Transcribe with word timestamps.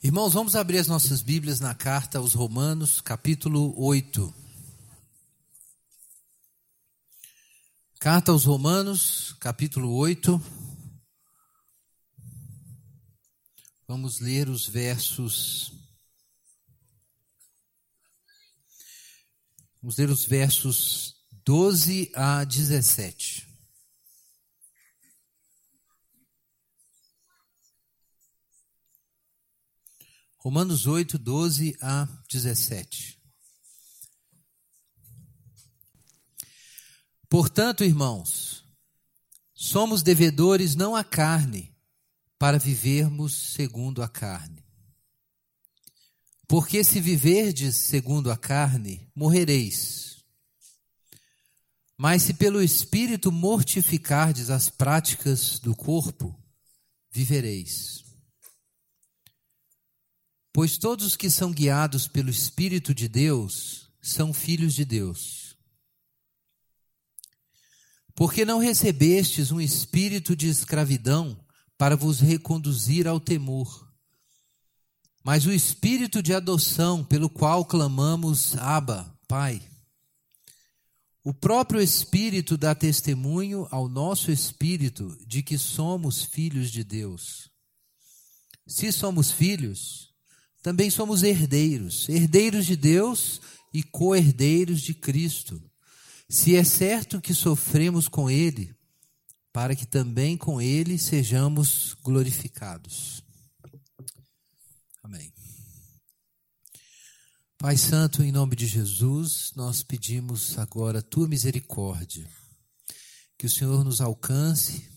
Irmãos, 0.00 0.32
vamos 0.32 0.54
abrir 0.54 0.78
as 0.78 0.86
nossas 0.86 1.22
Bíblias 1.22 1.58
na 1.58 1.74
carta 1.74 2.18
aos 2.18 2.32
Romanos, 2.32 3.00
capítulo 3.00 3.74
8. 3.76 4.32
Carta 7.98 8.30
aos 8.30 8.44
Romanos, 8.44 9.34
capítulo 9.40 9.92
8. 9.92 10.40
Vamos 13.88 14.20
ler 14.20 14.48
os 14.48 14.68
versos. 14.68 15.72
Vamos 19.82 19.96
ler 19.96 20.10
os 20.10 20.24
versos 20.24 21.16
12 21.44 22.12
a 22.14 22.44
17. 22.44 23.47
Romanos 30.48 30.86
8, 30.86 31.18
12 31.18 31.76
a 31.78 32.08
17. 32.26 33.20
Portanto, 37.28 37.84
irmãos, 37.84 38.64
somos 39.52 40.02
devedores 40.02 40.74
não 40.74 40.96
à 40.96 41.04
carne, 41.04 41.76
para 42.38 42.58
vivermos 42.58 43.34
segundo 43.34 44.02
a 44.02 44.08
carne. 44.08 44.64
Porque 46.48 46.82
se 46.82 46.98
viverdes 46.98 47.76
segundo 47.76 48.30
a 48.30 48.36
carne, 48.38 49.06
morrereis. 49.14 50.24
Mas 51.94 52.22
se 52.22 52.32
pelo 52.32 52.62
Espírito 52.62 53.30
mortificardes 53.30 54.48
as 54.48 54.70
práticas 54.70 55.58
do 55.58 55.76
corpo, 55.76 56.34
vivereis. 57.10 58.07
Pois 60.58 60.76
todos 60.76 61.06
os 61.06 61.16
que 61.16 61.30
são 61.30 61.52
guiados 61.52 62.08
pelo 62.08 62.28
Espírito 62.28 62.92
de 62.92 63.06
Deus 63.08 63.88
são 64.02 64.32
filhos 64.32 64.74
de 64.74 64.84
Deus. 64.84 65.56
Porque 68.12 68.44
não 68.44 68.58
recebestes 68.58 69.52
um 69.52 69.60
espírito 69.60 70.34
de 70.34 70.48
escravidão 70.48 71.38
para 71.78 71.94
vos 71.94 72.18
reconduzir 72.18 73.06
ao 73.06 73.20
temor, 73.20 73.88
mas 75.22 75.46
o 75.46 75.52
espírito 75.52 76.20
de 76.20 76.34
adoção 76.34 77.04
pelo 77.04 77.30
qual 77.30 77.64
clamamos 77.64 78.56
Abba, 78.56 79.16
Pai. 79.28 79.62
O 81.22 81.32
próprio 81.32 81.80
Espírito 81.80 82.56
dá 82.56 82.74
testemunho 82.74 83.68
ao 83.70 83.88
nosso 83.88 84.32
espírito 84.32 85.16
de 85.24 85.40
que 85.40 85.56
somos 85.56 86.24
filhos 86.24 86.72
de 86.72 86.82
Deus. 86.82 87.48
Se 88.66 88.90
somos 88.90 89.30
filhos, 89.30 90.07
também 90.62 90.90
somos 90.90 91.22
herdeiros, 91.22 92.08
herdeiros 92.08 92.66
de 92.66 92.76
Deus 92.76 93.40
e 93.72 93.82
co-herdeiros 93.82 94.80
de 94.80 94.94
Cristo. 94.94 95.62
Se 96.28 96.56
é 96.56 96.64
certo 96.64 97.20
que 97.20 97.32
sofremos 97.32 98.08
com 98.08 98.28
Ele, 98.28 98.74
para 99.52 99.74
que 99.74 99.86
também 99.86 100.36
com 100.36 100.60
Ele 100.60 100.98
sejamos 100.98 101.94
glorificados. 102.02 103.22
Amém. 105.02 105.32
Pai 107.56 107.76
Santo, 107.76 108.22
em 108.22 108.30
nome 108.30 108.54
de 108.54 108.66
Jesus, 108.66 109.52
nós 109.56 109.82
pedimos 109.82 110.58
agora 110.58 110.98
a 110.98 111.02
tua 111.02 111.26
misericórdia, 111.26 112.28
que 113.36 113.46
o 113.46 113.50
Senhor 113.50 113.82
nos 113.84 114.00
alcance 114.00 114.88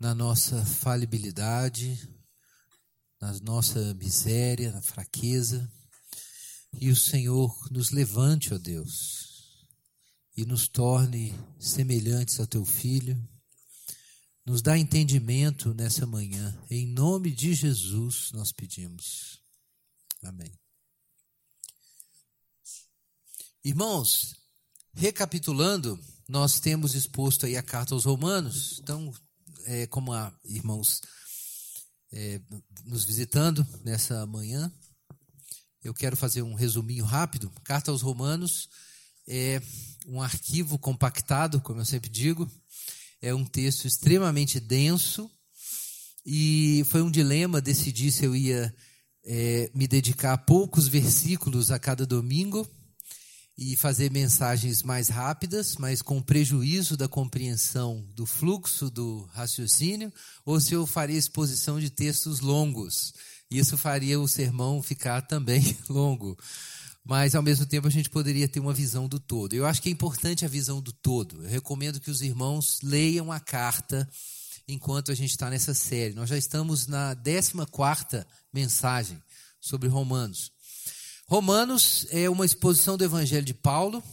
na 0.00 0.14
nossa 0.14 0.64
falibilidade, 0.64 2.08
na 3.22 3.32
nossa 3.38 3.94
miséria, 3.94 4.72
na 4.72 4.82
fraqueza, 4.82 5.72
e 6.72 6.90
o 6.90 6.96
Senhor 6.96 7.56
nos 7.70 7.92
levante, 7.92 8.52
ó 8.52 8.58
Deus, 8.58 9.68
e 10.36 10.44
nos 10.44 10.66
torne 10.66 11.32
semelhantes 11.56 12.40
ao 12.40 12.48
teu 12.48 12.64
filho. 12.64 13.16
Nos 14.44 14.60
dá 14.60 14.76
entendimento 14.76 15.72
nessa 15.72 16.04
manhã. 16.04 16.60
Em 16.68 16.84
nome 16.84 17.30
de 17.30 17.54
Jesus 17.54 18.32
nós 18.32 18.50
pedimos. 18.50 19.40
Amém. 20.24 20.52
Irmãos, 23.62 24.34
recapitulando, 24.94 25.96
nós 26.28 26.58
temos 26.58 26.96
exposto 26.96 27.46
aí 27.46 27.56
a 27.56 27.62
carta 27.62 27.94
aos 27.94 28.04
Romanos. 28.04 28.80
Então, 28.80 29.12
é, 29.66 29.86
como 29.86 30.12
a 30.12 30.36
irmãos 30.44 31.00
é, 32.12 32.40
nos 32.84 33.04
visitando 33.04 33.66
nessa 33.84 34.26
manhã. 34.26 34.70
Eu 35.82 35.94
quero 35.94 36.16
fazer 36.16 36.42
um 36.42 36.54
resuminho 36.54 37.04
rápido. 37.04 37.50
Carta 37.64 37.90
aos 37.90 38.02
Romanos 38.02 38.68
é 39.26 39.60
um 40.06 40.20
arquivo 40.20 40.78
compactado, 40.78 41.60
como 41.60 41.80
eu 41.80 41.84
sempre 41.84 42.10
digo. 42.10 42.50
É 43.20 43.34
um 43.34 43.44
texto 43.44 43.86
extremamente 43.86 44.60
denso 44.60 45.30
e 46.24 46.84
foi 46.88 47.02
um 47.02 47.10
dilema 47.10 47.60
decidir 47.60 48.12
se 48.12 48.24
eu 48.24 48.36
ia 48.36 48.72
é, 49.24 49.70
me 49.74 49.86
dedicar 49.86 50.34
a 50.34 50.38
poucos 50.38 50.86
versículos 50.88 51.70
a 51.70 51.78
cada 51.78 52.06
domingo 52.06 52.68
e 53.62 53.76
fazer 53.76 54.10
mensagens 54.10 54.82
mais 54.82 55.08
rápidas, 55.08 55.76
mas 55.76 56.02
com 56.02 56.20
prejuízo 56.20 56.96
da 56.96 57.06
compreensão 57.06 58.04
do 58.12 58.26
fluxo 58.26 58.90
do 58.90 59.22
raciocínio, 59.32 60.12
ou 60.44 60.60
se 60.60 60.74
eu 60.74 60.84
faria 60.84 61.16
exposição 61.16 61.78
de 61.78 61.88
textos 61.88 62.40
longos. 62.40 63.14
Isso 63.48 63.78
faria 63.78 64.18
o 64.18 64.26
sermão 64.26 64.82
ficar 64.82 65.22
também 65.28 65.76
longo. 65.88 66.36
Mas, 67.04 67.36
ao 67.36 67.42
mesmo 67.42 67.64
tempo, 67.64 67.86
a 67.86 67.90
gente 67.90 68.10
poderia 68.10 68.48
ter 68.48 68.58
uma 68.58 68.72
visão 68.72 69.06
do 69.06 69.20
todo. 69.20 69.54
Eu 69.54 69.64
acho 69.64 69.80
que 69.80 69.88
é 69.88 69.92
importante 69.92 70.44
a 70.44 70.48
visão 70.48 70.80
do 70.80 70.92
todo. 70.92 71.44
Eu 71.44 71.48
recomendo 71.48 72.00
que 72.00 72.10
os 72.10 72.20
irmãos 72.20 72.80
leiam 72.82 73.30
a 73.30 73.38
carta 73.38 74.08
enquanto 74.66 75.12
a 75.12 75.14
gente 75.14 75.30
está 75.30 75.48
nessa 75.48 75.72
série. 75.72 76.14
Nós 76.14 76.28
já 76.28 76.36
estamos 76.36 76.88
na 76.88 77.14
14 77.14 78.26
mensagem 78.52 79.22
sobre 79.60 79.88
Romanos. 79.88 80.50
Romanos 81.32 82.06
é 82.10 82.28
uma 82.28 82.44
exposição 82.44 82.94
do 82.94 83.04
Evangelho 83.04 83.46
de 83.46 83.54
Paulo. 83.54 84.04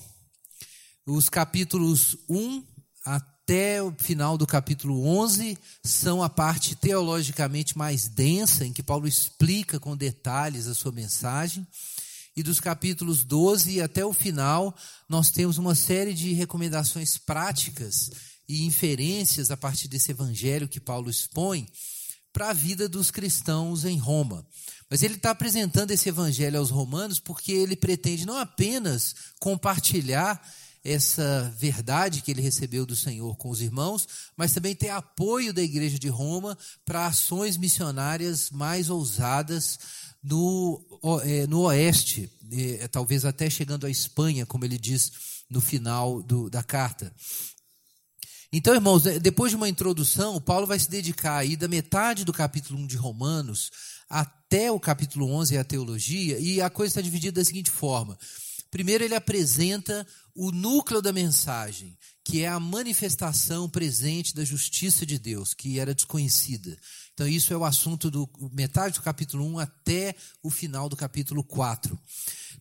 Os 1.06 1.28
capítulos 1.28 2.16
1 2.30 2.64
até 3.04 3.84
o 3.84 3.92
final 3.92 4.38
do 4.38 4.48
capítulo 4.48 5.06
11 5.06 5.58
são 5.84 6.24
a 6.24 6.30
parte 6.30 6.78
teologicamente 6.78 7.78
mais 7.78 8.08
densa, 8.08 8.66
em 8.66 8.72
que 8.72 8.82
Paulo 8.82 9.06
explica 9.06 9.82
com 9.82 9.98
detalhes 9.98 10.66
a 10.66 10.74
sua 10.74 10.94
mensagem. 10.94 11.68
E 12.38 12.42
dos 12.42 12.62
capítulos 12.62 13.26
12 13.26 13.82
até 13.82 14.06
o 14.06 14.14
final, 14.14 14.74
nós 15.10 15.30
temos 15.30 15.58
uma 15.58 15.76
série 15.76 16.14
de 16.14 16.32
recomendações 16.32 17.18
práticas 17.18 18.12
e 18.48 18.64
inferências 18.64 19.52
a 19.52 19.58
partir 19.58 19.90
desse 19.90 20.12
evangelho 20.12 20.70
que 20.70 20.80
Paulo 20.80 21.10
expõe 21.10 21.68
para 22.32 22.52
a 22.52 22.54
vida 22.54 22.88
dos 22.88 23.12
cristãos 23.12 23.84
em 23.84 23.98
Roma. 23.98 24.48
Mas 24.90 25.04
ele 25.04 25.16
está 25.16 25.32
apresentando 25.32 25.92
esse 25.92 26.10
evangelho 26.10 26.58
aos 26.58 26.70
romanos 26.70 27.20
porque 27.20 27.52
ele 27.52 27.76
pretende 27.76 28.26
não 28.26 28.38
apenas 28.38 29.16
compartilhar 29.40 30.42
essa 30.84 31.54
verdade 31.58 32.22
que 32.22 32.32
ele 32.32 32.42
recebeu 32.42 32.86
do 32.86 32.96
Senhor 32.96 33.36
com 33.36 33.50
os 33.50 33.62
irmãos, 33.62 34.08
mas 34.36 34.54
também 34.54 34.76
ter 34.76 34.90
apoio 34.90 35.54
da 35.54 35.62
igreja 35.62 36.00
de 36.00 36.08
Roma 36.08 36.58
para 36.86 37.06
ações 37.06 37.58
missionárias 37.58 38.50
mais 38.50 38.90
ousadas 38.90 39.78
no, 40.24 40.82
é, 41.24 41.46
no 41.48 41.62
oeste, 41.62 42.32
é, 42.52 42.88
talvez 42.88 43.26
até 43.26 43.50
chegando 43.50 43.86
à 43.86 43.90
Espanha, 43.90 44.46
como 44.46 44.66
ele 44.66 44.78
diz 44.78 45.12
no 45.50 45.62
final 45.62 46.22
do, 46.24 46.50
da 46.50 46.64
carta. 46.64 47.14
Então, 48.52 48.74
irmãos, 48.74 49.04
depois 49.22 49.52
de 49.52 49.56
uma 49.56 49.70
introdução, 49.70 50.42
Paulo 50.42 50.66
vai 50.66 50.80
se 50.80 50.90
dedicar 50.90 51.38
aí 51.38 51.56
da 51.56 51.68
metade 51.68 52.26
do 52.26 52.34
capítulo 52.34 52.80
1 52.80 52.88
de 52.88 52.98
Romanos 52.98 53.70
até 54.10 54.72
o 54.72 54.80
capítulo 54.80 55.30
11 55.32 55.56
é 55.56 55.60
a 55.60 55.64
teologia, 55.64 56.40
e 56.40 56.62
a 56.62 56.70
coisa 56.70 56.92
está 56.92 57.02
dividida 57.02 57.40
da 57.40 57.46
seguinte 57.46 57.70
forma. 57.70 58.18
Primeiro, 58.72 59.04
ele 59.04 59.16
apresenta 59.16 60.06
o 60.36 60.52
núcleo 60.52 61.02
da 61.02 61.12
mensagem, 61.12 61.98
que 62.24 62.44
é 62.44 62.48
a 62.48 62.60
manifestação 62.60 63.68
presente 63.68 64.36
da 64.36 64.44
justiça 64.44 65.06
de 65.06 65.18
Deus, 65.18 65.54
que 65.54 65.80
era 65.80 65.94
desconhecida. 65.94 66.78
Então, 67.14 67.28
isso 67.28 67.52
é 67.52 67.58
o 67.58 67.66
assunto 67.66 68.12
do 68.12 68.30
metade 68.52 68.96
do 68.96 69.02
capítulo 69.02 69.46
1 69.46 69.60
até 69.60 70.16
o 70.44 70.50
final 70.50 70.88
do 70.88 70.96
capítulo 70.96 71.44
4. 71.44 72.00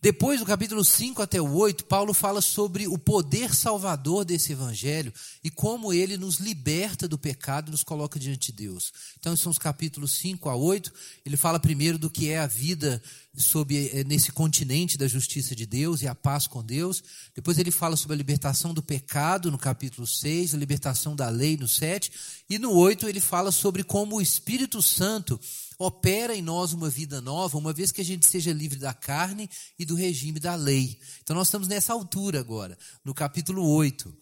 Depois, 0.01 0.39
do 0.39 0.45
capítulo 0.45 0.83
5 0.83 1.21
até 1.21 1.41
o 1.41 1.53
8, 1.53 1.83
Paulo 1.83 2.13
fala 2.13 2.39
sobre 2.39 2.87
o 2.87 2.97
poder 2.97 3.53
salvador 3.53 4.23
desse 4.23 4.53
evangelho 4.53 5.13
e 5.43 5.49
como 5.49 5.91
ele 5.91 6.15
nos 6.15 6.37
liberta 6.37 7.05
do 7.05 7.17
pecado 7.17 7.67
e 7.67 7.71
nos 7.71 7.83
coloca 7.83 8.17
diante 8.17 8.51
de 8.51 8.63
Deus. 8.63 8.93
Então, 9.19 9.35
são 9.35 9.51
os 9.51 9.57
capítulos 9.57 10.13
5 10.13 10.47
a 10.47 10.55
8. 10.55 10.93
Ele 11.25 11.35
fala 11.35 11.59
primeiro 11.59 11.97
do 11.97 12.09
que 12.09 12.29
é 12.29 12.39
a 12.39 12.47
vida 12.47 13.01
sobre 13.35 13.89
eh, 13.93 14.03
nesse 14.05 14.31
continente 14.31 14.97
da 14.97 15.07
justiça 15.07 15.55
de 15.55 15.65
Deus 15.65 16.01
e 16.01 16.07
a 16.07 16.15
paz 16.15 16.47
com 16.47 16.63
Deus. 16.63 17.03
Depois 17.35 17.57
ele 17.57 17.71
fala 17.71 17.95
sobre 17.95 18.15
a 18.15 18.17
libertação 18.17 18.73
do 18.73 18.81
pecado 18.81 19.51
no 19.51 19.57
capítulo 19.57 20.07
6, 20.07 20.53
a 20.53 20.57
libertação 20.57 21.15
da 21.15 21.29
lei 21.29 21.57
no 21.57 21.67
7, 21.67 22.11
e 22.49 22.57
no 22.57 22.71
8 22.71 23.07
ele 23.07 23.19
fala 23.19 23.51
sobre 23.51 23.83
como 23.83 24.17
o 24.17 24.21
Espírito 24.21 24.81
Santo 24.81 25.39
opera 25.79 26.35
em 26.35 26.41
nós 26.41 26.73
uma 26.73 26.89
vida 26.89 27.21
nova, 27.21 27.57
uma 27.57 27.71
vez 27.71 27.91
que 27.91 28.01
a 28.01 28.05
gente 28.05 28.27
seja 28.27 28.51
livre 28.51 28.77
da 28.77 28.93
carne 28.93 29.49
e 29.79 29.85
do 29.85 29.95
regime 29.95 30.39
da 30.39 30.53
lei. 30.53 30.99
Então 31.23 31.35
nós 31.35 31.47
estamos 31.47 31.69
nessa 31.69 31.93
altura 31.93 32.39
agora, 32.39 32.77
no 33.03 33.13
capítulo 33.13 33.65
8. 33.65 34.13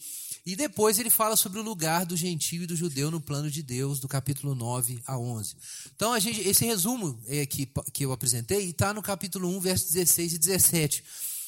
E 0.45 0.56
depois 0.56 0.98
ele 0.98 1.09
fala 1.09 1.36
sobre 1.36 1.59
o 1.59 1.62
lugar 1.63 2.06
do 2.06 2.15
gentio 2.15 2.63
e 2.63 2.65
do 2.68 2.75
judeu 2.75 3.12
no 3.12 3.19
plano 3.19 3.51
de 3.51 3.62
Deus, 3.62 4.00
do 4.00 4.07
capítulo 4.07 4.56
9 4.56 5.01
a 5.06 5.19
11. 5.19 5.57
Então, 5.94 6.13
a 6.13 6.19
gente, 6.19 6.39
esse 6.39 6.63
resumo 6.63 7.21
é, 7.25 7.45
que, 7.45 7.68
que 7.92 8.06
eu 8.06 8.13
apresentei 8.13 8.69
está 8.69 8.94
no 8.94 9.01
capítulo 9.01 9.50
1, 9.57 9.59
versos 9.59 9.92
16 9.92 10.33
e 10.36 10.38
17. 10.38 11.04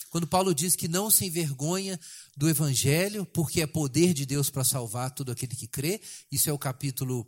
Quando 0.09 0.27
Paulo 0.27 0.53
diz 0.53 0.75
que 0.75 0.89
não 0.89 1.09
se 1.09 1.25
envergonha 1.25 1.97
do 2.35 2.50
evangelho, 2.50 3.25
porque 3.25 3.61
é 3.61 3.67
poder 3.67 4.13
de 4.13 4.25
Deus 4.25 4.50
para 4.50 4.65
salvar 4.65 5.11
todo 5.11 5.31
aquele 5.31 5.56
que 5.56 5.67
crê. 5.67 6.01
Isso 6.29 6.50
é 6.50 6.53
o 6.53 6.59
capítulo, 6.59 7.25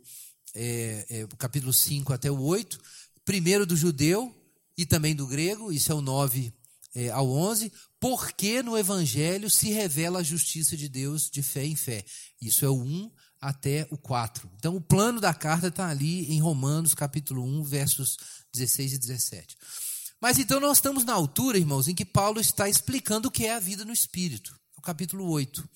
é, 0.54 1.06
é, 1.08 1.26
capítulo 1.38 1.72
5 1.72 2.12
até 2.12 2.30
o 2.30 2.40
8. 2.40 2.78
Primeiro 3.24 3.64
do 3.64 3.76
judeu 3.76 4.34
e 4.76 4.84
também 4.84 5.14
do 5.14 5.26
grego, 5.26 5.72
isso 5.72 5.92
é 5.92 5.94
o 5.94 6.00
9 6.00 6.52
é, 6.94 7.10
ao 7.10 7.30
11, 7.30 7.72
porque 8.00 8.62
no 8.62 8.76
Evangelho 8.76 9.48
se 9.48 9.70
revela 9.70 10.20
a 10.20 10.24
justiça 10.24 10.76
de 10.76 10.88
Deus 10.88 11.30
de 11.30 11.42
fé 11.42 11.64
em 11.64 11.76
fé. 11.76 12.04
Isso 12.40 12.64
é 12.64 12.68
o 12.68 12.80
1 12.80 13.10
até 13.40 13.86
o 13.90 13.98
4. 13.98 14.50
Então, 14.56 14.76
o 14.76 14.80
plano 14.80 15.20
da 15.20 15.34
carta 15.34 15.68
está 15.68 15.88
ali 15.88 16.32
em 16.32 16.40
Romanos, 16.40 16.94
capítulo 16.94 17.42
1, 17.44 17.64
versos 17.64 18.16
16 18.52 18.94
e 18.94 18.98
17. 18.98 19.56
Mas 20.20 20.38
então 20.38 20.60
nós 20.60 20.76
estamos 20.78 21.04
na 21.04 21.12
altura, 21.12 21.58
irmãos, 21.58 21.88
em 21.88 21.94
que 21.94 22.04
Paulo 22.04 22.40
está 22.40 22.68
explicando 22.68 23.26
o 23.26 23.30
que 23.30 23.44
é 23.44 23.56
a 23.56 23.60
vida 23.60 23.84
no 23.84 23.92
Espírito, 23.92 24.56
o 24.76 24.80
capítulo 24.80 25.28
8. 25.28 25.68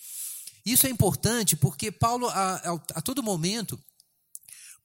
Isso 0.65 0.87
é 0.87 0.91
importante 0.91 1.57
porque 1.57 1.91
Paulo, 1.91 2.29
a, 2.29 2.55
a, 2.55 2.73
a 2.95 3.03
todo 3.03 3.25
momento, 3.25 3.81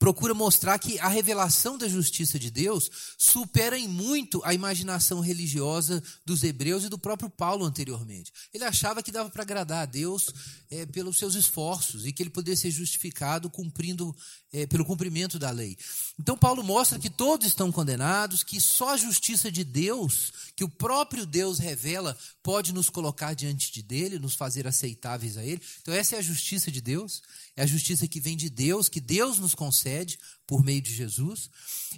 procura 0.01 0.33
mostrar 0.33 0.79
que 0.79 0.97
a 0.97 1.07
revelação 1.07 1.77
da 1.77 1.87
justiça 1.87 2.39
de 2.39 2.49
Deus 2.49 2.89
supera 3.19 3.77
em 3.77 3.87
muito 3.87 4.41
a 4.43 4.51
imaginação 4.51 5.19
religiosa 5.19 6.01
dos 6.25 6.43
hebreus 6.43 6.83
e 6.83 6.89
do 6.89 6.97
próprio 6.97 7.29
Paulo 7.29 7.65
anteriormente. 7.65 8.33
Ele 8.51 8.63
achava 8.63 9.03
que 9.03 9.11
dava 9.11 9.29
para 9.29 9.43
agradar 9.43 9.83
a 9.83 9.85
Deus 9.85 10.33
é, 10.71 10.87
pelos 10.87 11.19
seus 11.19 11.35
esforços 11.35 12.03
e 12.03 12.11
que 12.11 12.23
ele 12.23 12.31
poderia 12.31 12.57
ser 12.57 12.71
justificado 12.71 13.47
cumprindo 13.47 14.11
é, 14.53 14.65
pelo 14.65 14.85
cumprimento 14.85 15.39
da 15.39 15.49
lei. 15.49 15.77
Então 16.19 16.37
Paulo 16.37 16.63
mostra 16.63 16.99
que 16.99 17.09
todos 17.09 17.47
estão 17.47 17.71
condenados, 17.71 18.43
que 18.43 18.59
só 18.59 18.89
a 18.89 18.97
justiça 18.97 19.51
de 19.51 19.63
Deus, 19.63 20.31
que 20.55 20.63
o 20.63 20.69
próprio 20.69 21.25
Deus 21.25 21.57
revela, 21.57 22.17
pode 22.43 22.73
nos 22.73 22.89
colocar 22.89 23.33
diante 23.33 23.71
de 23.71 23.81
dele, 23.81 24.19
nos 24.19 24.35
fazer 24.35 24.67
aceitáveis 24.67 25.37
a 25.37 25.43
ele. 25.43 25.61
Então 25.81 25.93
essa 25.93 26.15
é 26.15 26.19
a 26.19 26.21
justiça 26.21 26.71
de 26.71 26.81
Deus. 26.81 27.21
É 27.55 27.63
a 27.63 27.67
justiça 27.67 28.07
que 28.07 28.19
vem 28.19 28.37
de 28.37 28.49
Deus, 28.49 28.87
que 28.87 29.01
Deus 29.01 29.37
nos 29.37 29.53
concede 29.53 30.17
por 30.47 30.63
meio 30.63 30.81
de 30.81 30.93
Jesus. 30.93 31.49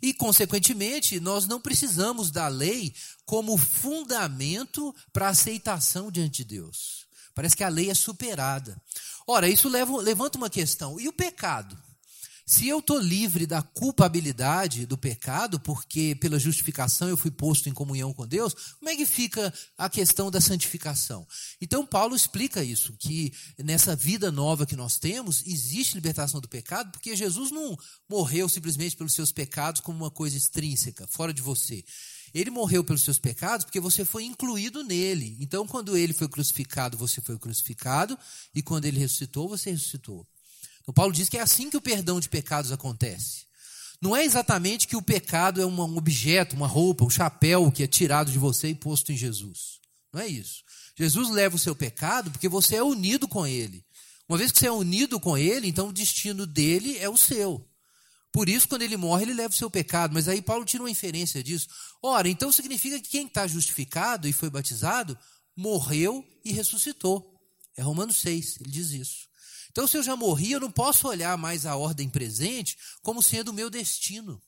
E, 0.01 0.13
consequentemente, 0.13 1.19
nós 1.19 1.47
não 1.47 1.61
precisamos 1.61 2.31
da 2.31 2.47
lei 2.47 2.93
como 3.25 3.57
fundamento 3.57 4.93
para 5.11 5.29
aceitação 5.29 6.11
diante 6.11 6.37
de 6.37 6.55
Deus. 6.55 7.05
Parece 7.35 7.55
que 7.55 7.63
a 7.63 7.69
lei 7.69 7.89
é 7.89 7.93
superada. 7.93 8.79
Ora, 9.25 9.47
isso 9.47 9.69
leva, 9.69 9.95
levanta 9.97 10.37
uma 10.37 10.49
questão: 10.49 10.99
e 10.99 11.07
o 11.07 11.13
pecado? 11.13 11.77
Se 12.45 12.67
eu 12.67 12.79
estou 12.79 12.99
livre 12.99 13.47
da 13.47 13.61
culpabilidade 13.61 14.85
do 14.85 14.97
pecado, 14.97 15.61
porque 15.61 16.13
pela 16.15 16.37
justificação 16.37 17.07
eu 17.07 17.15
fui 17.15 17.31
posto 17.31 17.69
em 17.69 17.73
comunhão 17.73 18.13
com 18.13 18.27
Deus, 18.27 18.53
como 18.79 18.89
é 18.89 18.95
que 18.97 19.05
fica 19.05 19.53
a 19.77 19.89
questão 19.89 20.29
da 20.29 20.41
santificação? 20.41 21.25
Então, 21.61 21.85
Paulo 21.85 22.15
explica 22.15 22.61
isso, 22.61 22.97
que 22.99 23.31
nessa 23.57 23.95
vida 23.95 24.29
nova 24.29 24.65
que 24.65 24.75
nós 24.75 24.97
temos, 24.97 25.41
existe 25.45 25.95
libertação 25.95 26.41
do 26.41 26.49
pecado, 26.49 26.91
porque 26.91 27.15
Jesus 27.15 27.49
não 27.49 27.77
morreu 28.09 28.49
simplesmente 28.49 28.97
pelos 28.97 29.13
seus 29.13 29.31
pecados 29.31 29.79
como 29.79 29.99
uma 29.99 30.11
coisa 30.11 30.35
extrínseca, 30.35 31.07
fora 31.07 31.33
de 31.33 31.41
você. 31.41 31.81
Ele 32.33 32.49
morreu 32.49 32.83
pelos 32.83 33.03
seus 33.03 33.19
pecados 33.19 33.63
porque 33.63 33.79
você 33.79 34.03
foi 34.03 34.25
incluído 34.25 34.83
nele. 34.83 35.37
Então, 35.39 35.65
quando 35.65 35.95
ele 35.95 36.13
foi 36.13 36.27
crucificado, 36.27 36.97
você 36.97 37.21
foi 37.21 37.39
crucificado, 37.39 38.17
e 38.53 38.61
quando 38.61 38.83
ele 38.83 38.99
ressuscitou, 38.99 39.47
você 39.47 39.71
ressuscitou. 39.71 40.27
Paulo 40.91 41.13
diz 41.13 41.29
que 41.29 41.37
é 41.37 41.41
assim 41.41 41.69
que 41.69 41.77
o 41.77 41.81
perdão 41.81 42.19
de 42.19 42.27
pecados 42.27 42.71
acontece. 42.71 43.45
Não 44.01 44.13
é 44.13 44.25
exatamente 44.25 44.85
que 44.85 44.97
o 44.97 45.01
pecado 45.01 45.61
é 45.61 45.65
um 45.65 45.79
objeto, 45.95 46.57
uma 46.57 46.67
roupa, 46.67 47.05
um 47.05 47.09
chapéu 47.09 47.71
que 47.71 47.83
é 47.83 47.87
tirado 47.87 48.31
de 48.31 48.37
você 48.37 48.67
e 48.67 48.75
posto 48.75 49.13
em 49.13 49.17
Jesus. 49.17 49.79
Não 50.11 50.19
é 50.19 50.27
isso. 50.27 50.61
Jesus 50.97 51.29
leva 51.29 51.55
o 51.55 51.59
seu 51.59 51.73
pecado 51.73 52.29
porque 52.29 52.49
você 52.49 52.75
é 52.75 52.83
unido 52.83 53.29
com 53.29 53.47
ele. 53.47 53.85
Uma 54.27 54.37
vez 54.37 54.51
que 54.51 54.59
você 54.59 54.67
é 54.67 54.71
unido 54.71 55.19
com 55.19 55.37
ele, 55.37 55.67
então 55.67 55.87
o 55.87 55.93
destino 55.93 56.45
dele 56.45 56.97
é 56.97 57.07
o 57.09 57.15
seu. 57.15 57.65
Por 58.31 58.49
isso, 58.49 58.67
quando 58.67 58.81
ele 58.81 58.97
morre, 58.97 59.23
ele 59.23 59.33
leva 59.33 59.53
o 59.53 59.57
seu 59.57 59.69
pecado. 59.69 60.13
Mas 60.13 60.27
aí 60.27 60.41
Paulo 60.41 60.65
tira 60.65 60.83
uma 60.83 60.89
inferência 60.89 61.43
disso. 61.43 61.67
Ora, 62.01 62.27
então 62.27 62.51
significa 62.51 62.99
que 62.99 63.07
quem 63.07 63.27
está 63.27 63.45
justificado 63.47 64.27
e 64.27 64.33
foi 64.33 64.49
batizado, 64.49 65.17
morreu 65.55 66.25
e 66.43 66.51
ressuscitou. 66.51 67.39
É 67.77 67.81
Romanos 67.81 68.17
6, 68.17 68.57
ele 68.59 68.71
diz 68.71 68.91
isso. 68.91 69.27
Então, 69.73 69.87
se 69.87 69.97
eu 69.97 70.03
já 70.03 70.15
morri, 70.15 70.51
eu 70.51 70.59
não 70.59 70.71
posso 70.71 71.07
olhar 71.07 71.35
mais 71.35 71.65
a 71.65 71.75
ordem 71.75 72.07
presente 72.07 72.77
como 73.01 73.21
sendo 73.21 73.49
o 73.49 73.53
meu 73.53 73.69
destino. 73.69 74.39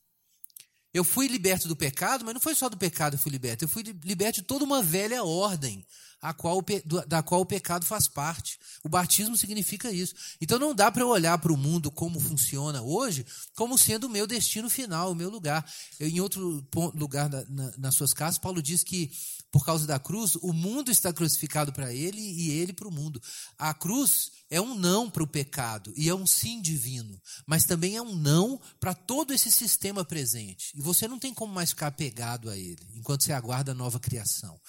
Eu 0.94 1.04
fui 1.04 1.28
liberto 1.28 1.68
do 1.68 1.76
pecado, 1.76 2.24
mas 2.24 2.36
não 2.36 2.40
foi 2.40 2.56
só 2.56 2.70
do 2.70 2.78
pecado 2.78 3.18
que 3.18 3.24
fui 3.24 3.32
liberto, 3.32 3.66
eu 3.66 3.68
fui 3.68 3.84
liberto 3.84 4.40
de 4.40 4.48
toda 4.48 4.64
uma 4.64 4.82
velha 4.82 5.24
ordem 5.24 5.86
qual, 6.34 6.64
da 7.08 7.22
qual 7.22 7.42
o 7.42 7.46
pecado 7.46 7.86
faz 7.86 8.08
parte. 8.08 8.58
O 8.84 8.90
batismo 8.90 9.38
significa 9.38 9.92
isso. 9.92 10.16
Então 10.40 10.58
não 10.58 10.74
dá 10.74 10.92
para 10.92 11.02
eu 11.02 11.10
olhar 11.10 11.38
para 11.38 11.54
o 11.54 11.58
mundo 11.58 11.92
como 11.92 12.20
funciona 12.20 12.82
hoje 12.82 13.26
como 13.56 13.78
sendo 13.78 14.06
o 14.06 14.10
meu 14.10 14.26
destino 14.26 14.70
final, 14.70 15.12
o 15.12 15.16
meu 15.16 15.30
lugar. 15.30 15.66
Eu, 16.00 16.08
em 16.08 16.20
outro 16.20 16.66
lugar 16.94 17.30
na, 17.30 17.44
na, 17.50 17.74
nas 17.78 17.96
suas 17.96 18.14
casas, 18.14 18.38
Paulo 18.38 18.62
diz 18.62 18.84
que 18.84 19.12
por 19.56 19.64
causa 19.64 19.88
da 19.88 19.98
cruz, 19.98 20.36
o 20.42 20.52
mundo 20.52 20.92
está 20.92 21.14
crucificado 21.14 21.72
para 21.72 21.94
ele 21.94 22.20
e 22.20 22.52
ele 22.52 22.74
para 22.74 22.90
o 22.90 22.92
mundo. 22.92 23.24
A 23.58 23.74
cruz 23.74 24.30
é 24.50 24.60
um 24.60 24.76
não 24.76 25.10
para 25.10 25.24
o 25.24 25.28
pecado 25.28 25.94
e 25.96 26.10
é 26.10 26.14
um 26.14 26.28
sim 26.28 26.62
divino, 26.62 27.18
mas 27.48 27.64
também 27.64 27.96
é 27.96 28.02
um 28.02 28.14
não 28.14 28.60
para 28.82 28.94
todo 28.94 29.34
esse 29.34 29.50
sistema 29.50 30.04
presente. 30.04 30.74
E 30.76 30.82
você 30.82 31.08
não 31.08 31.18
tem 31.18 31.34
como 31.34 31.54
mais 31.54 31.70
ficar 31.70 31.88
apegado 31.88 32.50
a 32.50 32.58
ele 32.58 32.86
enquanto 32.96 33.24
você 33.24 33.32
aguarda 33.32 33.72
a 33.72 33.76
nova 33.76 33.98
criação. 33.98 34.60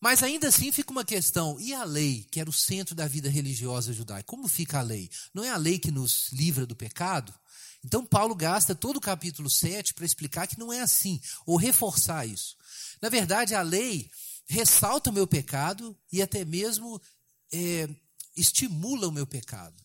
Mas 0.00 0.22
ainda 0.22 0.48
assim 0.48 0.72
fica 0.72 0.90
uma 0.90 1.04
questão: 1.04 1.60
e 1.60 1.74
a 1.74 1.84
lei, 1.84 2.26
que 2.30 2.40
era 2.40 2.48
o 2.48 2.52
centro 2.52 2.94
da 2.94 3.06
vida 3.06 3.28
religiosa 3.28 3.92
judaica? 3.92 4.24
Como 4.24 4.48
fica 4.48 4.78
a 4.78 4.82
lei? 4.82 5.10
Não 5.34 5.44
é 5.44 5.50
a 5.50 5.58
lei 5.58 5.78
que 5.78 5.90
nos 5.90 6.32
livra 6.32 6.64
do 6.64 6.74
pecado? 6.74 7.34
Então, 7.84 8.04
Paulo 8.04 8.34
gasta 8.34 8.74
todo 8.74 8.96
o 8.96 9.02
capítulo 9.02 9.48
7 9.48 9.92
para 9.92 10.06
explicar 10.06 10.46
que 10.46 10.58
não 10.58 10.72
é 10.72 10.80
assim, 10.80 11.20
ou 11.46 11.56
reforçar 11.56 12.26
isso. 12.26 12.56
Na 13.00 13.08
verdade, 13.08 13.54
a 13.54 13.62
lei 13.62 14.10
ressalta 14.46 15.10
o 15.10 15.12
meu 15.12 15.26
pecado 15.26 15.96
e 16.12 16.22
até 16.22 16.44
mesmo 16.44 17.00
é, 17.52 17.88
estimula 18.36 19.08
o 19.08 19.12
meu 19.12 19.26
pecado, 19.26 19.82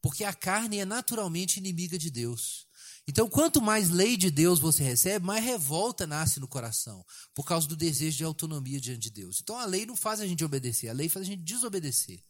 porque 0.00 0.24
a 0.24 0.32
carne 0.32 0.78
é 0.78 0.84
naturalmente 0.84 1.58
inimiga 1.58 1.98
de 1.98 2.10
Deus. 2.10 2.66
Então, 3.06 3.28
quanto 3.28 3.60
mais 3.60 3.90
lei 3.90 4.16
de 4.16 4.30
Deus 4.30 4.58
você 4.58 4.82
recebe, 4.82 5.26
mais 5.26 5.44
revolta 5.44 6.06
nasce 6.06 6.40
no 6.40 6.48
coração, 6.48 7.04
por 7.34 7.44
causa 7.44 7.68
do 7.68 7.76
desejo 7.76 8.16
de 8.16 8.24
autonomia 8.24 8.80
diante 8.80 9.00
de 9.00 9.10
Deus. 9.10 9.40
Então, 9.42 9.58
a 9.58 9.66
lei 9.66 9.84
não 9.84 9.94
faz 9.94 10.20
a 10.20 10.26
gente 10.26 10.44
obedecer, 10.44 10.88
a 10.88 10.94
lei 10.94 11.08
faz 11.08 11.26
a 11.26 11.28
gente 11.28 11.42
desobedecer. 11.42 12.22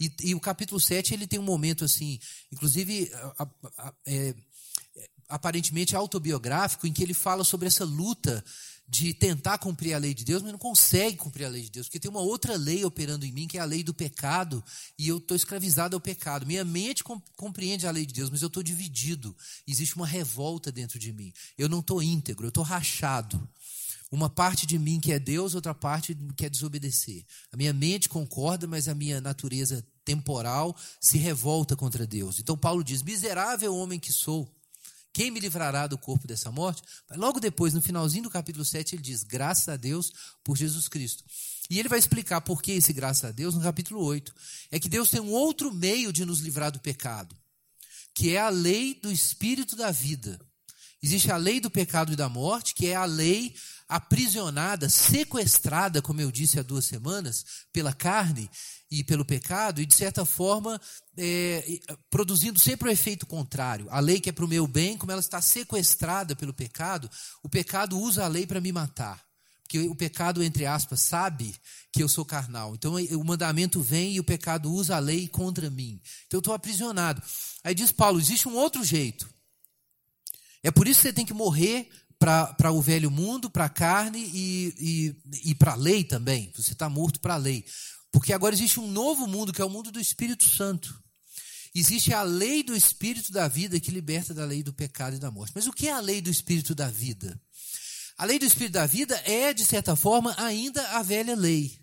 E, 0.00 0.10
e 0.22 0.34
o 0.34 0.40
capítulo 0.40 0.80
7, 0.80 1.12
ele 1.12 1.26
tem 1.26 1.38
um 1.38 1.44
momento 1.44 1.84
assim, 1.84 2.18
inclusive, 2.52 3.10
a, 3.12 3.42
a, 3.42 3.88
a, 3.88 3.94
é, 4.06 4.34
aparentemente 5.28 5.94
autobiográfico, 5.94 6.86
em 6.86 6.92
que 6.92 7.02
ele 7.02 7.14
fala 7.14 7.44
sobre 7.44 7.68
essa 7.68 7.84
luta 7.84 8.42
de 8.88 9.12
tentar 9.12 9.58
cumprir 9.58 9.92
a 9.92 9.98
lei 9.98 10.14
de 10.14 10.24
Deus, 10.24 10.42
mas 10.42 10.50
não 10.50 10.58
consegue 10.58 11.18
cumprir 11.18 11.44
a 11.44 11.48
lei 11.48 11.64
de 11.64 11.70
Deus, 11.70 11.86
porque 11.86 12.00
tem 12.00 12.10
uma 12.10 12.20
outra 12.20 12.56
lei 12.56 12.84
operando 12.86 13.26
em 13.26 13.32
mim, 13.32 13.46
que 13.46 13.58
é 13.58 13.60
a 13.60 13.66
lei 13.66 13.82
do 13.82 13.92
pecado, 13.92 14.64
e 14.98 15.06
eu 15.06 15.18
estou 15.18 15.36
escravizado 15.36 15.94
ao 15.94 16.00
pecado. 16.00 16.46
Minha 16.46 16.64
mente 16.64 17.04
compreende 17.36 17.86
a 17.86 17.90
lei 17.90 18.06
de 18.06 18.14
Deus, 18.14 18.30
mas 18.30 18.40
eu 18.40 18.46
estou 18.46 18.62
dividido. 18.62 19.36
Existe 19.66 19.94
uma 19.94 20.06
revolta 20.06 20.72
dentro 20.72 20.98
de 20.98 21.12
mim. 21.12 21.34
Eu 21.58 21.68
não 21.68 21.80
estou 21.80 22.02
íntegro, 22.02 22.46
eu 22.46 22.48
estou 22.48 22.64
rachado. 22.64 23.46
Uma 24.10 24.30
parte 24.30 24.66
de 24.66 24.78
mim 24.78 24.98
que 24.98 25.12
é 25.12 25.18
Deus, 25.18 25.54
outra 25.54 25.74
parte 25.74 26.16
quer 26.34 26.48
desobedecer. 26.48 27.26
A 27.52 27.58
minha 27.58 27.74
mente 27.74 28.08
concorda, 28.08 28.66
mas 28.66 28.88
a 28.88 28.94
minha 28.94 29.20
natureza 29.20 29.86
temporal 30.02 30.74
se 30.98 31.18
revolta 31.18 31.76
contra 31.76 32.06
Deus. 32.06 32.40
Então 32.40 32.56
Paulo 32.56 32.82
diz: 32.82 33.02
Miserável 33.02 33.76
homem 33.76 34.00
que 34.00 34.10
sou. 34.10 34.50
Quem 35.12 35.30
me 35.30 35.40
livrará 35.40 35.86
do 35.86 35.98
corpo 35.98 36.26
dessa 36.26 36.50
morte? 36.50 36.82
Logo 37.16 37.40
depois, 37.40 37.74
no 37.74 37.82
finalzinho 37.82 38.24
do 38.24 38.30
capítulo 38.30 38.64
7, 38.64 38.94
ele 38.94 39.02
diz: 39.02 39.24
Graças 39.24 39.68
a 39.68 39.76
Deus 39.76 40.12
por 40.44 40.56
Jesus 40.56 40.88
Cristo. 40.88 41.24
E 41.70 41.78
ele 41.78 41.88
vai 41.88 41.98
explicar 41.98 42.40
por 42.40 42.62
que 42.62 42.72
esse 42.72 42.92
graças 42.92 43.24
a 43.24 43.32
Deus 43.32 43.54
no 43.54 43.60
capítulo 43.60 44.02
8. 44.02 44.34
É 44.70 44.80
que 44.80 44.88
Deus 44.88 45.10
tem 45.10 45.20
um 45.20 45.30
outro 45.30 45.72
meio 45.72 46.12
de 46.12 46.24
nos 46.24 46.40
livrar 46.40 46.72
do 46.72 46.80
pecado, 46.80 47.36
que 48.14 48.34
é 48.34 48.40
a 48.40 48.48
lei 48.48 48.94
do 48.94 49.12
espírito 49.12 49.76
da 49.76 49.90
vida. 49.90 50.40
Existe 51.02 51.30
a 51.30 51.36
lei 51.36 51.60
do 51.60 51.70
pecado 51.70 52.12
e 52.12 52.16
da 52.16 52.28
morte, 52.28 52.74
que 52.74 52.86
é 52.86 52.94
a 52.94 53.04
lei 53.04 53.54
aprisionada, 53.88 54.88
sequestrada, 54.88 56.02
como 56.02 56.20
eu 56.20 56.30
disse 56.30 56.58
há 56.58 56.62
duas 56.62 56.84
semanas, 56.84 57.44
pela 57.72 57.92
carne 57.92 58.50
e 58.90 59.04
pelo 59.04 59.24
pecado, 59.24 59.82
e 59.82 59.86
de 59.86 59.94
certa 59.94 60.24
forma 60.24 60.80
é, 61.16 61.80
produzindo 62.10 62.58
sempre 62.58 62.88
o 62.88 62.92
efeito 62.92 63.26
contrário. 63.26 63.86
A 63.90 64.00
lei 64.00 64.20
que 64.20 64.30
é 64.30 64.32
para 64.32 64.44
o 64.44 64.48
meu 64.48 64.66
bem, 64.66 64.96
como 64.96 65.12
ela 65.12 65.20
está 65.20 65.42
sequestrada 65.42 66.34
pelo 66.34 66.54
pecado, 66.54 67.10
o 67.42 67.48
pecado 67.48 67.98
usa 67.98 68.24
a 68.24 68.28
lei 68.28 68.46
para 68.46 68.60
me 68.60 68.72
matar. 68.72 69.22
Porque 69.62 69.80
o 69.80 69.94
pecado, 69.94 70.42
entre 70.42 70.64
aspas, 70.64 71.02
sabe 71.02 71.54
que 71.92 72.02
eu 72.02 72.08
sou 72.08 72.24
carnal. 72.24 72.74
Então 72.74 72.94
o 72.94 73.24
mandamento 73.24 73.82
vem 73.82 74.14
e 74.14 74.20
o 74.20 74.24
pecado 74.24 74.72
usa 74.72 74.96
a 74.96 74.98
lei 74.98 75.28
contra 75.28 75.68
mim. 75.68 76.00
Então 76.26 76.38
eu 76.38 76.40
estou 76.40 76.54
aprisionado. 76.54 77.22
Aí 77.62 77.74
diz 77.74 77.92
Paulo: 77.92 78.18
existe 78.18 78.48
um 78.48 78.56
outro 78.56 78.82
jeito. 78.82 79.28
É 80.62 80.70
por 80.70 80.88
isso 80.88 81.00
que 81.00 81.08
você 81.08 81.12
tem 81.12 81.26
que 81.26 81.34
morrer 81.34 81.90
para 82.18 82.72
o 82.72 82.80
velho 82.80 83.10
mundo, 83.10 83.50
para 83.50 83.66
a 83.66 83.68
carne 83.68 84.18
e, 84.32 85.14
e, 85.34 85.50
e 85.50 85.54
para 85.54 85.72
a 85.72 85.76
lei 85.76 86.02
também. 86.02 86.50
Você 86.56 86.72
está 86.72 86.88
morto 86.88 87.20
para 87.20 87.34
a 87.34 87.38
lei. 87.38 87.64
Porque 88.10 88.32
agora 88.32 88.54
existe 88.54 88.80
um 88.80 88.90
novo 88.90 89.26
mundo, 89.26 89.52
que 89.52 89.60
é 89.60 89.64
o 89.64 89.70
mundo 89.70 89.92
do 89.92 90.00
Espírito 90.00 90.48
Santo. 90.48 91.02
Existe 91.74 92.12
a 92.12 92.22
lei 92.22 92.62
do 92.62 92.74
Espírito 92.74 93.30
da 93.30 93.46
vida 93.46 93.78
que 93.78 93.90
liberta 93.90 94.32
da 94.32 94.44
lei 94.44 94.62
do 94.62 94.72
pecado 94.72 95.16
e 95.16 95.18
da 95.18 95.30
morte. 95.30 95.52
Mas 95.54 95.66
o 95.66 95.72
que 95.72 95.88
é 95.88 95.92
a 95.92 96.00
lei 96.00 96.20
do 96.20 96.30
Espírito 96.30 96.74
da 96.74 96.88
vida? 96.88 97.40
A 98.16 98.24
lei 98.24 98.38
do 98.38 98.46
Espírito 98.46 98.72
da 98.72 98.86
vida 98.86 99.16
é, 99.24 99.52
de 99.52 99.64
certa 99.64 99.94
forma, 99.94 100.34
ainda 100.38 100.82
a 100.98 101.02
velha 101.02 101.36
lei. 101.36 101.78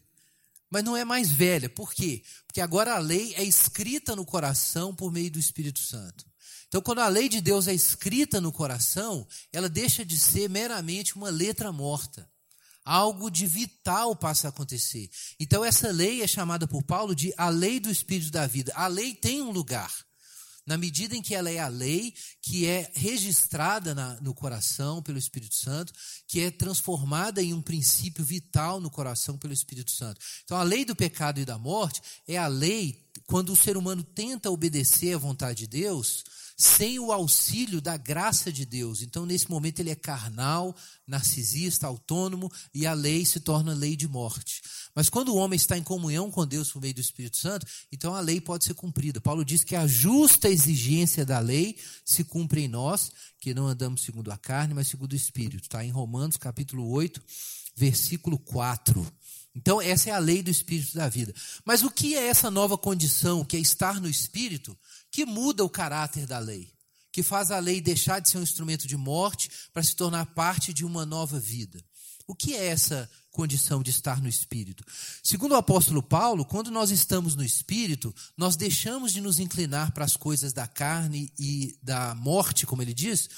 Mas 0.70 0.84
não 0.84 0.98
é 0.98 1.06
mais 1.06 1.32
velha. 1.32 1.70
Por 1.70 1.94
quê? 1.94 2.24
Porque 2.48 2.60
agora 2.60 2.96
a 2.96 3.00
lei 3.00 3.34
é 3.36 3.44
escrita 3.44 4.16
no 4.16 4.26
coração 4.26 4.94
por 4.94 5.12
meio 5.12 5.32
do 5.32 5.40
Espírito 5.40 5.80
Santo. 5.80 6.26
Então, 6.68 6.82
quando 6.82 7.00
a 7.00 7.08
lei 7.08 7.30
de 7.30 7.40
Deus 7.40 7.68
é 7.68 7.74
escrita 7.74 8.42
no 8.42 8.52
coração, 8.52 9.26
ela 9.54 9.70
deixa 9.70 10.04
de 10.04 10.20
ser 10.20 10.50
meramente 10.50 11.16
uma 11.16 11.30
letra 11.30 11.72
morta. 11.72 12.30
Algo 12.86 13.32
de 13.32 13.48
vital 13.48 14.16
passa 14.16 14.48
a 14.48 14.50
acontecer. 14.50 15.10
Então, 15.40 15.66
essa 15.66 15.92
lei 15.92 16.22
é 16.22 16.28
chamada 16.28 16.68
por 16.68 16.84
Paulo 16.84 17.16
de 17.16 17.34
a 17.36 17.50
lei 17.50 17.80
do 17.80 17.90
Espírito 17.90 18.32
da 18.32 18.46
vida. 18.46 18.72
A 18.76 18.86
lei 18.86 19.16
tem 19.16 19.42
um 19.42 19.50
lugar 19.50 19.92
na 20.66 20.78
medida 20.78 21.16
em 21.16 21.22
que 21.22 21.36
ela 21.36 21.50
é 21.50 21.60
a 21.60 21.68
lei 21.68 22.14
que 22.42 22.66
é 22.66 22.92
registrada 22.96 23.94
na, 23.94 24.20
no 24.22 24.34
coração 24.34 25.02
pelo 25.02 25.18
Espírito 25.18 25.56
Santo, 25.56 25.94
que 26.28 26.42
é 26.42 26.50
transformada 26.50 27.42
em 27.42 27.54
um 27.54 27.62
princípio 27.62 28.24
vital 28.24 28.80
no 28.80 28.90
coração 28.90 29.38
pelo 29.38 29.54
Espírito 29.54 29.92
Santo. 29.92 30.20
Então, 30.44 30.58
a 30.58 30.64
lei 30.64 30.84
do 30.84 30.96
pecado 30.96 31.40
e 31.40 31.46
da 31.46 31.58
morte 31.58 32.02
é 32.28 32.38
a 32.38 32.48
lei 32.48 33.04
quando 33.26 33.52
o 33.52 33.56
ser 33.56 33.78
humano 33.78 34.04
tenta 34.04 34.52
obedecer 34.52 35.16
à 35.16 35.18
vontade 35.18 35.60
de 35.60 35.68
Deus 35.68 36.24
sem 36.56 37.00
o 37.00 37.12
auxílio 37.12 37.82
da 37.82 37.98
graça 37.98 38.52
de 38.52 38.66
Deus. 38.66 39.02
Então, 39.02 39.26
nesse 39.26 39.50
momento, 39.50 39.80
ele 39.80 39.90
é 39.90 39.96
carnal, 39.96 40.76
narcisista, 41.06 41.86
autônomo, 41.86 42.52
e 42.74 42.88
a 42.88 42.94
lei 42.94 43.26
se 43.26 43.40
torna 43.40 43.74
lei 43.74 43.96
de 43.96 44.08
morte. 44.08 44.62
Mas 44.94 45.10
quando 45.10 45.30
o 45.30 45.36
homem 45.36 45.58
está 45.58 45.78
em 45.78 45.84
comunhão 45.84 46.32
com 46.32 46.48
Deus 46.48 46.72
por 46.72 46.82
meio 46.82 46.94
do 46.94 47.02
Espírito 47.02 47.38
Santo, 47.38 47.68
então 47.92 48.16
a 48.16 48.22
lei 48.22 48.40
pode 48.40 48.64
ser 48.64 48.74
cumprida. 48.74 49.20
Paulo 49.20 49.44
diz 49.44 49.64
que 49.64 49.76
a 49.76 49.86
justa 49.86 50.50
exigência 50.50 51.26
da 51.26 51.40
lei 51.40 51.78
se 52.06 52.24
cumpre 52.24 52.62
em 52.62 52.68
nós, 52.70 53.12
que 53.40 53.54
não 53.54 53.68
andamos 53.68 54.04
segundo 54.04 54.32
a 54.32 54.38
carne, 54.38 54.74
mas 54.74 54.88
segundo 54.88 55.12
o 55.12 55.18
Espírito. 55.18 55.64
Está 55.64 55.84
em 55.84 55.92
Romanos 55.92 56.38
capítulo 56.38 56.90
8, 56.90 57.22
versículo 57.76 58.40
4. 58.40 59.06
Então, 59.56 59.82
essa 59.82 60.10
é 60.10 60.14
a 60.14 60.20
lei 60.20 60.44
do 60.44 60.52
Espírito 60.52 60.94
da 60.96 61.08
vida. 61.08 61.34
Mas 61.64 61.82
o 61.82 61.90
que 61.90 62.14
é 62.14 62.28
essa 62.28 62.52
nova 62.52 62.78
condição, 62.78 63.46
que 63.46 63.56
é 63.56 63.60
estar 63.60 64.02
no 64.02 64.10
Espírito? 64.10 64.78
Que 65.16 65.26
muda 65.26 65.64
o 65.64 65.70
caráter 65.70 66.28
da 66.28 66.40
lei, 66.40 66.74
que 67.10 67.24
faz 67.24 67.50
a 67.50 67.58
lei 67.58 67.80
deixar 67.80 68.20
de 68.20 68.28
ser 68.28 68.38
um 68.38 68.44
instrumento 68.44 68.86
de 68.86 68.98
morte 68.98 69.50
para 69.72 69.82
se 69.82 69.96
tornar 69.96 70.26
parte 70.26 70.74
de 70.74 70.84
uma 70.84 71.06
nova 71.06 71.40
vida. 71.40 71.82
O 72.28 72.36
que 72.36 72.54
é 72.54 72.66
essa 72.66 73.10
condição 73.32 73.82
de 73.82 73.92
estar 73.92 74.22
no 74.22 74.28
Espírito? 74.28 74.84
Segundo 75.24 75.54
o 75.54 75.56
apóstolo 75.56 76.04
Paulo, 76.04 76.44
quando 76.44 76.70
nós 76.70 76.92
estamos 76.92 77.34
no 77.34 77.46
Espírito, 77.46 78.14
nós 78.36 78.58
deixamos 78.58 79.14
de 79.14 79.22
nos 79.22 79.40
inclinar 79.40 79.94
para 79.94 80.04
as 80.04 80.18
coisas 80.18 80.52
da 80.52 80.68
carne 80.68 81.32
e 81.40 81.80
da 81.82 82.14
morte, 82.14 82.66
como 82.66 82.82
ele 82.82 82.94
diz, 82.94 83.30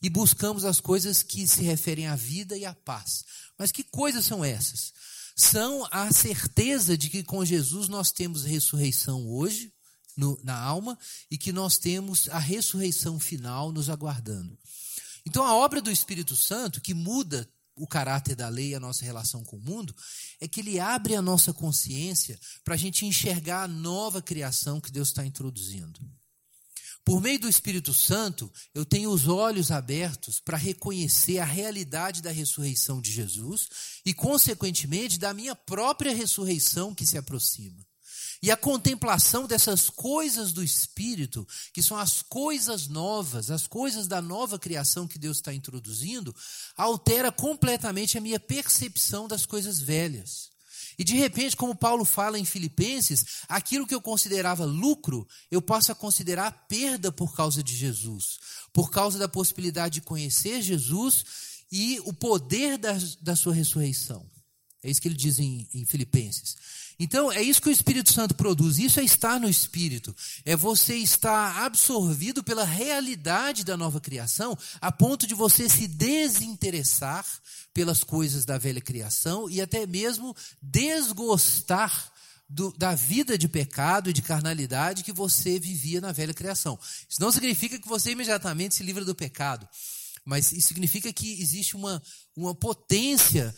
e 0.00 0.08
buscamos 0.08 0.64
as 0.64 0.78
coisas 0.78 1.20
que 1.20 1.48
se 1.48 1.64
referem 1.64 2.06
à 2.06 2.14
vida 2.14 2.56
e 2.56 2.64
à 2.64 2.72
paz. 2.72 3.24
Mas 3.58 3.72
que 3.72 3.82
coisas 3.82 4.24
são 4.24 4.44
essas? 4.44 4.92
São 5.34 5.84
a 5.90 6.12
certeza 6.12 6.96
de 6.96 7.10
que 7.10 7.24
com 7.24 7.44
Jesus 7.44 7.88
nós 7.88 8.12
temos 8.12 8.44
ressurreição 8.44 9.26
hoje, 9.26 9.73
no, 10.16 10.38
na 10.42 10.56
alma 10.56 10.98
e 11.30 11.38
que 11.38 11.52
nós 11.52 11.78
temos 11.78 12.28
a 12.28 12.38
ressurreição 12.38 13.18
final 13.18 13.72
nos 13.72 13.88
aguardando. 13.88 14.58
Então, 15.26 15.44
a 15.44 15.54
obra 15.54 15.80
do 15.80 15.90
Espírito 15.90 16.36
Santo, 16.36 16.80
que 16.80 16.94
muda 16.94 17.48
o 17.76 17.86
caráter 17.86 18.36
da 18.36 18.48
lei 18.48 18.74
a 18.74 18.80
nossa 18.80 19.04
relação 19.04 19.42
com 19.42 19.56
o 19.56 19.60
mundo, 19.60 19.94
é 20.40 20.46
que 20.46 20.60
ele 20.60 20.78
abre 20.78 21.16
a 21.16 21.22
nossa 21.22 21.52
consciência 21.52 22.38
para 22.62 22.74
a 22.74 22.78
gente 22.78 23.04
enxergar 23.04 23.64
a 23.64 23.68
nova 23.68 24.22
criação 24.22 24.80
que 24.80 24.92
Deus 24.92 25.08
está 25.08 25.24
introduzindo. 25.24 26.00
Por 27.04 27.20
meio 27.20 27.38
do 27.38 27.48
Espírito 27.48 27.92
Santo, 27.92 28.50
eu 28.74 28.84
tenho 28.84 29.10
os 29.10 29.28
olhos 29.28 29.70
abertos 29.70 30.40
para 30.40 30.56
reconhecer 30.56 31.38
a 31.38 31.44
realidade 31.44 32.22
da 32.22 32.30
ressurreição 32.30 33.00
de 33.00 33.12
Jesus 33.12 33.68
e, 34.06 34.14
consequentemente, 34.14 35.18
da 35.18 35.34
minha 35.34 35.54
própria 35.54 36.14
ressurreição 36.14 36.94
que 36.94 37.06
se 37.06 37.18
aproxima. 37.18 37.84
E 38.44 38.50
a 38.50 38.58
contemplação 38.58 39.46
dessas 39.46 39.88
coisas 39.88 40.52
do 40.52 40.62
Espírito, 40.62 41.48
que 41.72 41.82
são 41.82 41.96
as 41.96 42.20
coisas 42.20 42.88
novas, 42.88 43.50
as 43.50 43.66
coisas 43.66 44.06
da 44.06 44.20
nova 44.20 44.58
criação 44.58 45.08
que 45.08 45.18
Deus 45.18 45.38
está 45.38 45.54
introduzindo, 45.54 46.36
altera 46.76 47.32
completamente 47.32 48.18
a 48.18 48.20
minha 48.20 48.38
percepção 48.38 49.26
das 49.26 49.46
coisas 49.46 49.80
velhas. 49.80 50.50
E 50.98 51.04
de 51.04 51.14
repente, 51.14 51.56
como 51.56 51.74
Paulo 51.74 52.04
fala 52.04 52.38
em 52.38 52.44
Filipenses, 52.44 53.24
aquilo 53.48 53.86
que 53.86 53.94
eu 53.94 54.02
considerava 54.02 54.66
lucro, 54.66 55.26
eu 55.50 55.62
passo 55.62 55.90
a 55.90 55.94
considerar 55.94 56.66
perda 56.68 57.10
por 57.10 57.34
causa 57.34 57.62
de 57.62 57.74
Jesus, 57.74 58.38
por 58.74 58.90
causa 58.90 59.18
da 59.18 59.26
possibilidade 59.26 59.94
de 59.94 60.00
conhecer 60.02 60.60
Jesus 60.60 61.24
e 61.72 61.98
o 62.04 62.12
poder 62.12 62.76
da, 62.76 62.92
da 63.22 63.34
sua 63.34 63.54
ressurreição. 63.54 64.30
É 64.82 64.90
isso 64.90 65.00
que 65.00 65.08
ele 65.08 65.16
diz 65.16 65.38
em, 65.38 65.66
em 65.72 65.86
Filipenses. 65.86 66.56
Então, 66.98 67.30
é 67.30 67.42
isso 67.42 67.60
que 67.60 67.68
o 67.68 67.72
Espírito 67.72 68.12
Santo 68.12 68.34
produz. 68.34 68.78
Isso 68.78 69.00
é 69.00 69.04
estar 69.04 69.40
no 69.40 69.48
Espírito. 69.48 70.14
É 70.44 70.54
você 70.54 70.96
estar 70.96 71.64
absorvido 71.64 72.42
pela 72.42 72.64
realidade 72.64 73.64
da 73.64 73.76
nova 73.76 74.00
criação, 74.00 74.56
a 74.80 74.92
ponto 74.92 75.26
de 75.26 75.34
você 75.34 75.68
se 75.68 75.88
desinteressar 75.88 77.24
pelas 77.72 78.04
coisas 78.04 78.44
da 78.44 78.56
velha 78.56 78.80
criação 78.80 79.50
e 79.50 79.60
até 79.60 79.86
mesmo 79.86 80.34
desgostar 80.62 82.12
do, 82.48 82.72
da 82.72 82.94
vida 82.94 83.36
de 83.36 83.48
pecado 83.48 84.10
e 84.10 84.12
de 84.12 84.22
carnalidade 84.22 85.02
que 85.02 85.12
você 85.12 85.58
vivia 85.58 86.00
na 86.00 86.12
velha 86.12 86.32
criação. 86.32 86.78
Isso 87.08 87.20
não 87.20 87.32
significa 87.32 87.78
que 87.78 87.88
você 87.88 88.12
imediatamente 88.12 88.76
se 88.76 88.84
livra 88.84 89.04
do 89.04 89.14
pecado, 89.14 89.68
mas 90.24 90.52
isso 90.52 90.68
significa 90.68 91.12
que 91.12 91.40
existe 91.40 91.74
uma, 91.74 92.02
uma 92.36 92.54
potência 92.54 93.54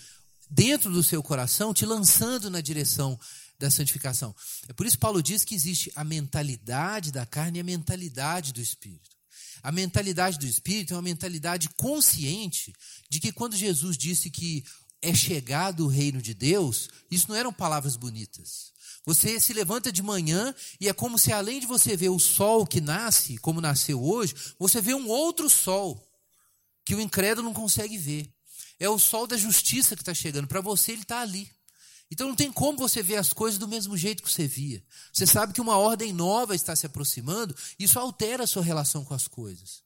dentro 0.49 0.93
do 0.93 1.03
seu 1.03 1.23
coração, 1.23 1.75
te 1.75 1.85
lançando 1.85 2.51
na 2.51 2.61
direção 2.61 3.19
da 3.59 3.71
santificação. 3.71 4.35
É 4.69 4.73
por 4.73 4.87
isso 4.87 4.97
que 4.97 5.01
Paulo 5.01 5.23
diz 5.23 5.45
que 5.45 5.55
existe 5.55 5.91
a 5.95 6.05
mentalidade 6.05 7.11
da 7.11 7.25
carne 7.25 7.59
e 7.59 7.61
a 7.61 7.65
mentalidade 7.65 8.53
do 8.53 8.61
espírito. 8.61 9.17
A 9.63 9.73
mentalidade 9.73 10.39
do 10.39 10.47
espírito 10.47 10.93
é 10.93 10.97
uma 10.97 11.03
mentalidade 11.03 11.69
consciente 11.71 12.73
de 13.09 13.19
que 13.19 13.33
quando 13.33 13.57
Jesus 13.57 13.97
disse 13.97 14.31
que 14.31 14.65
é 15.03 15.15
chegado 15.15 15.85
o 15.85 15.89
reino 15.89 16.21
de 16.21 16.35
Deus, 16.35 16.89
isso 17.11 17.29
não 17.29 17.37
eram 17.37 17.53
palavras 17.53 17.97
bonitas. 17.97 18.73
Você 19.05 19.39
se 19.39 19.53
levanta 19.53 19.93
de 19.93 20.03
manhã 20.03 20.55
e 20.81 20.89
é 20.89 20.93
como 20.93 21.19
se 21.19 21.33
além 21.33 21.61
de 21.61 21.67
você 21.67 21.97
ver 21.97 22.09
o 22.09 22.19
sol 22.19 22.67
que 22.67 22.81
nasce, 22.81 23.39
como 23.39 23.61
nasceu 23.61 24.03
hoje, 24.03 24.35
você 24.59 24.81
vê 24.81 24.95
um 24.95 25.09
outro 25.09 25.49
sol 25.49 26.03
que 26.85 26.95
o 26.95 27.01
incrédulo 27.01 27.47
não 27.47 27.55
consegue 27.55 27.97
ver. 27.97 28.36
É 28.79 28.89
o 28.89 28.99
sol 28.99 29.27
da 29.27 29.37
justiça 29.37 29.97
que 29.97 30.03
está 30.03 30.13
chegando. 30.13 30.47
Para 30.47 30.61
você, 30.61 30.93
ele 30.93 31.03
está 31.03 31.21
ali. 31.21 31.51
Então 32.11 32.29
não 32.29 32.37
tem 32.37 32.53
como 32.53 32.79
você 32.79 33.03
ver 33.03 33.17
as 33.17 33.33
coisas 33.33 33.59
do 33.59 33.67
mesmo 33.67 33.97
jeito 33.97 34.23
que 34.23 34.31
você 34.31 34.47
via. 34.47 34.83
Você 35.13 35.27
sabe 35.27 35.53
que 35.53 35.61
uma 35.61 35.77
ordem 35.77 36.13
nova 36.13 36.55
está 36.55 36.77
se 36.77 36.87
aproximando, 36.87 37.57
isso 37.79 37.99
altera 37.99 38.45
a 38.45 38.47
sua 38.47 38.63
relação 38.63 39.05
com 39.05 39.15
as 39.15 39.27
coisas. 39.27 39.83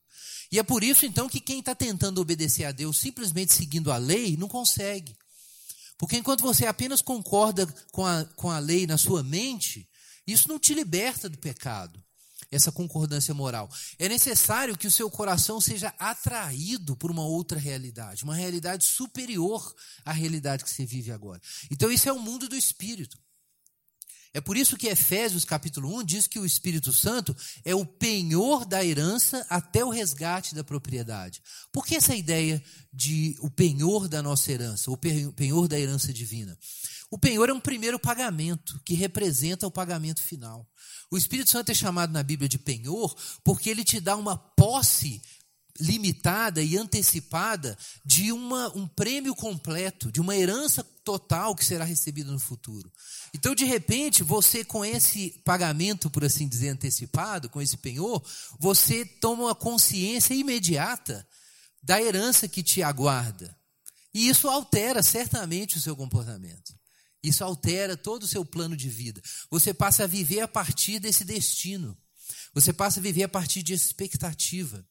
E 0.51 0.59
é 0.59 0.63
por 0.63 0.83
isso, 0.83 1.05
então, 1.05 1.29
que 1.29 1.39
quem 1.39 1.59
está 1.59 1.73
tentando 1.73 2.19
obedecer 2.21 2.65
a 2.65 2.71
Deus 2.71 2.99
simplesmente 2.99 3.53
seguindo 3.53 3.91
a 3.91 3.97
lei, 3.97 4.35
não 4.37 4.47
consegue. 4.47 5.15
Porque 5.97 6.17
enquanto 6.17 6.41
você 6.41 6.65
apenas 6.65 7.01
concorda 7.01 7.65
com 7.91 8.05
a, 8.05 8.25
com 8.35 8.51
a 8.51 8.59
lei 8.59 8.85
na 8.85 8.97
sua 8.97 9.23
mente, 9.23 9.89
isso 10.27 10.49
não 10.49 10.59
te 10.59 10.73
liberta 10.73 11.29
do 11.29 11.37
pecado 11.37 12.03
essa 12.51 12.71
concordância 12.71 13.33
moral. 13.33 13.69
É 13.97 14.09
necessário 14.09 14.77
que 14.77 14.87
o 14.87 14.91
seu 14.91 15.09
coração 15.09 15.61
seja 15.61 15.93
atraído 15.97 16.95
por 16.95 17.09
uma 17.09 17.25
outra 17.25 17.57
realidade, 17.57 18.23
uma 18.23 18.35
realidade 18.35 18.83
superior 18.83 19.73
à 20.03 20.11
realidade 20.11 20.63
que 20.63 20.69
você 20.69 20.85
vive 20.85 21.11
agora. 21.11 21.41
Então, 21.71 21.91
isso 21.91 22.09
é 22.09 22.11
o 22.11 22.19
mundo 22.19 22.49
do 22.49 22.55
espírito. 22.55 23.17
É 24.33 24.39
por 24.39 24.55
isso 24.55 24.77
que 24.77 24.87
Efésios 24.87 25.43
capítulo 25.43 25.93
1 25.99 26.03
diz 26.05 26.27
que 26.27 26.39
o 26.39 26.45
Espírito 26.45 26.93
Santo 26.93 27.35
é 27.65 27.75
o 27.75 27.85
penhor 27.85 28.65
da 28.65 28.83
herança 28.83 29.45
até 29.49 29.83
o 29.83 29.89
resgate 29.89 30.55
da 30.55 30.63
propriedade. 30.63 31.41
Por 31.69 31.85
que 31.85 31.95
essa 31.95 32.15
ideia 32.15 32.63
de 32.93 33.35
o 33.41 33.49
penhor 33.49 34.07
da 34.07 34.23
nossa 34.23 34.49
herança, 34.49 34.89
o 34.89 34.97
penhor 34.97 35.67
da 35.67 35.77
herança 35.77 36.13
divina? 36.13 36.57
O 37.11 37.19
penhor 37.19 37.49
é 37.49 37.53
um 37.53 37.59
primeiro 37.59 37.99
pagamento 37.99 38.79
que 38.85 38.93
representa 38.93 39.67
o 39.67 39.71
pagamento 39.71 40.21
final. 40.21 40.65
O 41.11 41.17
Espírito 41.17 41.51
Santo 41.51 41.69
é 41.69 41.75
chamado 41.75 42.13
na 42.13 42.23
Bíblia 42.23 42.47
de 42.47 42.57
penhor 42.57 43.13
porque 43.43 43.69
ele 43.69 43.83
te 43.83 43.99
dá 43.99 44.15
uma 44.15 44.37
posse 44.37 45.21
limitada 45.77 46.61
e 46.61 46.77
antecipada 46.77 47.77
de 48.05 48.31
uma, 48.31 48.69
um 48.77 48.87
prêmio 48.87 49.35
completo, 49.35 50.09
de 50.09 50.21
uma 50.21 50.35
herança 50.37 50.83
total 51.03 51.53
que 51.53 51.65
será 51.65 51.83
recebida 51.83 52.31
no 52.31 52.39
futuro. 52.39 52.89
Então, 53.33 53.53
de 53.53 53.65
repente, 53.65 54.23
você 54.23 54.63
com 54.63 54.85
esse 54.85 55.31
pagamento, 55.43 56.09
por 56.09 56.23
assim 56.23 56.47
dizer, 56.47 56.69
antecipado, 56.69 57.49
com 57.49 57.61
esse 57.61 57.75
penhor, 57.77 58.23
você 58.57 59.03
toma 59.03 59.43
uma 59.43 59.55
consciência 59.55 60.33
imediata 60.33 61.27
da 61.83 62.01
herança 62.01 62.47
que 62.47 62.63
te 62.63 62.81
aguarda. 62.81 63.53
E 64.13 64.29
isso 64.29 64.47
altera 64.47 65.01
certamente 65.01 65.77
o 65.77 65.81
seu 65.81 65.95
comportamento. 65.95 66.80
Isso 67.23 67.43
altera 67.43 67.95
todo 67.95 68.23
o 68.23 68.27
seu 68.27 68.43
plano 68.43 68.75
de 68.75 68.89
vida. 68.89 69.21
Você 69.49 69.73
passa 69.73 70.05
a 70.05 70.07
viver 70.07 70.41
a 70.41 70.47
partir 70.47 70.99
desse 70.99 71.23
destino. 71.23 71.97
Você 72.53 72.73
passa 72.73 72.99
a 72.99 73.03
viver 73.03 73.23
a 73.23 73.29
partir 73.29 73.61
de 73.61 73.73
expectativa. 73.73 74.85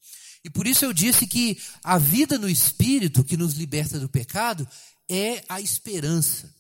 E 0.45 0.49
por 0.49 0.67
isso 0.67 0.85
eu 0.85 0.93
disse 0.93 1.27
que 1.27 1.61
a 1.83 1.99
vida 1.99 2.39
no 2.39 2.49
espírito 2.49 3.25
que 3.25 3.37
nos 3.37 3.55
liberta 3.55 3.99
do 3.99 4.09
pecado 4.09 4.67
é 5.09 5.45
a 5.49 5.61
esperança. 5.61 6.55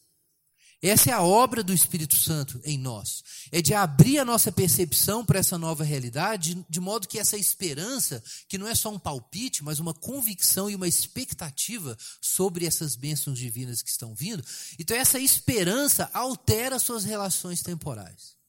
Essa 0.82 1.10
é 1.10 1.12
a 1.12 1.22
obra 1.22 1.62
do 1.62 1.74
Espírito 1.74 2.16
Santo 2.16 2.58
em 2.64 2.78
nós. 2.78 3.22
É 3.52 3.60
de 3.60 3.74
abrir 3.74 4.18
a 4.18 4.24
nossa 4.24 4.50
percepção 4.50 5.24
para 5.24 5.38
essa 5.38 5.58
nova 5.58 5.84
realidade, 5.84 6.64
de 6.70 6.80
modo 6.80 7.06
que 7.06 7.18
essa 7.18 7.36
esperança, 7.36 8.22
que 8.48 8.56
não 8.56 8.66
é 8.66 8.74
só 8.74 8.90
um 8.90 8.98
palpite, 8.98 9.62
mas 9.62 9.78
uma 9.78 9.92
convicção 9.92 10.70
e 10.70 10.74
uma 10.74 10.88
expectativa 10.88 11.98
sobre 12.20 12.64
essas 12.64 12.96
bênçãos 12.96 13.38
divinas 13.38 13.82
que 13.82 13.90
estão 13.90 14.14
vindo. 14.14 14.42
Então, 14.78 14.96
essa 14.96 15.20
esperança 15.20 16.08
altera 16.14 16.78
suas 16.78 17.04
relações 17.04 17.60
temporais. 17.60 18.40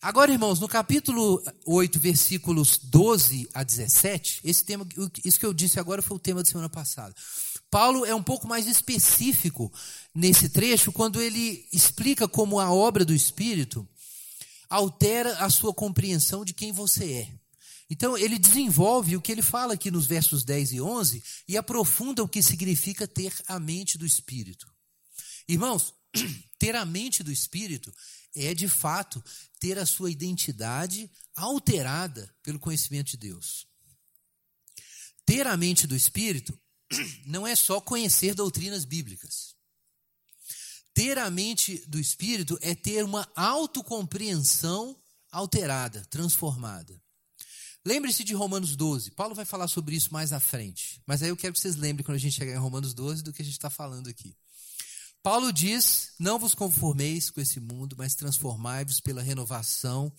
Agora, 0.00 0.30
irmãos, 0.30 0.60
no 0.60 0.68
capítulo 0.68 1.42
8, 1.66 1.98
versículos 1.98 2.78
12 2.78 3.48
a 3.52 3.64
17, 3.64 4.42
esse 4.44 4.64
tema, 4.64 4.86
isso 5.24 5.40
que 5.40 5.46
eu 5.46 5.52
disse 5.52 5.80
agora 5.80 6.00
foi 6.00 6.16
o 6.16 6.20
tema 6.20 6.40
da 6.40 6.48
semana 6.48 6.68
passada. 6.68 7.12
Paulo 7.70 8.04
é 8.06 8.14
um 8.14 8.22
pouco 8.22 8.46
mais 8.46 8.66
específico 8.66 9.72
nesse 10.14 10.48
trecho 10.48 10.90
quando 10.90 11.20
ele 11.20 11.66
explica 11.72 12.26
como 12.26 12.58
a 12.58 12.72
obra 12.72 13.04
do 13.04 13.14
Espírito 13.14 13.86
altera 14.68 15.38
a 15.38 15.50
sua 15.50 15.74
compreensão 15.74 16.44
de 16.44 16.54
quem 16.54 16.72
você 16.72 17.12
é. 17.12 17.38
Então, 17.90 18.18
ele 18.18 18.38
desenvolve 18.38 19.16
o 19.16 19.20
que 19.20 19.32
ele 19.32 19.40
fala 19.40 19.74
aqui 19.74 19.90
nos 19.90 20.06
versos 20.06 20.44
10 20.44 20.72
e 20.72 20.80
11 20.80 21.22
e 21.48 21.56
aprofunda 21.56 22.22
o 22.22 22.28
que 22.28 22.42
significa 22.42 23.08
ter 23.08 23.34
a 23.46 23.58
mente 23.58 23.96
do 23.96 24.04
Espírito. 24.04 24.70
Irmãos, 25.48 25.94
ter 26.58 26.76
a 26.76 26.84
mente 26.84 27.22
do 27.22 27.32
Espírito 27.32 27.92
é, 28.34 28.52
de 28.52 28.68
fato, 28.68 29.24
ter 29.58 29.78
a 29.78 29.86
sua 29.86 30.10
identidade 30.10 31.10
alterada 31.34 32.34
pelo 32.42 32.58
conhecimento 32.58 33.12
de 33.12 33.16
Deus. 33.16 33.66
Ter 35.24 35.46
a 35.46 35.56
mente 35.56 35.86
do 35.86 35.96
Espírito 35.96 36.58
não 37.26 37.46
é 37.46 37.54
só 37.54 37.80
conhecer 37.80 38.34
doutrinas 38.34 38.84
bíblicas. 38.84 39.54
Ter 40.94 41.18
a 41.18 41.30
mente 41.30 41.84
do 41.86 41.98
Espírito 41.98 42.58
é 42.60 42.74
ter 42.74 43.04
uma 43.04 43.30
autocompreensão 43.36 44.96
alterada, 45.30 46.04
transformada. 46.06 47.00
Lembre-se 47.84 48.24
de 48.24 48.34
Romanos 48.34 48.74
12. 48.74 49.12
Paulo 49.12 49.34
vai 49.34 49.44
falar 49.44 49.68
sobre 49.68 49.94
isso 49.94 50.12
mais 50.12 50.32
à 50.32 50.40
frente. 50.40 51.00
Mas 51.06 51.22
aí 51.22 51.28
eu 51.28 51.36
quero 51.36 51.54
que 51.54 51.60
vocês 51.60 51.76
lembrem, 51.76 52.04
quando 52.04 52.16
a 52.16 52.20
gente 52.20 52.36
chegar 52.36 52.52
em 52.52 52.58
Romanos 52.58 52.92
12, 52.92 53.22
do 53.22 53.32
que 53.32 53.42
a 53.42 53.44
gente 53.44 53.54
está 53.54 53.70
falando 53.70 54.08
aqui. 54.08 54.36
Paulo 55.22 55.52
diz: 55.52 56.12
Não 56.18 56.38
vos 56.38 56.54
conformeis 56.54 57.30
com 57.30 57.40
esse 57.40 57.60
mundo, 57.60 57.94
mas 57.96 58.14
transformai-vos 58.14 59.00
pela 59.00 59.22
renovação 59.22 60.12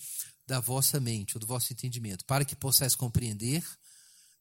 da 0.48 0.60
vossa 0.60 1.00
mente, 1.00 1.36
ou 1.36 1.42
do 1.42 1.46
vosso 1.46 1.72
entendimento, 1.72 2.26
para 2.26 2.44
que 2.44 2.56
possais 2.56 2.96
compreender 2.96 3.64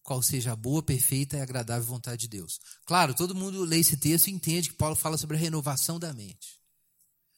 qual 0.09 0.23
seja 0.23 0.53
a 0.53 0.57
boa, 0.57 0.83
perfeita 0.83 1.37
e 1.37 1.41
agradável 1.43 1.85
vontade 1.85 2.23
de 2.23 2.29
Deus. 2.29 2.59
Claro, 2.87 3.13
todo 3.13 3.35
mundo 3.35 3.63
lê 3.63 3.79
esse 3.79 3.95
texto 3.95 4.29
e 4.29 4.33
entende 4.33 4.71
que 4.71 4.75
Paulo 4.75 4.97
fala 4.97 5.19
sobre 5.19 5.37
a 5.37 5.39
renovação 5.39 5.99
da 5.99 6.15
mente. 6.15 6.59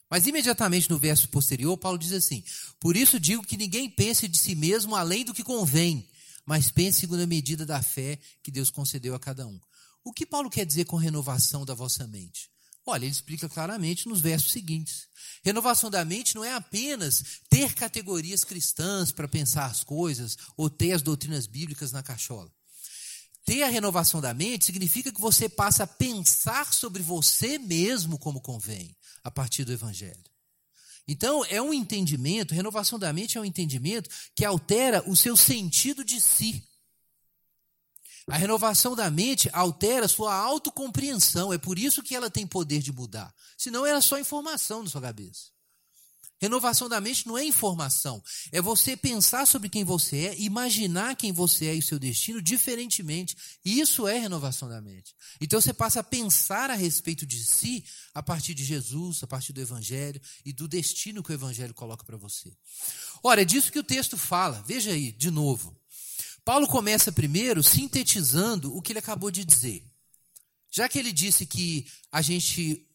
Mas 0.09 0.25
imediatamente 0.25 0.89
no 0.89 0.97
verso 0.97 1.27
posterior, 1.27 1.77
Paulo 1.77 1.97
diz 1.97 2.13
assim: 2.13 2.41
Por 2.79 2.95
isso 2.95 3.19
digo 3.19 3.45
que 3.45 3.57
ninguém 3.57 3.89
pense 3.89 4.25
de 4.25 4.37
si 4.37 4.55
mesmo 4.55 4.95
além 4.95 5.25
do 5.25 5.33
que 5.33 5.43
convém, 5.43 6.09
mas 6.45 6.71
pense 6.71 7.01
segundo 7.01 7.23
a 7.23 7.27
medida 7.27 7.65
da 7.65 7.83
fé 7.83 8.17
que 8.41 8.49
Deus 8.49 8.71
concedeu 8.71 9.13
a 9.15 9.19
cada 9.19 9.45
um. 9.45 9.59
O 10.01 10.13
que 10.13 10.25
Paulo 10.25 10.49
quer 10.49 10.65
dizer 10.65 10.85
com 10.85 10.95
renovação 10.95 11.65
da 11.65 11.73
vossa 11.73 12.07
mente? 12.07 12.49
Olha, 12.85 13.03
ele 13.03 13.11
explica 13.11 13.49
claramente 13.49 14.07
nos 14.07 14.21
versos 14.21 14.53
seguintes. 14.53 15.09
Renovação 15.43 15.89
da 15.89 16.05
mente 16.05 16.35
não 16.35 16.45
é 16.45 16.53
apenas 16.53 17.41
ter 17.49 17.73
categorias 17.73 18.45
cristãs 18.45 19.11
para 19.11 19.27
pensar 19.27 19.65
as 19.65 19.83
coisas 19.83 20.37
ou 20.55 20.69
ter 20.69 20.93
as 20.93 21.01
doutrinas 21.01 21.45
bíblicas 21.47 21.91
na 21.91 22.01
cachola. 22.01 22.49
Ter 23.43 23.63
a 23.63 23.69
renovação 23.69 24.21
da 24.21 24.33
mente 24.33 24.65
significa 24.65 25.11
que 25.11 25.19
você 25.19 25.49
passa 25.49 25.83
a 25.83 25.87
pensar 25.87 26.73
sobre 26.73 27.01
você 27.01 27.57
mesmo 27.57 28.19
como 28.19 28.41
convém, 28.41 28.95
a 29.23 29.31
partir 29.31 29.65
do 29.65 29.71
Evangelho. 29.71 30.23
Então, 31.07 31.43
é 31.45 31.61
um 31.61 31.73
entendimento, 31.73 32.53
renovação 32.53 32.99
da 32.99 33.11
mente 33.11 33.37
é 33.37 33.41
um 33.41 33.45
entendimento 33.45 34.09
que 34.35 34.45
altera 34.45 35.03
o 35.09 35.15
seu 35.15 35.35
sentido 35.35 36.03
de 36.03 36.21
si. 36.21 36.63
A 38.27 38.37
renovação 38.37 38.95
da 38.95 39.09
mente 39.09 39.49
altera 39.51 40.07
sua 40.07 40.33
autocompreensão, 40.33 41.51
é 41.51 41.57
por 41.57 41.79
isso 41.79 42.03
que 42.03 42.15
ela 42.15 42.29
tem 42.29 42.45
poder 42.45 42.81
de 42.81 42.93
mudar. 42.93 43.33
Senão 43.57 43.85
era 43.85 43.99
só 43.99 44.19
informação 44.19 44.83
na 44.83 44.89
sua 44.89 45.01
cabeça. 45.01 45.49
Renovação 46.41 46.89
da 46.89 46.99
mente 46.99 47.27
não 47.27 47.37
é 47.37 47.45
informação, 47.45 48.21
é 48.51 48.59
você 48.59 48.97
pensar 48.97 49.45
sobre 49.45 49.69
quem 49.69 49.83
você 49.83 50.25
é, 50.25 50.39
imaginar 50.39 51.15
quem 51.15 51.31
você 51.31 51.67
é 51.67 51.75
e 51.75 51.83
seu 51.83 51.99
destino 51.99 52.41
diferentemente. 52.41 53.37
Isso 53.63 54.07
é 54.07 54.17
renovação 54.17 54.67
da 54.67 54.81
mente. 54.81 55.13
Então 55.39 55.61
você 55.61 55.71
passa 55.71 55.99
a 55.99 56.03
pensar 56.03 56.71
a 56.71 56.73
respeito 56.73 57.27
de 57.27 57.45
si 57.45 57.85
a 58.11 58.23
partir 58.23 58.55
de 58.55 58.65
Jesus, 58.65 59.21
a 59.21 59.27
partir 59.27 59.53
do 59.53 59.61
Evangelho 59.61 60.19
e 60.43 60.51
do 60.51 60.67
destino 60.67 61.21
que 61.21 61.31
o 61.31 61.33
Evangelho 61.33 61.75
coloca 61.75 62.03
para 62.03 62.17
você. 62.17 62.51
Ora, 63.21 63.43
é 63.43 63.45
disso 63.45 63.71
que 63.71 63.77
o 63.77 63.83
texto 63.83 64.17
fala. 64.17 64.63
Veja 64.65 64.89
aí, 64.89 65.11
de 65.11 65.29
novo. 65.29 65.79
Paulo 66.43 66.67
começa 66.67 67.11
primeiro 67.11 67.61
sintetizando 67.61 68.75
o 68.75 68.81
que 68.81 68.93
ele 68.93 68.99
acabou 68.99 69.29
de 69.29 69.45
dizer. 69.45 69.85
Já 70.71 70.89
que 70.89 70.97
ele 70.97 71.11
disse 71.11 71.45
que 71.45 71.85
a 72.11 72.23
gente 72.23 72.87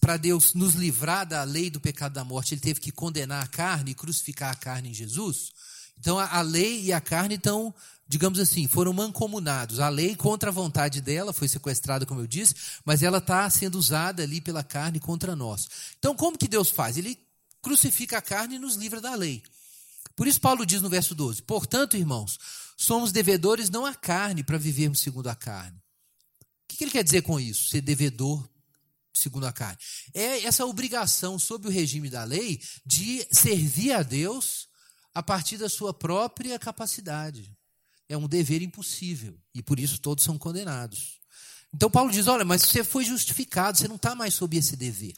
para 0.00 0.16
Deus 0.16 0.54
nos 0.54 0.74
livrar 0.74 1.24
da 1.24 1.44
lei 1.44 1.70
do 1.70 1.80
pecado 1.80 2.12
da 2.12 2.24
morte, 2.24 2.54
ele 2.54 2.60
teve 2.60 2.80
que 2.80 2.90
condenar 2.90 3.44
a 3.44 3.46
carne 3.46 3.92
e 3.92 3.94
crucificar 3.94 4.50
a 4.50 4.56
carne 4.56 4.90
em 4.90 4.94
Jesus. 4.94 5.52
Então 5.98 6.18
a, 6.18 6.38
a 6.38 6.42
lei 6.42 6.82
e 6.82 6.92
a 6.92 7.00
carne 7.00 7.36
estão, 7.36 7.72
digamos 8.08 8.40
assim, 8.40 8.66
foram 8.66 8.92
mancomunados. 8.92 9.78
A 9.78 9.88
lei 9.88 10.16
contra 10.16 10.50
a 10.50 10.52
vontade 10.52 11.00
dela 11.00 11.32
foi 11.32 11.46
sequestrada, 11.46 12.04
como 12.04 12.20
eu 12.20 12.26
disse, 12.26 12.54
mas 12.84 13.02
ela 13.02 13.18
está 13.18 13.48
sendo 13.48 13.78
usada 13.78 14.22
ali 14.22 14.40
pela 14.40 14.64
carne 14.64 14.98
contra 14.98 15.36
nós. 15.36 15.68
Então 15.98 16.16
como 16.16 16.36
que 16.36 16.48
Deus 16.48 16.70
faz? 16.70 16.96
Ele 16.96 17.16
crucifica 17.62 18.18
a 18.18 18.22
carne 18.22 18.56
e 18.56 18.58
nos 18.58 18.74
livra 18.74 19.00
da 19.00 19.14
lei. 19.14 19.42
Por 20.16 20.26
isso 20.26 20.40
Paulo 20.40 20.66
diz 20.66 20.82
no 20.82 20.88
verso 20.88 21.14
12: 21.14 21.42
Portanto, 21.42 21.96
irmãos, 21.96 22.38
somos 22.76 23.12
devedores 23.12 23.70
não 23.70 23.86
à 23.86 23.94
carne 23.94 24.42
para 24.42 24.58
vivermos 24.58 25.00
segundo 25.00 25.28
a 25.28 25.34
carne. 25.34 25.78
O 25.78 26.76
que 26.76 26.82
ele 26.82 26.90
quer 26.90 27.04
dizer 27.04 27.22
com 27.22 27.38
isso? 27.38 27.68
Ser 27.68 27.80
devedor 27.80 28.48
segundo 29.14 29.46
a 29.46 29.52
carne. 29.52 29.78
É 30.12 30.42
essa 30.44 30.66
obrigação 30.66 31.38
sob 31.38 31.68
o 31.68 31.70
regime 31.70 32.10
da 32.10 32.24
lei 32.24 32.60
de 32.84 33.26
servir 33.30 33.92
a 33.92 34.02
Deus 34.02 34.68
a 35.14 35.22
partir 35.22 35.56
da 35.56 35.68
sua 35.68 35.94
própria 35.94 36.58
capacidade. 36.58 37.56
É 38.08 38.16
um 38.16 38.28
dever 38.28 38.60
impossível 38.62 39.38
e 39.54 39.62
por 39.62 39.78
isso 39.78 39.98
todos 39.98 40.24
são 40.24 40.36
condenados. 40.36 41.20
Então 41.72 41.90
Paulo 41.90 42.10
diz: 42.10 42.26
olha, 42.26 42.44
mas 42.44 42.62
você 42.62 42.84
foi 42.84 43.04
justificado, 43.04 43.78
você 43.78 43.88
não 43.88 43.96
está 43.96 44.14
mais 44.14 44.34
sob 44.34 44.56
esse 44.56 44.76
dever. 44.76 45.14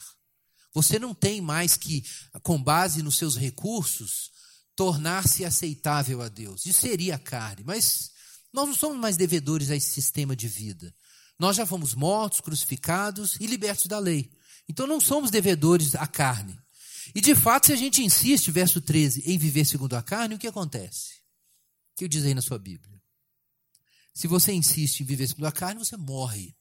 Você 0.73 0.99
não 0.99 1.13
tem 1.13 1.41
mais 1.41 1.75
que, 1.75 2.05
com 2.43 2.61
base 2.61 3.01
nos 3.01 3.17
seus 3.17 3.35
recursos, 3.35 4.31
tornar-se 4.75 5.43
aceitável 5.43 6.21
a 6.21 6.29
Deus. 6.29 6.65
Isso 6.65 6.81
seria 6.81 7.15
a 7.15 7.19
carne, 7.19 7.63
mas 7.65 8.11
nós 8.53 8.67
não 8.67 8.75
somos 8.75 8.97
mais 8.99 9.17
devedores 9.17 9.71
a 9.71 9.75
esse 9.75 9.89
sistema 9.89 10.35
de 10.35 10.47
vida. 10.47 10.93
Nós 11.39 11.55
já 11.55 11.65
fomos 11.65 11.93
mortos, 11.93 12.41
crucificados 12.41 13.35
e 13.39 13.47
libertos 13.47 13.85
da 13.85 13.99
lei. 13.99 14.31
Então 14.67 14.87
não 14.87 14.99
somos 14.99 15.31
devedores 15.31 15.95
à 15.95 16.07
carne. 16.07 16.57
E 17.15 17.21
de 17.21 17.33
fato, 17.35 17.67
se 17.67 17.73
a 17.73 17.75
gente 17.75 18.03
insiste, 18.03 18.51
verso 18.51 18.81
13, 18.81 19.23
em 19.25 19.37
viver 19.37 19.65
segundo 19.65 19.95
a 19.95 20.03
carne, 20.03 20.35
o 20.35 20.39
que 20.39 20.47
acontece? 20.47 21.21
O 21.93 21.99
que 21.99 22.07
diz 22.07 22.25
aí 22.25 22.33
na 22.33 22.41
sua 22.41 22.59
Bíblia? 22.59 23.01
Se 24.13 24.27
você 24.27 24.51
insiste 24.51 25.01
em 25.01 25.05
viver 25.05 25.27
segundo 25.27 25.45
a 25.45 25.51
carne, 25.51 25.79
você 25.79 25.95
morre. 25.95 26.55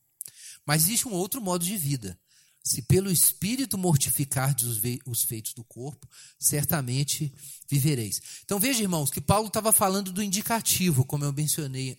Mas 0.65 0.85
existe 0.85 1.09
um 1.09 1.13
outro 1.13 1.41
modo 1.41 1.65
de 1.65 1.77
vida. 1.77 2.19
se 2.67 2.83
pelo 2.83 3.13
Espírito 3.13 3.79
mortificardes 3.79 4.81
os 5.07 5.23
feitos 5.23 5.55
do 5.55 5.63
corpo, 5.63 6.09
certamente 6.37 7.33
vivereis. 7.71 8.21
Então 8.45 8.59
veja, 8.59 8.83
irmãos, 8.83 9.09
que 9.09 9.21
Paulo 9.21 9.47
estava 9.47 9.71
falando 9.71 10.11
do 10.11 10.21
indicativo, 10.21 11.05
como 11.05 11.25
eu 11.25 11.33
mencionei 11.33 11.97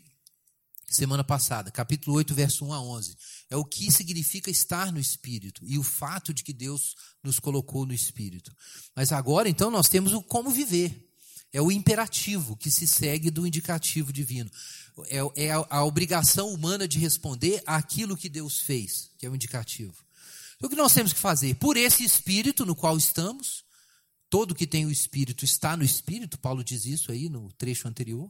semana 0.89 1.23
passada, 1.23 1.69
capítulo 1.69 2.15
8, 2.17 2.33
verso 2.33 2.65
1 2.65 2.73
a 2.73 2.81
11. 2.81 3.17
É 3.49 3.57
o 3.57 3.65
que 3.65 3.91
significa 3.91 4.49
estar 4.49 4.91
no 4.91 4.99
Espírito 4.99 5.61
e 5.65 5.77
o 5.77 5.83
fato 5.83 6.33
de 6.33 6.43
que 6.43 6.53
Deus 6.53 6.95
nos 7.23 7.39
colocou 7.39 7.85
no 7.85 7.93
Espírito. 7.93 8.55
Mas 8.95 9.11
agora, 9.11 9.49
então, 9.49 9.69
nós 9.69 9.89
temos 9.89 10.13
o 10.13 10.21
como 10.21 10.49
viver. 10.49 11.05
É 11.51 11.61
o 11.61 11.71
imperativo 11.71 12.57
que 12.57 12.69
se 12.69 12.87
segue 12.87 13.31
do 13.31 13.47
indicativo 13.47 14.11
divino. 14.11 14.51
É, 15.07 15.45
é 15.45 15.51
a, 15.51 15.65
a 15.69 15.83
obrigação 15.83 16.53
humana 16.53 16.87
de 16.87 16.99
responder 16.99 17.61
àquilo 17.65 18.17
que 18.17 18.29
Deus 18.29 18.59
fez, 18.59 19.11
que 19.17 19.25
é 19.25 19.29
o 19.29 19.35
indicativo. 19.35 19.95
Então, 20.55 20.67
o 20.67 20.69
que 20.69 20.75
nós 20.75 20.93
temos 20.93 21.13
que 21.13 21.19
fazer? 21.19 21.55
Por 21.55 21.77
esse 21.77 22.03
Espírito 22.03 22.65
no 22.65 22.75
qual 22.75 22.97
estamos, 22.97 23.63
todo 24.29 24.55
que 24.55 24.67
tem 24.67 24.85
o 24.85 24.91
Espírito 24.91 25.45
está 25.45 25.77
no 25.77 25.83
Espírito, 25.83 26.37
Paulo 26.37 26.63
diz 26.63 26.85
isso 26.85 27.11
aí 27.11 27.29
no 27.29 27.51
trecho 27.53 27.87
anterior. 27.87 28.29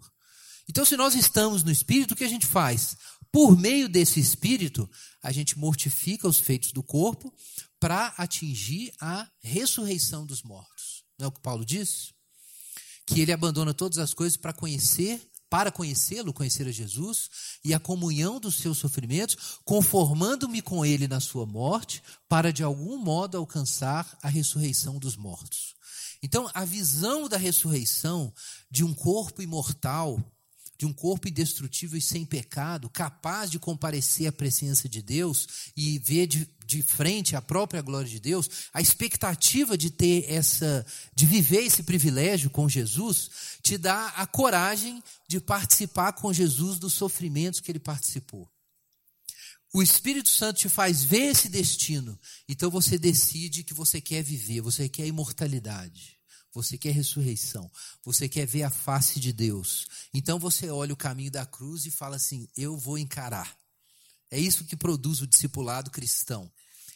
Então, 0.69 0.83
se 0.83 0.97
nós 0.97 1.15
estamos 1.15 1.63
no 1.63 1.71
Espírito, 1.71 2.13
o 2.13 2.17
que 2.17 2.23
a 2.23 2.29
gente 2.29 2.45
faz? 2.45 2.97
Por 3.31 3.57
meio 3.57 3.87
desse 3.87 4.19
Espírito, 4.19 4.89
a 5.21 5.31
gente 5.31 5.57
mortifica 5.57 6.27
os 6.27 6.39
feitos 6.39 6.71
do 6.71 6.83
corpo 6.83 7.33
para 7.79 8.13
atingir 8.17 8.91
a 8.99 9.29
ressurreição 9.39 10.25
dos 10.25 10.43
mortos. 10.43 11.03
Não 11.17 11.25
é 11.25 11.27
o 11.27 11.31
que 11.31 11.41
Paulo 11.41 11.65
diz? 11.65 12.13
Que 13.05 13.21
ele 13.21 13.31
abandona 13.31 13.73
todas 13.73 13.97
as 13.97 14.13
coisas 14.13 14.37
para 14.37 14.53
conhecer, 14.53 15.21
para 15.49 15.71
conhecê-lo, 15.71 16.33
conhecer 16.33 16.67
a 16.67 16.71
Jesus 16.71 17.29
e 17.63 17.73
a 17.73 17.79
comunhão 17.79 18.39
dos 18.39 18.57
seus 18.57 18.77
sofrimentos, 18.77 19.59
conformando-me 19.63 20.61
com 20.61 20.85
ele 20.85 21.07
na 21.07 21.19
sua 21.19 21.45
morte, 21.45 22.03
para 22.27 22.51
de 22.51 22.63
algum 22.63 22.97
modo 22.97 23.37
alcançar 23.37 24.17
a 24.21 24.27
ressurreição 24.27 24.99
dos 24.99 25.15
mortos. 25.15 25.75
Então, 26.21 26.49
a 26.53 26.65
visão 26.65 27.29
da 27.29 27.37
ressurreição 27.37 28.33
de 28.69 28.83
um 28.83 28.93
corpo 28.93 29.41
imortal 29.41 30.21
de 30.77 30.85
um 30.85 30.93
corpo 30.93 31.27
indestrutível 31.27 31.97
e 31.97 32.01
sem 32.01 32.25
pecado, 32.25 32.89
capaz 32.89 33.49
de 33.49 33.57
comparecer 33.57 34.27
à 34.27 34.31
presença 34.31 34.87
de 34.87 35.01
Deus 35.01 35.47
e 35.75 35.97
ver 35.99 36.27
de, 36.27 36.47
de 36.65 36.83
frente 36.83 37.35
a 37.35 37.41
própria 37.41 37.81
glória 37.81 38.07
de 38.07 38.19
Deus, 38.19 38.49
a 38.73 38.81
expectativa 38.81 39.77
de 39.77 39.89
ter 39.89 40.25
essa, 40.31 40.85
de 41.15 41.25
viver 41.25 41.63
esse 41.63 41.81
privilégio 41.83 42.49
com 42.49 42.69
Jesus, 42.69 43.29
te 43.63 43.77
dá 43.77 44.09
a 44.09 44.27
coragem 44.27 45.01
de 45.27 45.39
participar 45.39 46.13
com 46.13 46.31
Jesus 46.31 46.77
dos 46.77 46.93
sofrimentos 46.93 47.59
que 47.59 47.71
ele 47.71 47.79
participou. 47.79 48.47
O 49.73 49.81
Espírito 49.81 50.29
Santo 50.29 50.59
te 50.59 50.69
faz 50.69 51.03
ver 51.03 51.31
esse 51.31 51.49
destino, 51.49 52.17
então 52.47 52.69
você 52.69 52.97
decide 52.97 53.63
que 53.63 53.73
você 53.73 53.99
quer 53.99 54.23
viver, 54.23 54.61
você 54.61 54.87
quer 54.87 55.05
imortalidade. 55.05 56.16
Você 56.57 56.75
quer 56.75 56.89
ressurreição. 56.89 57.69
Você 58.03 58.27
quer 58.27 58.47
ver 58.47 58.63
a 58.63 58.71
face 58.71 59.19
de 59.19 59.31
Deus. 59.31 59.85
Então 60.11 60.39
você 60.39 60.71
olha 60.71 60.91
o 60.91 60.97
caminho 60.97 61.29
da 61.29 61.45
cruz 61.45 61.85
e 61.85 61.91
fala 61.91 62.15
assim: 62.15 62.49
eu 62.57 62.75
vou 62.75 62.97
encarar. 62.97 63.55
É 64.31 64.39
isso 64.39 64.65
que 64.65 64.75
produz 64.75 65.21
o 65.21 65.27
discipulado 65.27 65.91
cristão. 65.91 66.51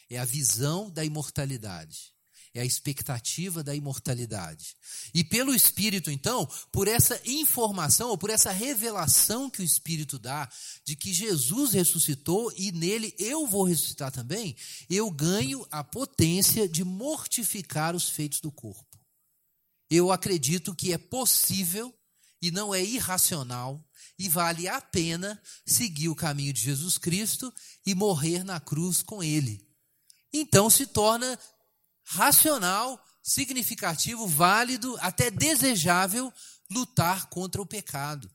É 0.10 0.18
a 0.18 0.26
visão 0.26 0.90
da 0.90 1.06
imortalidade. 1.06 2.12
É 2.56 2.62
a 2.62 2.66
expectativa 2.66 3.64
da 3.64 3.76
imortalidade. 3.76 4.76
E 5.14 5.24
pelo 5.24 5.54
Espírito, 5.54 6.10
então, 6.10 6.50
por 6.72 6.88
essa 6.88 7.22
informação, 7.24 8.10
ou 8.10 8.18
por 8.18 8.32
essa 8.32 8.52
revelação 8.52 9.48
que 9.48 9.62
o 9.62 9.64
Espírito 9.64 10.18
dá, 10.18 10.52
de 10.84 10.96
que 10.96 11.14
Jesus 11.14 11.74
ressuscitou 11.74 12.52
e 12.58 12.72
nele 12.72 13.14
eu 13.20 13.46
vou 13.46 13.64
ressuscitar 13.64 14.12
também, 14.12 14.58
eu 14.90 15.12
ganho 15.12 15.64
a 15.70 15.84
potência 15.84 16.68
de 16.68 16.84
mortificar 16.84 17.96
os 17.96 18.10
feitos 18.10 18.42
do 18.42 18.52
corpo 18.52 18.91
eu 19.92 20.10
acredito 20.10 20.74
que 20.74 20.94
é 20.94 20.98
possível 20.98 21.94
e 22.42 22.50
não 22.50 22.74
é 22.74 22.82
irracional 22.82 23.86
e 24.18 24.30
vale 24.30 24.70
a 24.70 24.80
pena 24.80 25.40
seguir 25.66 26.08
o 26.08 26.16
caminho 26.16 26.54
de 26.54 26.62
Jesus 26.62 26.98
Cristo 26.98 27.54
e 27.86 27.94
morrer 27.94 28.46
na 28.46 28.58
cruz 28.58 29.02
com 29.02 29.22
ele. 29.22 29.68
Então 30.32 30.70
se 30.70 30.88
torna 30.88 31.38
racional, 32.06 33.04
significativo, 33.22 34.26
válido, 34.28 34.98
até 35.02 35.30
desejável 35.30 36.34
lutar 36.70 37.28
contra 37.28 37.62
o 37.62 37.66
pecado. 37.66 38.32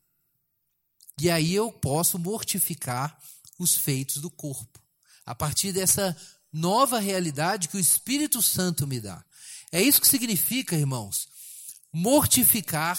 E 1.18 1.30
aí 1.30 1.54
eu 1.54 1.72
posso 1.72 2.18
mortificar 2.18 3.18
os 3.58 3.74
feitos 3.74 4.18
do 4.18 4.30
corpo, 4.30 4.78
a 5.24 5.34
partir 5.34 5.72
dessa 5.72 6.14
nova 6.52 6.98
realidade 6.98 7.68
que 7.68 7.78
o 7.78 7.80
Espírito 7.80 8.42
Santo 8.42 8.86
me 8.86 9.00
dá. 9.00 9.24
É 9.72 9.80
isso 9.80 10.00
que 10.00 10.08
significa, 10.08 10.76
irmãos, 10.76 11.28
mortificar 11.92 12.98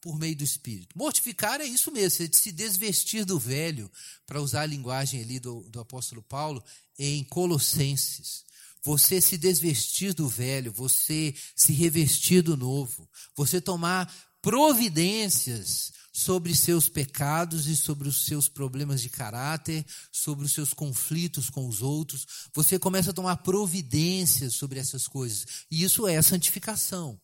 por 0.00 0.18
meio 0.18 0.36
do 0.36 0.44
Espírito. 0.44 0.96
Mortificar 0.96 1.60
é 1.60 1.64
isso 1.64 1.90
mesmo, 1.90 2.24
é 2.24 2.28
de 2.28 2.36
se 2.36 2.52
desvestir 2.52 3.24
do 3.24 3.38
velho, 3.38 3.90
para 4.24 4.40
usar 4.40 4.62
a 4.62 4.66
linguagem 4.66 5.20
ali 5.20 5.40
do, 5.40 5.62
do 5.68 5.80
apóstolo 5.80 6.22
Paulo, 6.22 6.62
em 6.98 7.24
Colossenses. 7.24 8.44
Você 8.84 9.20
se 9.20 9.36
desvestir 9.36 10.14
do 10.14 10.28
velho, 10.28 10.70
você 10.70 11.34
se 11.56 11.72
revestir 11.72 12.40
do 12.40 12.56
novo, 12.56 13.10
você 13.34 13.60
tomar 13.60 14.12
providências 14.40 15.92
sobre 16.12 16.54
seus 16.54 16.88
pecados 16.88 17.66
e 17.66 17.76
sobre 17.76 18.08
os 18.08 18.24
seus 18.24 18.48
problemas 18.48 19.02
de 19.02 19.08
caráter, 19.08 19.84
sobre 20.12 20.46
os 20.46 20.52
seus 20.52 20.72
conflitos 20.72 21.50
com 21.50 21.66
os 21.66 21.82
outros. 21.82 22.26
Você 22.54 22.78
começa 22.78 23.10
a 23.10 23.12
tomar 23.12 23.38
providências 23.38 24.54
sobre 24.54 24.78
essas 24.78 25.08
coisas. 25.08 25.44
E 25.68 25.82
isso 25.82 26.06
é 26.06 26.22
santificação. 26.22 27.20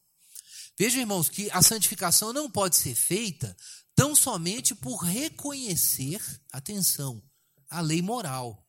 Vejam, 0.78 1.00
irmãos, 1.00 1.28
que 1.28 1.50
a 1.50 1.62
santificação 1.62 2.32
não 2.32 2.50
pode 2.50 2.76
ser 2.76 2.94
feita 2.94 3.56
tão 3.94 4.14
somente 4.14 4.74
por 4.74 4.96
reconhecer, 4.96 6.20
atenção, 6.50 7.22
a 7.68 7.80
lei 7.80 8.00
moral. 8.00 8.66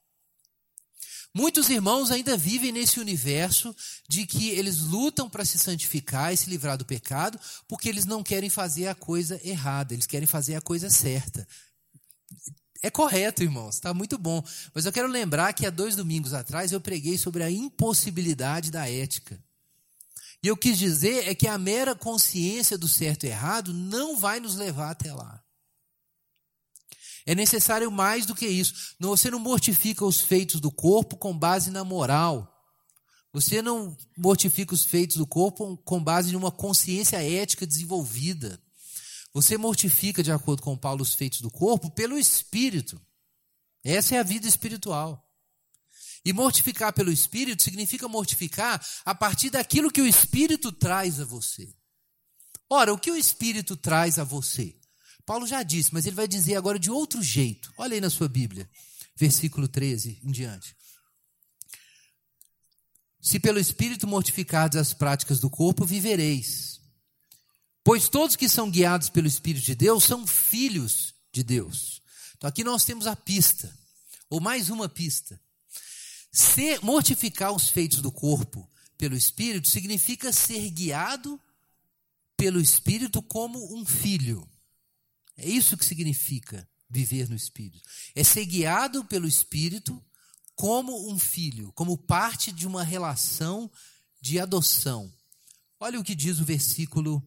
Muitos 1.36 1.68
irmãos 1.70 2.12
ainda 2.12 2.38
vivem 2.38 2.72
nesse 2.72 3.00
universo 3.00 3.76
de 4.08 4.26
que 4.26 4.50
eles 4.50 4.82
lutam 4.82 5.28
para 5.28 5.44
se 5.44 5.58
santificar 5.58 6.32
e 6.32 6.38
se 6.38 6.48
livrar 6.48 6.78
do 6.78 6.86
pecado, 6.86 7.40
porque 7.68 7.90
eles 7.90 8.06
não 8.06 8.22
querem 8.22 8.52
fazer 8.52 8.88
a 8.88 8.94
coisa 8.94 9.42
errada, 9.44 9.94
eles 9.94 10.06
querem 10.06 10.28
fazer 10.28 10.56
a 10.56 10.62
coisa 10.62 10.92
certa. 10.92 11.48
É 12.84 12.92
correto, 12.92 13.42
irmãos, 13.42 13.76
está 13.76 13.94
muito 13.94 14.18
bom. 14.18 14.44
Mas 14.76 14.86
eu 14.86 14.92
quero 14.92 15.08
lembrar 15.08 15.54
que 15.54 15.66
há 15.66 15.72
dois 15.72 15.96
domingos 15.96 16.34
atrás 16.34 16.72
eu 16.72 16.80
preguei 16.80 17.18
sobre 17.18 17.42
a 17.42 17.50
impossibilidade 17.50 18.70
da 18.70 18.88
ética. 18.88 19.44
E 20.44 20.48
eu 20.50 20.58
quis 20.58 20.78
dizer 20.78 21.28
é 21.28 21.34
que 21.34 21.48
a 21.48 21.58
mera 21.58 21.96
consciência 21.96 22.78
do 22.78 22.88
certo 22.88 23.26
e 23.26 23.30
errado 23.30 23.74
não 23.74 24.18
vai 24.18 24.42
nos 24.42 24.56
levar 24.56 24.92
até 24.92 25.14
lá. 25.14 25.42
É 27.26 27.34
necessário 27.34 27.90
mais 27.90 28.26
do 28.26 28.36
que 28.36 28.46
isso. 28.46 28.96
Você 29.00 29.32
não 29.32 29.40
mortifica 29.40 30.06
os 30.06 30.20
feitos 30.20 30.60
do 30.60 30.70
corpo 30.70 31.16
com 31.16 31.38
base 31.38 31.72
na 31.72 31.86
moral. 31.86 32.50
Você 33.32 33.62
não 33.62 33.96
mortifica 34.18 34.74
os 34.74 34.84
feitos 34.84 35.16
do 35.16 35.26
corpo 35.26 35.78
com 35.78 36.04
base 36.04 36.34
em 36.34 36.36
uma 36.36 36.52
consciência 36.52 37.24
ética 37.24 37.66
desenvolvida. 37.66 38.62
Você 39.34 39.58
mortifica, 39.58 40.22
de 40.22 40.32
acordo 40.32 40.62
com 40.62 40.78
Paulo, 40.78 41.02
os 41.02 41.16
feitos 41.16 41.40
do 41.40 41.50
corpo 41.50 41.90
pelo 41.90 42.20
espírito. 42.20 43.02
Essa 43.84 44.16
é 44.16 44.20
a 44.20 44.24
vida 44.24 44.48
espiritual. 44.48 45.26
E 46.26 46.32
mortificar 46.32 46.94
pelo 46.94 47.12
Espírito 47.12 47.64
significa 47.64 48.08
mortificar 48.08 48.86
a 49.04 49.14
partir 49.14 49.50
daquilo 49.50 49.92
que 49.92 50.02
o 50.02 50.08
Espírito 50.08 50.72
traz 50.72 51.20
a 51.20 51.26
você. 51.26 51.74
Ora, 52.70 52.94
o 52.94 52.98
que 52.98 53.12
o 53.12 53.16
Espírito 53.16 53.76
traz 53.76 54.18
a 54.18 54.24
você? 54.24 54.76
Paulo 55.26 55.46
já 55.46 55.64
disse, 55.64 55.94
mas 55.94 56.06
ele 56.06 56.16
vai 56.16 56.28
dizer 56.28 56.56
agora 56.56 56.80
de 56.80 56.90
outro 56.90 57.22
jeito. 57.22 57.74
Olha 57.78 57.94
aí 57.94 58.02
na 58.02 58.10
sua 58.10 58.28
Bíblia, 58.28 58.70
versículo 59.16 59.68
13 59.68 60.20
em 60.24 60.32
diante. 60.32 60.76
Se 63.22 63.40
pelo 63.40 63.60
Espírito 63.60 64.06
mortificados 64.06 64.78
as 64.78 64.94
práticas 64.94 65.40
do 65.40 65.50
corpo, 65.50 65.86
vivereis. 65.86 66.82
Pois 67.84 68.10
todos 68.10 68.36
que 68.36 68.50
são 68.50 68.72
guiados 68.72 69.10
pelo 69.10 69.28
Espírito 69.28 69.66
de 69.66 69.76
Deus 69.76 70.04
são 70.04 70.26
filhos 70.26 71.14
de 71.32 71.44
Deus. 71.44 72.02
Então 72.36 72.50
aqui 72.50 72.64
nós 72.64 72.84
temos 72.84 73.08
a 73.08 73.16
pista, 73.16 73.74
ou 74.30 74.42
mais 74.42 74.70
uma 74.70 74.90
pista. 74.90 75.40
Ser, 76.34 76.84
mortificar 76.84 77.54
os 77.54 77.70
feitos 77.70 78.02
do 78.02 78.12
corpo 78.12 78.68
pelo 78.98 79.16
Espírito 79.16 79.68
significa 79.68 80.34
ser 80.34 80.68
guiado 80.72 81.40
pelo 82.36 82.60
Espírito 82.60 83.22
como 83.22 83.78
um 83.78 83.86
filho. 83.86 84.50
É 85.38 85.48
isso 85.48 85.78
que 85.78 85.86
significa 85.86 86.68
viver 86.90 87.30
no 87.30 87.36
Espírito. 87.36 87.88
É 88.16 88.24
ser 88.24 88.46
guiado 88.48 89.06
pelo 89.06 89.28
Espírito 89.28 90.04
como 90.56 91.12
um 91.12 91.20
filho, 91.20 91.72
como 91.74 91.98
parte 91.98 92.52
de 92.52 92.66
uma 92.66 92.84
relação 92.84 93.70
de 94.20 94.40
adoção. 94.40 95.14
Olha 95.80 96.00
o 96.00 96.04
que 96.04 96.16
diz 96.16 96.40
o 96.40 96.46
versículo, 96.46 97.22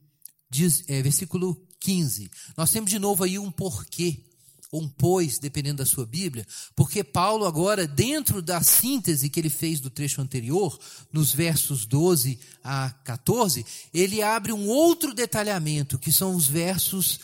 diz, 0.51 0.83
é, 0.88 1.01
versículo 1.01 1.64
15. 1.79 2.29
Nós 2.57 2.73
temos 2.73 2.90
de 2.90 2.99
novo 2.99 3.23
aí 3.23 3.38
um 3.38 3.53
porquê 3.53 4.26
ou 4.71 4.83
um 4.83 4.89
pois, 4.89 5.39
dependendo 5.39 5.79
da 5.79 5.87
sua 5.87 6.05
Bíblia, 6.05 6.47
porque 6.75 7.05
Paulo 7.05 7.45
agora, 7.45 7.87
dentro 7.87 8.43
da 8.43 8.63
síntese 8.63 9.31
que 9.31 9.39
ele 9.39 9.49
fez 9.49 9.81
do 9.81 9.91
trecho 9.91 10.21
anterior, 10.21 10.79
nos 11.13 11.33
versos 11.33 11.87
12 11.87 12.39
a 12.63 12.91
14, 13.05 13.65
ele 13.95 14.23
abre 14.23 14.53
um 14.53 14.67
outro 14.67 15.15
detalhamento, 15.15 15.99
que 15.99 16.13
são 16.13 16.35
os 16.35 16.47
versos, 16.47 17.21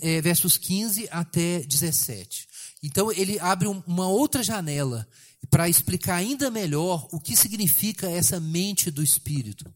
é, 0.00 0.20
versos 0.20 0.58
15 0.58 1.08
até 1.10 1.60
17. 1.60 2.48
Então 2.82 3.10
ele 3.12 3.38
abre 3.38 3.68
uma 3.68 4.08
outra 4.08 4.42
janela 4.42 5.08
para 5.50 5.68
explicar 5.68 6.16
ainda 6.16 6.50
melhor 6.50 7.08
o 7.12 7.20
que 7.20 7.36
significa 7.36 8.10
essa 8.10 8.40
mente 8.40 8.90
do 8.90 9.02
Espírito. 9.02 9.72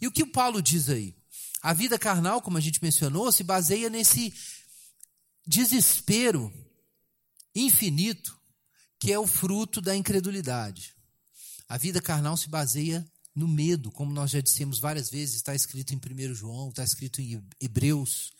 E 0.00 0.06
o 0.06 0.10
que 0.10 0.22
o 0.22 0.32
Paulo 0.32 0.62
diz 0.62 0.88
aí? 0.88 1.14
A 1.62 1.74
vida 1.74 1.98
carnal, 1.98 2.40
como 2.40 2.56
a 2.56 2.60
gente 2.60 2.82
mencionou, 2.82 3.30
se 3.30 3.44
baseia 3.44 3.90
nesse 3.90 4.32
desespero 5.50 6.52
infinito 7.52 8.38
que 9.00 9.12
é 9.12 9.18
o 9.18 9.26
fruto 9.26 9.80
da 9.80 9.96
incredulidade. 9.96 10.94
A 11.68 11.76
vida 11.76 12.00
carnal 12.00 12.36
se 12.36 12.48
baseia 12.48 13.04
no 13.34 13.48
medo, 13.48 13.90
como 13.90 14.12
nós 14.12 14.30
já 14.30 14.40
dissemos 14.40 14.78
várias 14.78 15.10
vezes, 15.10 15.36
está 15.36 15.52
escrito 15.52 15.92
em 15.92 15.96
1 15.96 16.34
João, 16.34 16.68
está 16.68 16.84
escrito 16.84 17.20
em 17.20 17.44
Hebreus. 17.60 18.32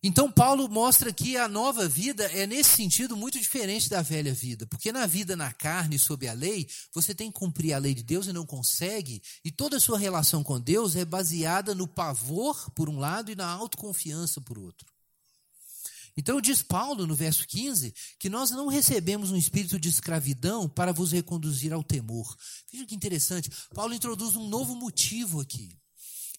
Então, 0.00 0.30
Paulo 0.30 0.68
mostra 0.68 1.12
que 1.12 1.36
a 1.36 1.48
nova 1.48 1.88
vida 1.88 2.24
é, 2.24 2.46
nesse 2.46 2.76
sentido, 2.76 3.16
muito 3.16 3.38
diferente 3.38 3.88
da 3.88 4.02
velha 4.02 4.34
vida. 4.34 4.66
Porque 4.66 4.92
na 4.92 5.06
vida 5.06 5.34
na 5.34 5.52
carne, 5.52 5.98
sob 5.98 6.28
a 6.28 6.32
lei, 6.32 6.68
você 6.92 7.14
tem 7.14 7.32
que 7.32 7.38
cumprir 7.38 7.72
a 7.72 7.78
lei 7.78 7.94
de 7.94 8.02
Deus 8.02 8.26
e 8.26 8.32
não 8.32 8.46
consegue, 8.46 9.22
e 9.44 9.50
toda 9.50 9.76
a 9.76 9.80
sua 9.80 9.98
relação 9.98 10.44
com 10.44 10.60
Deus 10.60 10.94
é 10.94 11.04
baseada 11.04 11.74
no 11.74 11.88
pavor, 11.88 12.70
por 12.72 12.88
um 12.88 12.98
lado, 12.98 13.30
e 13.30 13.36
na 13.36 13.48
autoconfiança, 13.48 14.40
por 14.40 14.58
outro. 14.58 14.92
Então, 16.16 16.40
diz 16.40 16.62
Paulo, 16.62 17.06
no 17.06 17.14
verso 17.14 17.46
15, 17.46 17.94
que 18.18 18.28
nós 18.28 18.50
não 18.50 18.68
recebemos 18.68 19.30
um 19.30 19.36
espírito 19.36 19.78
de 19.78 19.88
escravidão 19.88 20.68
para 20.68 20.92
vos 20.92 21.12
reconduzir 21.12 21.72
ao 21.72 21.82
temor. 21.82 22.36
Veja 22.70 22.86
que 22.86 22.94
interessante. 22.94 23.50
Paulo 23.74 23.94
introduz 23.94 24.36
um 24.36 24.48
novo 24.48 24.74
motivo 24.74 25.40
aqui. 25.40 25.76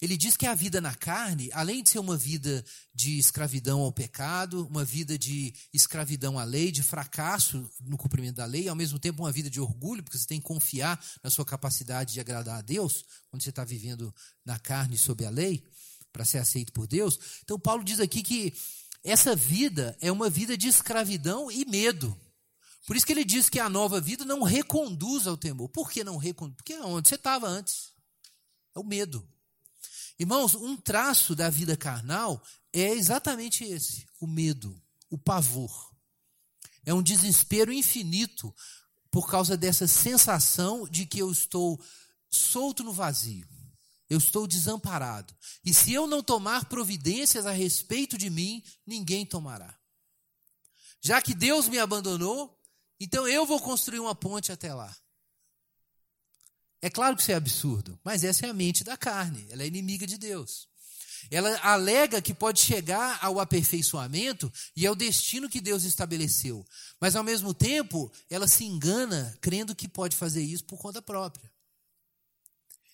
Ele 0.03 0.17
diz 0.17 0.35
que 0.35 0.45
a 0.45 0.53
vida 0.53 0.81
na 0.81 0.93
carne, 0.93 1.49
além 1.53 1.81
de 1.81 1.89
ser 1.89 1.99
uma 1.99 2.17
vida 2.17 2.63
de 2.93 3.17
escravidão 3.17 3.79
ao 3.79 3.91
pecado, 3.91 4.67
uma 4.67 4.83
vida 4.83 5.17
de 5.17 5.53
escravidão 5.73 6.37
à 6.37 6.43
lei, 6.43 6.73
de 6.73 6.83
fracasso 6.83 7.69
no 7.79 7.97
cumprimento 7.97 8.35
da 8.35 8.45
lei, 8.45 8.67
ao 8.67 8.75
mesmo 8.75 8.99
tempo 8.99 9.23
uma 9.23 9.31
vida 9.31 9.49
de 9.49 9.61
orgulho, 9.61 10.03
porque 10.03 10.17
você 10.17 10.27
tem 10.27 10.41
que 10.41 10.45
confiar 10.45 11.01
na 11.23 11.29
sua 11.29 11.45
capacidade 11.45 12.11
de 12.11 12.19
agradar 12.19 12.59
a 12.59 12.61
Deus, 12.61 13.05
quando 13.29 13.43
você 13.43 13.49
está 13.49 13.63
vivendo 13.63 14.13
na 14.45 14.59
carne 14.59 14.97
sob 14.97 15.23
a 15.25 15.29
lei, 15.29 15.65
para 16.11 16.25
ser 16.25 16.39
aceito 16.39 16.73
por 16.73 16.85
Deus. 16.85 17.17
Então, 17.43 17.57
Paulo 17.57 17.81
diz 17.81 18.01
aqui 18.01 18.21
que 18.21 18.53
essa 19.03 19.35
vida 19.35 19.97
é 19.99 20.11
uma 20.11 20.29
vida 20.29 20.57
de 20.57 20.67
escravidão 20.67 21.51
e 21.51 21.65
medo. 21.65 22.17
Por 22.85 22.95
isso 22.95 23.05
que 23.05 23.11
ele 23.11 23.25
diz 23.25 23.49
que 23.49 23.59
a 23.59 23.69
nova 23.69 23.99
vida 23.99 24.23
não 24.25 24.43
reconduz 24.43 25.27
ao 25.27 25.37
temor. 25.37 25.69
Por 25.69 25.91
que 25.91 26.03
não 26.03 26.17
reconduz? 26.17 26.55
Porque 26.57 26.73
é 26.73 26.81
onde 26.81 27.09
você 27.09 27.15
estava 27.15 27.47
antes. 27.47 27.91
É 28.75 28.79
o 28.79 28.83
medo. 28.83 29.27
Irmãos, 30.17 30.55
um 30.55 30.77
traço 30.77 31.35
da 31.35 31.49
vida 31.49 31.75
carnal 31.75 32.41
é 32.71 32.91
exatamente 32.91 33.63
esse: 33.63 34.05
o 34.19 34.27
medo, 34.27 34.81
o 35.09 35.17
pavor. 35.17 35.91
É 36.85 36.93
um 36.93 37.01
desespero 37.01 37.71
infinito 37.71 38.53
por 39.09 39.29
causa 39.29 39.55
dessa 39.55 39.87
sensação 39.87 40.87
de 40.87 41.05
que 41.05 41.19
eu 41.19 41.31
estou 41.31 41.81
solto 42.29 42.83
no 42.83 42.91
vazio. 42.91 43.47
Eu 44.09 44.17
estou 44.17 44.45
desamparado. 44.45 45.33
E 45.63 45.73
se 45.73 45.93
eu 45.93 46.07
não 46.07 46.21
tomar 46.21 46.65
providências 46.65 47.45
a 47.45 47.51
respeito 47.51 48.17
de 48.17 48.29
mim, 48.29 48.63
ninguém 48.85 49.25
tomará. 49.25 49.77
Já 51.01 51.21
que 51.21 51.33
Deus 51.33 51.67
me 51.67 51.79
abandonou, 51.79 52.57
então 52.99 53.27
eu 53.27 53.45
vou 53.45 53.59
construir 53.59 53.99
uma 53.99 54.15
ponte 54.15 54.51
até 54.51 54.73
lá. 54.73 54.95
É 56.81 56.89
claro 56.89 57.15
que 57.15 57.21
isso 57.21 57.31
é 57.31 57.35
absurdo, 57.35 57.97
mas 58.03 58.23
essa 58.23 58.45
é 58.45 58.49
a 58.49 58.53
mente 58.53 58.83
da 58.83 58.97
carne, 58.97 59.47
ela 59.49 59.63
é 59.63 59.67
inimiga 59.67 60.05
de 60.05 60.17
Deus. 60.17 60.67
Ela 61.31 61.57
alega 61.59 62.21
que 62.21 62.33
pode 62.33 62.59
chegar 62.59 63.19
ao 63.21 63.39
aperfeiçoamento 63.39 64.51
e 64.75 64.85
ao 64.85 64.95
destino 64.95 65.49
que 65.49 65.61
Deus 65.61 65.83
estabeleceu, 65.83 66.65
mas 66.99 67.15
ao 67.15 67.23
mesmo 67.23 67.53
tempo 67.53 68.11
ela 68.29 68.47
se 68.47 68.65
engana 68.65 69.37
crendo 69.41 69.75
que 69.75 69.87
pode 69.87 70.15
fazer 70.15 70.41
isso 70.41 70.65
por 70.65 70.77
conta 70.77 71.01
própria. 71.01 71.52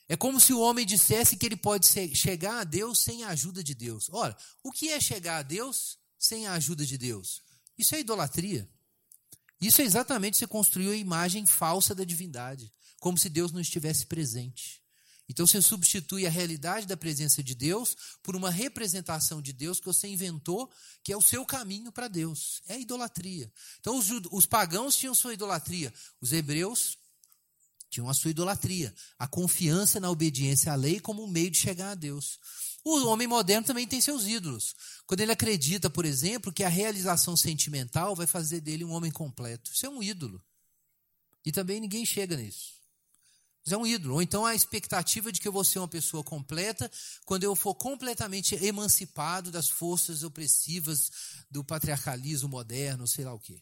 É 0.09 0.17
como 0.17 0.39
se 0.39 0.51
o 0.51 0.59
homem 0.59 0.85
dissesse 0.85 1.37
que 1.37 1.45
ele 1.45 1.55
pode 1.55 1.85
chegar 2.15 2.59
a 2.59 2.63
Deus 2.63 2.99
sem 2.99 3.23
a 3.23 3.29
ajuda 3.29 3.63
de 3.63 3.75
Deus. 3.75 4.09
Ora, 4.11 4.35
o 4.63 4.71
que 4.71 4.89
é 4.89 4.99
chegar 4.99 5.37
a 5.37 5.43
Deus 5.43 5.99
sem 6.17 6.47
a 6.47 6.53
ajuda 6.53 6.83
de 6.83 6.97
Deus? 6.97 7.43
Isso 7.77 7.93
é 7.93 7.99
idolatria. 7.99 8.67
Isso 9.61 9.81
é 9.81 9.85
exatamente 9.85 10.37
você 10.37 10.47
construiu 10.47 10.91
a 10.91 10.95
imagem 10.95 11.45
falsa 11.45 11.93
da 11.93 12.03
divindade 12.03 12.73
como 12.99 13.17
se 13.17 13.29
Deus 13.29 13.51
não 13.51 13.61
estivesse 13.61 14.05
presente. 14.05 14.81
Então 15.27 15.45
você 15.45 15.61
substitui 15.61 16.25
a 16.25 16.29
realidade 16.29 16.87
da 16.87 16.97
presença 16.97 17.43
de 17.43 17.53
Deus 17.53 17.95
por 18.23 18.35
uma 18.35 18.49
representação 18.49 19.41
de 19.41 19.53
Deus 19.53 19.79
que 19.79 19.85
você 19.85 20.07
inventou, 20.07 20.71
que 21.03 21.13
é 21.13 21.17
o 21.17 21.21
seu 21.21 21.45
caminho 21.45 21.91
para 21.91 22.07
Deus. 22.07 22.63
É 22.67 22.79
idolatria. 22.79 23.51
Então 23.79 23.95
os, 23.97 24.07
os 24.31 24.45
pagãos 24.47 24.95
tinham 24.95 25.13
sua 25.13 25.33
idolatria, 25.33 25.93
os 26.19 26.33
hebreus 26.33 26.97
tinham 27.89 28.09
a 28.09 28.13
sua 28.13 28.31
idolatria, 28.31 28.93
a 29.17 29.27
confiança 29.27 29.99
na 29.99 30.09
obediência 30.09 30.71
à 30.71 30.75
lei 30.75 30.99
como 30.99 31.23
um 31.23 31.27
meio 31.27 31.49
de 31.49 31.57
chegar 31.57 31.91
a 31.91 31.95
Deus. 31.95 32.39
O 32.83 33.07
homem 33.07 33.27
moderno 33.27 33.67
também 33.67 33.87
tem 33.87 33.99
seus 33.99 34.25
ídolos. 34.25 34.75
Quando 35.05 35.21
ele 35.21 35.31
acredita, 35.31 35.89
por 35.89 36.05
exemplo, 36.05 36.53
que 36.53 36.63
a 36.63 36.69
realização 36.69 37.35
sentimental 37.35 38.15
vai 38.15 38.25
fazer 38.25 38.61
dele 38.61 38.85
um 38.85 38.91
homem 38.91 39.11
completo. 39.11 39.71
Isso 39.73 39.85
é 39.85 39.89
um 39.89 40.01
ídolo. 40.01 40.41
E 41.45 41.51
também 41.51 41.79
ninguém 41.79 42.05
chega 42.05 42.37
nisso 42.37 42.79
é 43.73 43.77
um 43.77 43.85
ídolo. 43.85 44.15
Ou 44.15 44.21
então 44.21 44.45
a 44.45 44.55
expectativa 44.55 45.31
de 45.31 45.39
que 45.39 45.47
eu 45.47 45.51
vou 45.51 45.63
ser 45.63 45.79
uma 45.79 45.87
pessoa 45.87 46.23
completa 46.23 46.89
quando 47.25 47.43
eu 47.43 47.55
for 47.55 47.75
completamente 47.75 48.55
emancipado 48.63 49.51
das 49.51 49.69
forças 49.69 50.23
opressivas 50.23 51.11
do 51.49 51.63
patriarcalismo 51.63 52.49
moderno, 52.49 53.07
sei 53.07 53.25
lá 53.25 53.33
o 53.33 53.39
quê. 53.39 53.61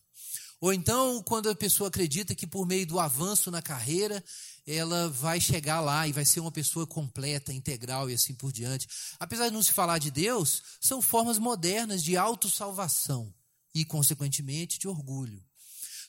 Ou 0.60 0.74
então 0.74 1.22
quando 1.24 1.50
a 1.50 1.56
pessoa 1.56 1.88
acredita 1.88 2.34
que 2.34 2.48
por 2.48 2.66
meio 2.66 2.86
do 2.88 3.00
avanço 3.00 3.52
na 3.52 3.62
carreira 3.62 4.24
ela 4.66 5.08
vai 5.10 5.40
chegar 5.40 5.80
lá 5.80 6.08
e 6.08 6.12
vai 6.12 6.26
ser 6.26 6.40
uma 6.40 6.52
pessoa 6.52 6.86
completa, 6.86 7.54
integral 7.54 8.10
e 8.10 8.14
assim 8.14 8.34
por 8.34 8.52
diante. 8.52 8.88
Apesar 9.20 9.48
de 9.48 9.54
não 9.54 9.64
se 9.64 9.72
falar 9.72 9.98
de 9.98 10.12
Deus, 10.12 10.62
são 10.82 11.02
formas 11.02 11.38
modernas 11.40 12.04
de 12.04 12.18
autossalvação 12.18 13.34
e, 13.74 13.86
consequentemente, 13.86 14.78
de 14.78 14.88
orgulho. 14.88 15.42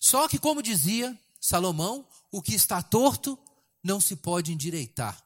Só 0.01 0.27
que, 0.27 0.39
como 0.39 0.63
dizia 0.63 1.17
Salomão, 1.41 2.07
o 2.33 2.43
que 2.43 2.55
está 2.55 2.83
torto 2.83 3.39
não 3.83 4.01
se 4.01 4.17
pode 4.17 4.53
endireitar. 4.53 5.23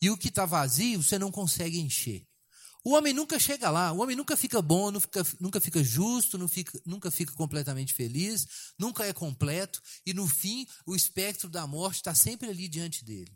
E 0.00 0.08
o 0.08 0.16
que 0.16 0.28
está 0.28 0.46
vazio, 0.46 1.02
você 1.02 1.18
não 1.18 1.30
consegue 1.30 1.78
encher. 1.78 2.26
O 2.82 2.92
homem 2.92 3.12
nunca 3.12 3.38
chega 3.38 3.70
lá, 3.70 3.92
o 3.92 3.98
homem 4.00 4.16
nunca 4.16 4.36
fica 4.36 4.62
bom, 4.62 4.90
nunca 4.90 5.24
fica, 5.24 5.36
nunca 5.38 5.60
fica 5.60 5.84
justo, 5.84 6.38
não 6.38 6.48
fica, 6.48 6.80
nunca 6.86 7.10
fica 7.10 7.32
completamente 7.34 7.92
feliz, 7.92 8.46
nunca 8.78 9.04
é 9.04 9.12
completo, 9.12 9.82
e 10.06 10.14
no 10.14 10.26
fim, 10.26 10.66
o 10.86 10.96
espectro 10.96 11.48
da 11.48 11.66
morte 11.66 11.96
está 11.96 12.14
sempre 12.14 12.48
ali 12.48 12.68
diante 12.68 13.04
dele. 13.04 13.32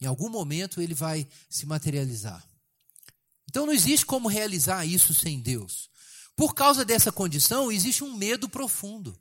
Em 0.00 0.06
algum 0.06 0.30
momento 0.30 0.80
ele 0.80 0.94
vai 0.94 1.28
se 1.48 1.66
materializar. 1.66 2.46
Então 3.48 3.66
não 3.66 3.72
existe 3.72 4.04
como 4.04 4.28
realizar 4.28 4.84
isso 4.84 5.14
sem 5.14 5.40
Deus. 5.40 5.88
Por 6.34 6.54
causa 6.54 6.84
dessa 6.84 7.12
condição, 7.12 7.72
existe 7.72 8.04
um 8.04 8.14
medo 8.14 8.48
profundo. 8.48 9.18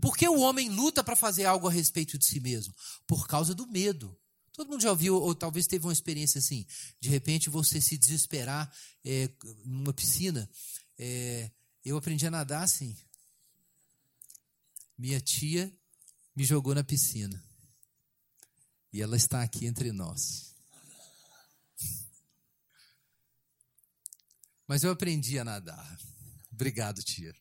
Por 0.00 0.16
que 0.16 0.28
o 0.28 0.40
homem 0.40 0.68
luta 0.68 1.02
para 1.02 1.16
fazer 1.16 1.44
algo 1.44 1.68
a 1.68 1.72
respeito 1.72 2.18
de 2.18 2.24
si 2.24 2.40
mesmo? 2.40 2.74
Por 3.06 3.26
causa 3.26 3.54
do 3.54 3.66
medo. 3.66 4.18
Todo 4.54 4.70
mundo 4.70 4.82
já 4.82 4.90
ouviu, 4.90 5.16
ou 5.16 5.34
talvez 5.34 5.66
teve 5.66 5.84
uma 5.84 5.92
experiência 5.92 6.38
assim, 6.38 6.64
de 7.00 7.08
repente 7.08 7.50
você 7.50 7.80
se 7.80 7.98
desesperar 7.98 8.72
é, 9.04 9.28
numa 9.64 9.92
piscina. 9.92 10.48
É, 10.96 11.50
eu 11.84 11.96
aprendi 11.96 12.24
a 12.24 12.30
nadar 12.30 12.62
assim. 12.62 12.96
Minha 14.96 15.20
tia 15.20 15.76
me 16.36 16.44
jogou 16.44 16.72
na 16.72 16.84
piscina. 16.84 17.44
E 18.92 19.02
ela 19.02 19.16
está 19.16 19.42
aqui 19.42 19.66
entre 19.66 19.90
nós. 19.90 20.54
Mas 24.68 24.84
eu 24.84 24.92
aprendi 24.92 25.36
a 25.36 25.44
nadar. 25.44 26.00
Obrigado, 26.52 27.02
tia. 27.02 27.34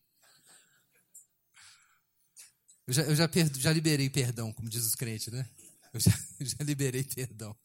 Eu 2.88 2.94
já, 2.94 3.04
eu 3.04 3.16
já, 3.16 3.28
perdo, 3.30 3.60
já 3.60 3.72
liberei 3.72 4.10
perdão, 4.10 4.52
como 4.52 4.68
diz 4.68 4.84
os 4.84 4.96
crentes, 4.96 5.32
né? 5.32 5.48
Eu 5.94 6.00
já, 6.00 6.12
já 6.42 6.64
liberei 6.64 7.04
perdão. 7.04 7.56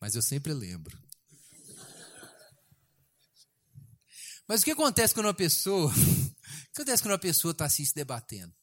Mas 0.00 0.14
eu 0.14 0.22
sempre 0.22 0.52
lembro. 0.52 1.00
Mas 4.46 4.60
o 4.60 4.64
que 4.64 4.72
acontece 4.72 5.14
quando 5.14 5.26
uma 5.26 5.34
pessoa. 5.34 5.92
O 6.72 6.74
que 6.74 6.80
acontece 6.80 7.02
quando 7.02 7.12
uma 7.12 7.18
pessoa 7.18 7.52
está 7.52 7.66
assim 7.66 7.84
se 7.84 7.94
debatendo? 7.94 8.54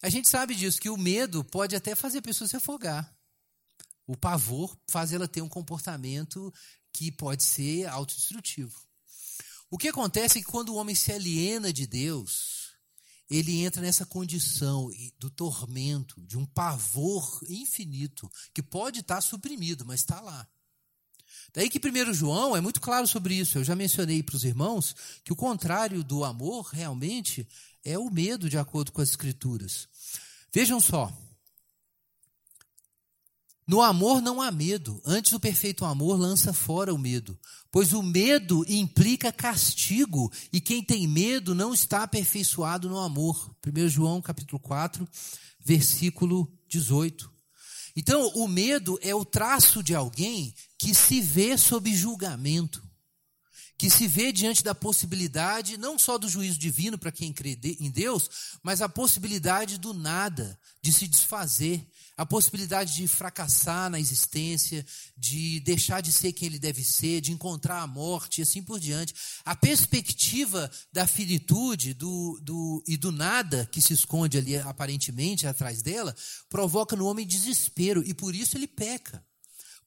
A 0.00 0.08
gente 0.08 0.28
sabe 0.28 0.54
disso, 0.54 0.80
que 0.80 0.88
o 0.88 0.96
medo 0.96 1.42
pode 1.42 1.74
até 1.74 1.96
fazer 1.96 2.18
a 2.18 2.22
pessoa 2.22 2.46
se 2.46 2.56
afogar. 2.56 3.12
O 4.06 4.16
pavor 4.16 4.78
faz 4.88 5.12
ela 5.12 5.26
ter 5.26 5.42
um 5.42 5.48
comportamento 5.48 6.54
que 6.92 7.10
pode 7.10 7.42
ser 7.42 7.86
autodestrutivo. 7.86 8.80
O 9.68 9.76
que 9.76 9.88
acontece 9.88 10.38
é 10.38 10.42
que 10.42 10.46
quando 10.46 10.70
o 10.70 10.76
homem 10.76 10.94
se 10.94 11.12
aliena 11.12 11.72
de 11.72 11.88
Deus, 11.88 12.59
ele 13.30 13.62
entra 13.62 13.80
nessa 13.80 14.04
condição 14.04 14.90
do 15.18 15.30
tormento, 15.30 16.20
de 16.26 16.36
um 16.36 16.44
pavor 16.44 17.40
infinito, 17.48 18.30
que 18.52 18.62
pode 18.62 19.00
estar 19.00 19.20
suprimido, 19.20 19.84
mas 19.86 20.00
está 20.00 20.20
lá. 20.20 20.46
Daí 21.52 21.70
que 21.70 21.78
1 21.78 22.12
João 22.12 22.56
é 22.56 22.60
muito 22.60 22.80
claro 22.80 23.06
sobre 23.06 23.34
isso. 23.34 23.58
Eu 23.58 23.64
já 23.64 23.76
mencionei 23.76 24.22
para 24.22 24.36
os 24.36 24.44
irmãos 24.44 24.94
que 25.24 25.32
o 25.32 25.36
contrário 25.36 26.02
do 26.02 26.24
amor 26.24 26.70
realmente 26.72 27.46
é 27.84 27.98
o 27.98 28.10
medo, 28.10 28.50
de 28.50 28.58
acordo 28.58 28.92
com 28.92 29.00
as 29.00 29.10
Escrituras. 29.10 29.88
Vejam 30.52 30.80
só. 30.80 31.12
No 33.70 33.82
amor 33.82 34.20
não 34.20 34.42
há 34.42 34.50
medo, 34.50 35.00
antes 35.04 35.32
o 35.32 35.38
perfeito 35.38 35.84
amor 35.84 36.18
lança 36.18 36.52
fora 36.52 36.92
o 36.92 36.98
medo, 36.98 37.38
pois 37.70 37.92
o 37.92 38.02
medo 38.02 38.64
implica 38.68 39.32
castigo, 39.32 40.28
e 40.52 40.60
quem 40.60 40.82
tem 40.82 41.06
medo 41.06 41.54
não 41.54 41.72
está 41.72 42.02
aperfeiçoado 42.02 42.88
no 42.88 42.98
amor. 42.98 43.54
1 43.64 43.88
João 43.88 44.20
capítulo 44.20 44.58
4, 44.58 45.08
versículo 45.64 46.52
18. 46.68 47.32
Então, 47.94 48.32
o 48.34 48.48
medo 48.48 48.98
é 49.02 49.14
o 49.14 49.24
traço 49.24 49.84
de 49.84 49.94
alguém 49.94 50.52
que 50.76 50.92
se 50.92 51.20
vê 51.20 51.56
sob 51.56 51.94
julgamento, 51.94 52.82
que 53.78 53.88
se 53.88 54.08
vê 54.08 54.32
diante 54.32 54.64
da 54.64 54.74
possibilidade 54.74 55.76
não 55.76 55.96
só 55.96 56.18
do 56.18 56.28
juízo 56.28 56.58
divino 56.58 56.98
para 56.98 57.12
quem 57.12 57.32
crê 57.32 57.56
em 57.78 57.88
Deus, 57.88 58.58
mas 58.64 58.82
a 58.82 58.88
possibilidade 58.88 59.78
do 59.78 59.94
nada, 59.94 60.58
de 60.82 60.92
se 60.92 61.06
desfazer, 61.06 61.86
a 62.20 62.26
possibilidade 62.26 62.96
de 62.96 63.08
fracassar 63.08 63.88
na 63.88 63.98
existência, 63.98 64.84
de 65.16 65.58
deixar 65.60 66.02
de 66.02 66.12
ser 66.12 66.34
quem 66.34 66.48
ele 66.48 66.58
deve 66.58 66.84
ser, 66.84 67.22
de 67.22 67.32
encontrar 67.32 67.80
a 67.80 67.86
morte 67.86 68.40
e 68.40 68.42
assim 68.42 68.62
por 68.62 68.78
diante. 68.78 69.14
A 69.42 69.56
perspectiva 69.56 70.70
da 70.92 71.06
finitude 71.06 71.94
do, 71.94 72.38
do, 72.42 72.84
e 72.86 72.98
do 72.98 73.10
nada 73.10 73.66
que 73.72 73.80
se 73.80 73.94
esconde 73.94 74.36
ali 74.36 74.54
aparentemente 74.58 75.46
atrás 75.46 75.80
dela 75.80 76.14
provoca 76.50 76.94
no 76.94 77.06
homem 77.06 77.26
desespero 77.26 78.02
e 78.06 78.12
por 78.12 78.34
isso 78.34 78.54
ele 78.54 78.66
peca. 78.66 79.24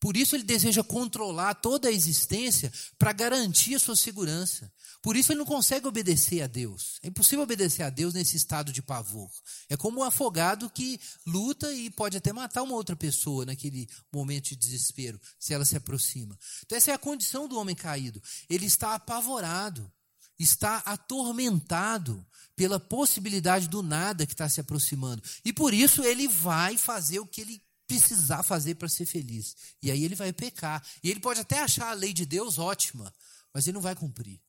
Por 0.04 0.18
isso 0.18 0.36
ele 0.36 0.44
deseja 0.44 0.84
controlar 0.84 1.54
toda 1.54 1.88
a 1.88 1.92
existência 1.92 2.70
para 3.00 3.13
garantir 3.13 3.76
a 3.76 3.80
sua 3.80 3.96
segurança. 3.96 4.70
Por 5.02 5.16
isso 5.16 5.32
ele 5.32 5.39
não 5.39 5.46
consegue 5.46 5.88
obedecer 5.88 6.42
a 6.42 6.48
Deus. 6.48 7.00
É 7.02 7.08
impossível 7.08 7.42
obedecer 7.42 7.84
a 7.84 7.89
Deus 7.89 8.13
nesse 8.13 8.36
estado 8.36 8.74
de 8.74 8.82
pavor. 8.82 9.32
É 9.70 9.78
como 9.78 10.02
um 10.02 10.04
afogado 10.04 10.70
que 10.70 11.00
luta 11.26 11.72
e 11.72 11.89
pode 11.89 12.18
até 12.18 12.34
matar 12.34 12.63
uma 12.63 12.76
outra 12.76 12.98
pessoa 12.98 13.46
naquele 13.46 13.88
momento 14.12 14.50
de 14.50 14.58
desespero, 14.58 15.18
se 15.39 15.54
ela 15.54 15.63
se 15.63 15.78
aproxima. 15.78 16.38
Então, 16.66 16.78
essa 16.78 16.92
é 16.92 16.94
a 16.94 17.00
condição 17.00 17.48
do 17.48 17.58
homem 17.58 17.74
caído. 17.74 18.22
Ele 18.50 18.66
está 18.66 18.96
apavorado, 18.96 19.89
está 20.38 20.80
atormentado 20.80 22.28
pela 22.58 22.78
possibilidade 22.78 23.70
do 23.70 23.82
nada 23.82 24.26
que 24.26 24.34
está 24.34 24.50
se 24.50 24.60
aproximando. 24.60 25.24
E 25.46 25.54
por 25.54 25.74
isso 25.74 26.04
ele 26.04 26.28
vai 26.28 26.78
fazer 26.78 27.22
o 27.22 27.26
que 27.26 27.39
ele 27.39 27.63
precisar 27.99 28.43
fazer 28.43 28.75
para 28.75 28.89
ser 28.89 29.06
feliz. 29.06 29.56
E 29.82 29.91
aí 29.91 30.03
ele 30.03 30.15
vai 30.15 30.32
pecar. 30.32 30.86
E 31.03 31.10
ele 31.10 31.19
pode 31.19 31.39
até 31.39 31.60
achar 31.60 31.89
a 31.89 31.93
lei 31.93 32.13
de 32.13 32.25
Deus 32.25 32.58
ótima, 32.58 33.13
mas 33.53 33.67
ele 33.67 33.75
não 33.75 33.82
vai 33.82 33.95
cumprir. 33.95 34.41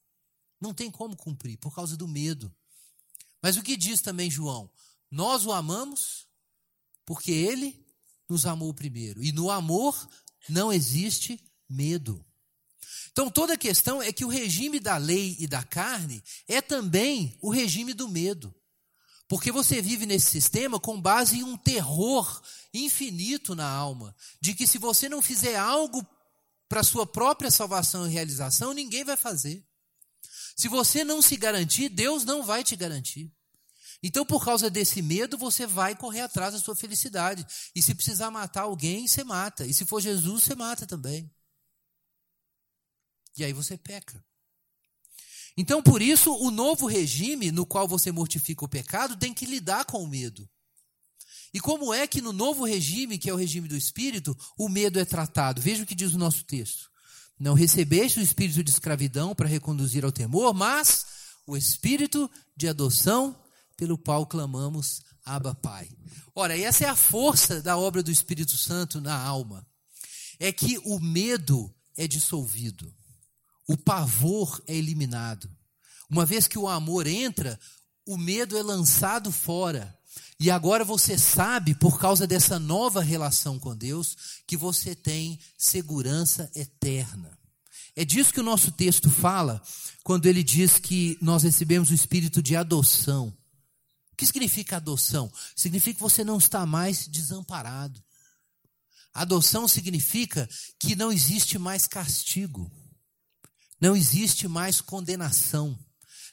Não 0.61 0.73
tem 0.73 0.91
como 0.91 1.17
cumprir, 1.17 1.59
por 1.59 1.75
causa 1.75 1.97
do 1.97 2.09
medo. 2.09 2.55
Mas 3.43 3.57
o 3.57 3.63
que 3.63 3.77
diz 3.77 4.01
também 4.01 4.31
João? 4.31 4.71
Nós 5.11 5.45
o 5.45 5.53
amamos 5.53 6.27
porque 7.05 7.31
ele 7.31 7.85
nos 8.29 8.47
amou 8.47 8.73
primeiro. 8.73 9.23
E 9.23 9.33
no 9.33 9.51
amor 9.51 10.09
não 10.49 10.73
existe 10.73 11.39
medo. 11.69 12.25
Então 13.13 13.31
toda 13.31 13.55
a 13.55 13.59
questão 13.59 14.03
é 14.03 14.13
que 14.13 14.25
o 14.25 14.29
regime 14.29 14.81
da 14.81 14.97
lei 14.97 15.37
e 15.39 15.47
da 15.47 15.63
carne 15.63 16.23
é 16.49 16.63
também 16.63 17.37
o 17.41 17.51
regime 17.51 17.93
do 17.93 18.09
medo. 18.09 18.55
Porque 19.35 19.51
você 19.51 19.83
vive 19.83 20.07
nesse 20.07 20.31
sistema 20.31 20.79
com 20.79 21.01
base 21.01 21.39
em 21.39 21.43
um 21.43 21.57
terror 21.57 22.41
infinito 22.73 23.53
na 23.53 23.69
alma, 23.69 24.15
de 24.41 24.55
que 24.55 24.65
se 24.65 24.79
você 24.79 25.09
não 25.09 25.21
fizer 25.21 25.57
algo 25.57 26.07
para 26.69 26.85
sua 26.85 27.05
própria 27.05 27.51
salvação 27.51 28.07
e 28.07 28.13
realização, 28.13 28.73
ninguém 28.73 29.03
vai 29.03 29.17
fazer. 29.17 29.67
Se 30.57 30.69
você 30.69 31.03
não 31.03 31.21
se 31.21 31.37
garantir, 31.37 31.89
Deus 31.89 32.25
não 32.25 32.45
vai 32.45 32.63
te 32.63 32.77
garantir. 32.77 33.29
Então, 34.01 34.25
por 34.25 34.45
causa 34.45 34.71
desse 34.71 35.03
medo, 35.03 35.37
você 35.37 35.67
vai 35.67 35.97
correr 35.97 36.21
atrás 36.21 36.55
da 36.55 36.61
sua 36.61 36.77
felicidade. 36.77 37.45
E 37.75 37.83
se 37.83 37.93
precisar 37.93 38.31
matar 38.31 38.63
alguém, 38.63 39.09
você 39.09 39.25
mata. 39.25 39.67
E 39.67 39.75
se 39.75 39.85
for 39.85 40.01
Jesus, 40.01 40.45
você 40.45 40.55
mata 40.55 40.87
também. 40.87 41.29
E 43.37 43.45
aí 43.45 43.53
você 43.53 43.77
peca. 43.77 44.25
Então, 45.57 45.83
por 45.83 46.03
isso, 46.03 46.35
o 46.35 46.51
novo 46.51 46.87
regime 46.87 47.53
no 47.53 47.65
qual 47.65 47.87
você 47.87 48.11
mortifica 48.11 48.65
o 48.65 48.69
pecado 48.69 49.17
tem 49.17 49.33
que 49.33 49.47
lidar 49.47 49.85
com 49.85 50.03
o 50.03 50.09
medo. 50.09 50.49
E 51.53 51.61
como 51.61 51.95
é 51.95 52.07
que 52.07 52.21
no 52.21 52.33
novo 52.33 52.65
regime, 52.65 53.17
que 53.17 53.31
é 53.31 53.33
o 53.33 53.37
regime 53.37 53.69
do 53.69 53.77
Espírito, 53.77 54.37
o 54.59 54.69
medo 54.69 54.99
é 54.99 55.05
tratado? 55.05 55.63
Veja 55.63 55.85
o 55.85 55.87
que 55.87 55.95
diz 55.95 56.13
o 56.13 56.19
nosso 56.19 56.45
texto. 56.45 56.91
Não 57.39 57.55
recebeste 57.55 58.19
o 58.19 58.23
espírito 58.23 58.63
de 58.63 58.71
escravidão 58.71 59.35
para 59.35 59.49
reconduzir 59.49 60.05
ao 60.05 60.13
temor, 60.13 60.53
mas 60.53 61.07
o 61.47 61.57
espírito 61.57 62.31
de 62.57 62.69
adoção 62.69 63.37
pelo 63.77 63.99
qual 63.99 64.27
clamamos 64.27 65.03
Abba 65.25 65.55
Pai. 65.55 65.89
Ora, 66.35 66.59
essa 66.59 66.85
é 66.85 66.89
a 66.89 66.97
força 66.97 67.63
da 67.63 67.77
obra 67.77 68.03
do 68.03 68.11
Espírito 68.11 68.57
Santo 68.57 69.01
na 69.01 69.17
alma. 69.17 69.67
É 70.39 70.53
que 70.53 70.79
o 70.85 70.99
medo 70.99 71.73
é 71.97 72.07
dissolvido. 72.07 72.93
O 73.67 73.77
pavor 73.77 74.63
é 74.67 74.75
eliminado. 74.75 75.51
Uma 76.11 76.27
vez 76.27 76.47
que 76.47 76.59
o 76.59 76.69
amor 76.69 77.07
entra, 77.07 77.59
o 78.07 78.17
medo 78.17 78.57
é 78.57 78.63
lançado 78.63 79.33
fora. 79.33 79.97
E 80.39 80.51
agora 80.51 80.85
você 80.85 81.17
sabe, 81.17 81.75
por 81.75 81.99
causa 81.99 82.27
dessa 82.27 82.59
nova 82.59 83.01
relação 83.03 83.59
com 83.59 83.75
Deus, 83.75 84.17
que 84.47 84.57
você 84.57 84.95
tem 84.95 85.39
segurança 85.57 86.51
eterna. 86.55 87.39
É 87.97 88.05
disso 88.05 88.33
que 88.33 88.41
o 88.41 88.45
nosso 88.45 88.73
texto 88.73 89.09
fala, 89.09 89.63
quando 90.03 90.27
ele 90.27 90.43
diz 90.43 90.79
que 90.79 91.17
nós 91.21 91.45
recebemos 91.45 91.91
o 91.91 91.95
espírito 91.95 92.43
de 92.43 92.57
adoção. 92.57 93.29
O 94.13 94.17
que 94.17 94.27
significa 94.27 94.77
adoção? 94.77 95.33
Significa 95.57 95.97
que 95.97 96.03
você 96.03 96.25
não 96.25 96.39
está 96.39 96.67
mais 96.67 97.07
desamparado. 97.07 98.03
Adoção 99.13 99.69
significa 99.69 100.49
que 100.79 100.97
não 100.97 101.13
existe 101.13 101.57
mais 101.57 101.87
castigo, 101.87 102.71
não 103.85 103.95
existe 103.95 104.49
mais 104.49 104.81
condenação, 104.81 105.79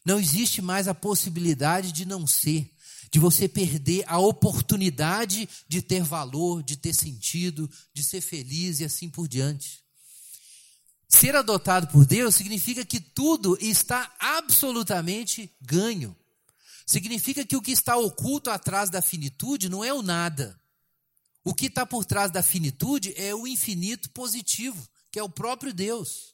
não 0.06 0.18
existe 0.18 0.62
mais 0.62 0.88
a 0.88 0.96
possibilidade 0.96 1.92
de 1.92 2.06
não 2.06 2.26
ser 2.26 2.72
de 3.12 3.20
você 3.20 3.46
perder 3.46 4.06
a 4.08 4.20
oportunidade 4.20 5.50
de 5.68 5.82
ter 5.82 6.02
valor, 6.02 6.64
de 6.64 6.78
ter 6.78 6.94
sentido, 6.94 7.70
de 7.94 8.06
ser 8.06 8.22
feliz 8.22 8.80
e 8.80 8.86
assim 8.86 9.10
por 9.10 9.28
diante. 9.28 9.84
Ser 11.10 11.36
adotado 11.36 11.88
por 11.88 12.06
Deus 12.06 12.36
significa 12.36 12.86
que 12.86 13.02
tudo 13.02 13.58
está 13.60 14.16
absolutamente 14.18 15.54
ganho. 15.60 16.16
Significa 16.88 17.46
que 17.46 17.58
o 17.58 17.62
que 17.62 17.72
está 17.72 17.98
oculto 17.98 18.50
atrás 18.50 18.90
da 18.90 19.02
finitude 19.02 19.68
não 19.68 19.84
é 19.84 19.94
o 19.94 20.02
nada. 20.02 20.58
O 21.44 21.54
que 21.54 21.66
está 21.66 21.86
por 21.86 22.06
trás 22.06 22.32
da 22.32 22.42
finitude 22.42 23.14
é 23.18 23.36
o 23.36 23.46
infinito 23.46 24.10
positivo, 24.12 24.88
que 25.12 25.20
é 25.20 25.24
o 25.24 25.30
próprio 25.30 25.74
Deus. 25.74 26.32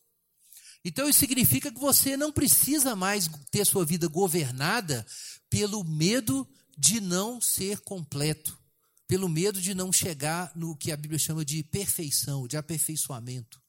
Então 0.88 1.10
isso 1.10 1.20
significa 1.20 1.70
que 1.70 1.78
você 1.78 2.16
não 2.16 2.32
precisa 2.32 2.96
mais 2.96 3.30
ter 3.52 3.66
sua 3.66 3.86
vida 3.86 4.08
governada 4.08 5.06
pelo 5.50 5.84
medo 5.84 6.48
de 6.78 7.02
não 7.02 7.42
ser 7.42 7.82
completo, 7.82 8.58
pelo 9.06 9.28
medo 9.28 9.60
de 9.60 9.74
não 9.74 9.92
chegar 9.92 10.50
no 10.56 10.78
que 10.78 10.90
a 10.90 10.96
Bíblia 10.96 11.20
chama 11.20 11.44
de 11.44 11.62
perfeição, 11.62 12.48
de 12.48 12.56
aperfeiçoamento. 12.56 13.62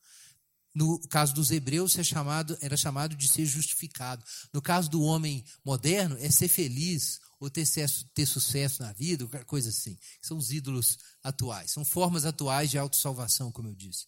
No 0.72 1.00
caso 1.08 1.34
dos 1.34 1.50
hebreus, 1.50 1.98
é 1.98 2.04
chamado, 2.04 2.56
era 2.60 2.76
chamado 2.76 3.16
de 3.16 3.26
ser 3.26 3.44
justificado. 3.46 4.24
No 4.52 4.62
caso 4.62 4.88
do 4.88 5.02
homem 5.02 5.44
moderno, 5.64 6.16
é 6.20 6.30
ser 6.30 6.46
feliz 6.46 7.18
ou 7.40 7.50
ter, 7.50 7.66
ter 8.14 8.26
sucesso 8.26 8.80
na 8.80 8.92
vida, 8.92 9.26
coisa 9.44 9.70
assim. 9.70 9.98
São 10.22 10.38
os 10.38 10.52
ídolos 10.52 10.96
atuais, 11.20 11.72
são 11.72 11.84
formas 11.84 12.24
atuais 12.24 12.70
de 12.70 12.78
autossalvação, 12.78 13.50
como 13.50 13.66
eu 13.66 13.74
disse. 13.74 14.04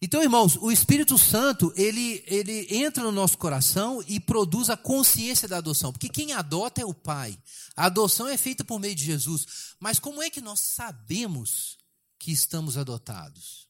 Então, 0.00 0.22
irmãos, 0.22 0.56
o 0.56 0.70
Espírito 0.70 1.18
Santo, 1.18 1.72
ele, 1.76 2.22
ele 2.26 2.68
entra 2.70 3.02
no 3.02 3.10
nosso 3.10 3.36
coração 3.36 4.02
e 4.06 4.20
produz 4.20 4.70
a 4.70 4.76
consciência 4.76 5.48
da 5.48 5.56
adoção. 5.56 5.92
Porque 5.92 6.08
quem 6.08 6.32
adota 6.32 6.80
é 6.80 6.84
o 6.84 6.94
Pai. 6.94 7.36
A 7.74 7.86
adoção 7.86 8.28
é 8.28 8.36
feita 8.36 8.64
por 8.64 8.78
meio 8.78 8.94
de 8.94 9.04
Jesus. 9.04 9.74
Mas 9.80 9.98
como 9.98 10.22
é 10.22 10.30
que 10.30 10.40
nós 10.40 10.60
sabemos 10.60 11.78
que 12.16 12.30
estamos 12.30 12.76
adotados? 12.76 13.66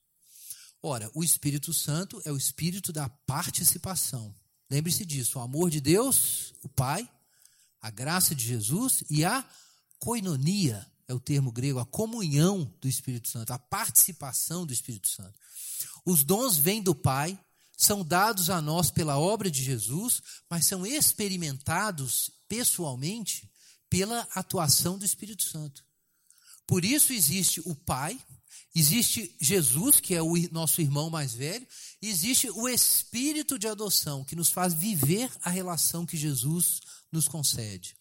Ora, 0.83 1.11
o 1.15 1.25
Espírito 1.25 1.73
Santo 1.73 2.21
é 2.25 2.31
o 2.31 2.37
espírito 2.37 2.93
da 2.93 3.09
participação. 3.09 4.35
Lembre-se 4.71 5.07
disso: 5.07 5.39
o 5.39 5.43
amor 5.43 5.71
de 5.71 5.81
Deus, 5.81 6.53
o 6.63 6.69
Pai, 6.69 7.09
a 7.81 7.91
graça 7.91 8.35
de 8.35 8.45
Jesus 8.45 9.03
e 9.09 9.25
a 9.25 9.45
koinonia 9.99 10.87
é 11.09 11.15
o 11.15 11.19
termo 11.19 11.51
grego, 11.51 11.79
a 11.79 11.87
comunhão 11.87 12.73
do 12.81 12.87
Espírito 12.87 13.29
Santo, 13.29 13.51
a 13.51 13.59
participação 13.59 14.67
do 14.67 14.73
Espírito 14.73 15.09
Santo. 15.09 15.35
Os 16.05 16.23
dons 16.23 16.59
vêm 16.59 16.83
do 16.83 16.95
Pai, 16.95 17.39
são 17.77 18.05
dados 18.05 18.51
a 18.51 18.61
nós 18.61 18.91
pela 18.91 19.19
obra 19.19 19.51
de 19.51 19.63
Jesus, 19.63 20.21
mas 20.51 20.67
são 20.67 20.85
experimentados 20.85 22.31
pessoalmente 22.47 23.51
pela 23.89 24.29
atuação 24.35 24.99
do 24.99 25.05
Espírito 25.05 25.45
Santo. 25.45 25.83
Por 26.67 26.85
isso 26.85 27.15
existe 27.15 27.63
o 27.65 27.75
Pai, 27.75 28.21
existe 28.75 29.35
Jesus, 29.41 30.01
que 30.01 30.15
é 30.15 30.21
o 30.21 30.35
nosso 30.53 30.83
irmão 30.83 31.09
mais 31.09 31.33
velho, 31.33 31.67
e 32.03 32.09
existe 32.09 32.51
o 32.51 32.69
Espírito 32.69 33.59
de 33.59 33.67
adoção, 33.67 34.25
que 34.25 34.37
nos 34.37 34.51
faz 34.51 34.75
viver 34.75 35.31
a 35.43 35.49
relação 35.49 36.05
que 36.05 36.17
Jesus 36.17 36.81
nos 37.11 37.27
concede. 37.27 37.97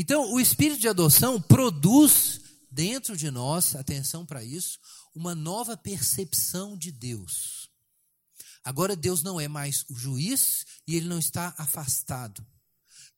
Então, 0.00 0.32
o 0.32 0.38
Espírito 0.38 0.80
de 0.80 0.88
adoção 0.88 1.42
produz 1.42 2.40
dentro 2.70 3.16
de 3.16 3.32
nós, 3.32 3.74
atenção 3.74 4.24
para 4.24 4.44
isso, 4.44 4.78
uma 5.12 5.34
nova 5.34 5.76
percepção 5.76 6.78
de 6.78 6.92
Deus. 6.92 7.68
Agora, 8.62 8.94
Deus 8.94 9.24
não 9.24 9.40
é 9.40 9.48
mais 9.48 9.84
o 9.90 9.96
juiz 9.96 10.64
e 10.86 10.94
ele 10.94 11.08
não 11.08 11.18
está 11.18 11.52
afastado. 11.58 12.46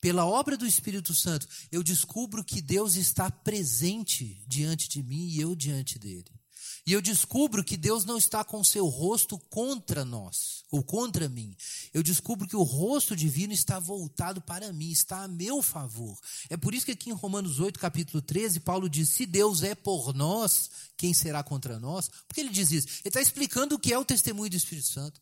Pela 0.01 0.24
obra 0.24 0.57
do 0.57 0.66
Espírito 0.66 1.14
Santo, 1.14 1.47
eu 1.70 1.83
descubro 1.83 2.43
que 2.43 2.62
Deus 2.62 2.95
está 2.95 3.31
presente 3.31 4.43
diante 4.47 4.89
de 4.89 5.03
mim 5.03 5.26
e 5.26 5.39
eu 5.39 5.55
diante 5.55 5.99
dele. 5.99 6.39
E 6.87 6.93
eu 6.93 7.03
descubro 7.03 7.62
que 7.62 7.76
Deus 7.76 8.05
não 8.05 8.16
está 8.16 8.43
com 8.43 8.64
seu 8.64 8.87
rosto 8.87 9.39
contra 9.51 10.05
nós, 10.05 10.64
ou 10.70 10.83
contra 10.83 11.28
mim. 11.28 11.55
Eu 11.93 12.03
descubro 12.03 12.49
que 12.49 12.57
o 12.57 12.62
rosto 12.62 13.14
divino 13.14 13.53
está 13.53 13.78
voltado 13.78 14.41
para 14.41 14.72
mim, 14.72 14.91
está 14.91 15.24
a 15.24 15.28
meu 15.28 15.62
favor. 15.62 16.18
É 16.49 16.57
por 16.57 16.74
isso 16.74 16.87
que 16.87 16.93
aqui 16.93 17.11
em 17.11 17.14
Romanos 17.14 17.61
8, 17.61 17.78
capítulo 17.78 18.22
13, 18.22 18.61
Paulo 18.61 18.89
diz: 18.89 19.11
Se 19.11 19.26
Deus 19.26 19.62
é 19.62 19.74
por 19.74 20.14
nós, 20.14 20.70
quem 20.97 21.12
será 21.12 21.43
contra 21.43 21.78
nós? 21.78 22.09
Por 22.26 22.35
que 22.35 22.41
ele 22.41 22.51
diz 22.51 22.70
isso? 22.70 22.89
Ele 22.89 23.09
está 23.09 23.20
explicando 23.20 23.74
o 23.74 23.78
que 23.78 23.93
é 23.93 23.99
o 23.99 24.05
testemunho 24.05 24.51
do 24.51 24.57
Espírito 24.57 24.89
Santo. 24.89 25.20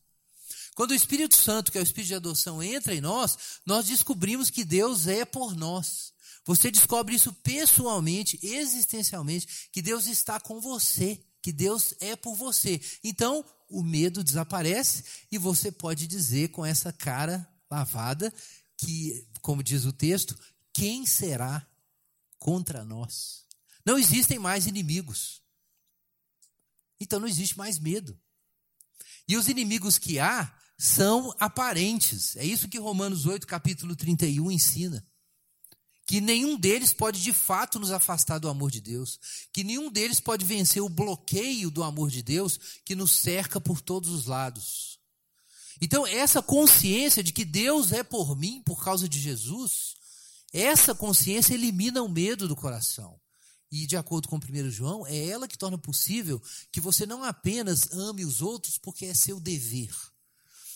Quando 0.75 0.91
o 0.91 0.95
Espírito 0.95 1.35
Santo, 1.35 1.71
que 1.71 1.77
é 1.77 1.81
o 1.81 1.83
Espírito 1.83 2.07
de 2.07 2.15
adoção, 2.15 2.63
entra 2.63 2.95
em 2.95 3.01
nós, 3.01 3.37
nós 3.65 3.85
descobrimos 3.85 4.49
que 4.49 4.63
Deus 4.63 5.07
é 5.07 5.25
por 5.25 5.55
nós. 5.55 6.13
Você 6.45 6.71
descobre 6.71 7.15
isso 7.15 7.33
pessoalmente, 7.33 8.39
existencialmente, 8.41 9.69
que 9.71 9.81
Deus 9.81 10.07
está 10.07 10.39
com 10.39 10.59
você 10.61 11.21
que 11.41 11.51
Deus 11.51 11.93
é 11.99 12.15
por 12.15 12.35
você. 12.35 12.81
Então, 13.03 13.45
o 13.69 13.83
medo 13.83 14.23
desaparece 14.23 15.03
e 15.31 15.37
você 15.37 15.71
pode 15.71 16.07
dizer 16.07 16.49
com 16.49 16.65
essa 16.65 16.91
cara 16.91 17.47
lavada 17.69 18.33
que, 18.77 19.27
como 19.41 19.63
diz 19.63 19.85
o 19.85 19.93
texto, 19.93 20.37
quem 20.73 21.05
será 21.05 21.65
contra 22.37 22.83
nós? 22.83 23.45
Não 23.85 23.97
existem 23.97 24.39
mais 24.39 24.67
inimigos. 24.67 25.41
Então 26.99 27.19
não 27.19 27.27
existe 27.27 27.57
mais 27.57 27.79
medo. 27.79 28.19
E 29.27 29.37
os 29.37 29.47
inimigos 29.47 29.97
que 29.97 30.19
há 30.19 30.53
são 30.77 31.33
aparentes. 31.39 32.35
É 32.35 32.43
isso 32.43 32.67
que 32.67 32.79
Romanos 32.79 33.25
8, 33.25 33.45
capítulo 33.45 33.95
31 33.95 34.51
ensina 34.51 35.08
que 36.09 36.19
nenhum 36.19 36.57
deles 36.57 36.91
pode 36.91 37.21
de 37.21 37.31
fato 37.31 37.77
nos 37.77 37.91
afastar 37.91 38.39
do 38.39 38.49
amor 38.49 38.71
de 38.71 38.81
Deus, 38.81 39.19
que 39.53 39.63
nenhum 39.63 39.91
deles 39.91 40.19
pode 40.19 40.43
vencer 40.43 40.81
o 40.81 40.89
bloqueio 40.89 41.69
do 41.69 41.83
amor 41.83 42.09
de 42.09 42.23
Deus 42.23 42.59
que 42.83 42.95
nos 42.95 43.11
cerca 43.11 43.61
por 43.61 43.79
todos 43.79 44.09
os 44.09 44.25
lados. 44.25 44.99
Então, 45.79 46.07
essa 46.07 46.41
consciência 46.41 47.21
de 47.21 47.31
que 47.31 47.45
Deus 47.45 47.91
é 47.91 48.01
por 48.01 48.35
mim 48.35 48.59
por 48.65 48.83
causa 48.83 49.07
de 49.07 49.19
Jesus, 49.19 49.93
essa 50.51 50.95
consciência 50.95 51.53
elimina 51.53 52.01
o 52.01 52.09
medo 52.09 52.47
do 52.47 52.55
coração. 52.55 53.21
E, 53.71 53.85
de 53.85 53.95
acordo 53.95 54.27
com 54.27 54.37
1 54.37 54.71
João, 54.71 55.05
é 55.05 55.27
ela 55.27 55.47
que 55.47 55.59
torna 55.59 55.77
possível 55.77 56.41
que 56.71 56.81
você 56.81 57.05
não 57.05 57.23
apenas 57.23 57.91
ame 57.91 58.25
os 58.25 58.41
outros 58.41 58.79
porque 58.79 59.05
é 59.05 59.13
seu 59.13 59.39
dever 59.39 59.95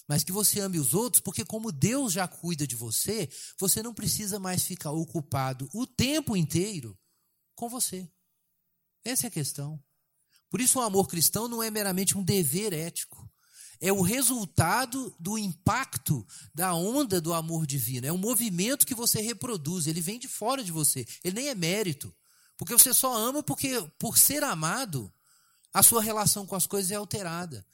mas 0.08 0.24
que 0.24 0.32
você 0.32 0.60
ame 0.60 0.80
os 0.80 0.94
outros, 0.94 1.22
porque 1.22 1.46
como 1.46 1.72
Deus 1.72 2.14
já 2.14 2.28
cuida 2.28 2.68
de 2.68 2.76
você, 2.76 3.30
você 3.60 3.82
não 3.82 3.94
precisa 3.94 4.40
mais 4.40 4.64
ficar 4.64 4.92
ocupado 4.92 5.70
o 5.74 5.88
tempo 5.88 6.36
inteiro 6.36 6.98
com 7.56 7.70
você. 7.70 8.10
Essa 9.04 9.28
é 9.28 9.30
a 9.30 9.32
questão. 9.32 9.82
Por 10.50 10.62
isso, 10.62 10.80
o 10.80 10.82
amor 10.82 11.08
cristão 11.08 11.48
não 11.48 11.64
é 11.64 11.72
meramente 11.72 12.18
um 12.18 12.24
dever 12.24 12.74
ético. 12.74 13.30
É 13.80 13.92
o 13.92 14.02
resultado 14.02 15.14
do 15.20 15.38
impacto 15.38 16.26
da 16.54 16.74
onda 16.74 17.20
do 17.20 17.34
amor 17.34 17.66
divino. 17.66 18.08
É 18.08 18.14
um 18.14 18.18
movimento 18.18 18.86
que 18.86 18.96
você 18.96 19.20
reproduz. 19.20 19.88
Ele 19.88 20.00
vem 20.00 20.20
de 20.20 20.28
fora 20.28 20.64
de 20.64 20.72
você. 20.72 21.06
Ele 21.24 21.36
nem 21.36 21.50
é 21.50 21.56
mérito. 21.56 22.16
Porque 22.56 22.74
você 22.74 22.94
só 22.94 23.14
ama 23.14 23.42
porque, 23.42 23.82
por 23.98 24.18
ser 24.18 24.44
amado, 24.44 25.12
a 25.74 25.82
sua 25.82 26.02
relação 26.02 26.46
com 26.46 26.56
as 26.56 26.68
coisas 26.68 26.92
é 26.92 26.96
alterada. 26.96 27.66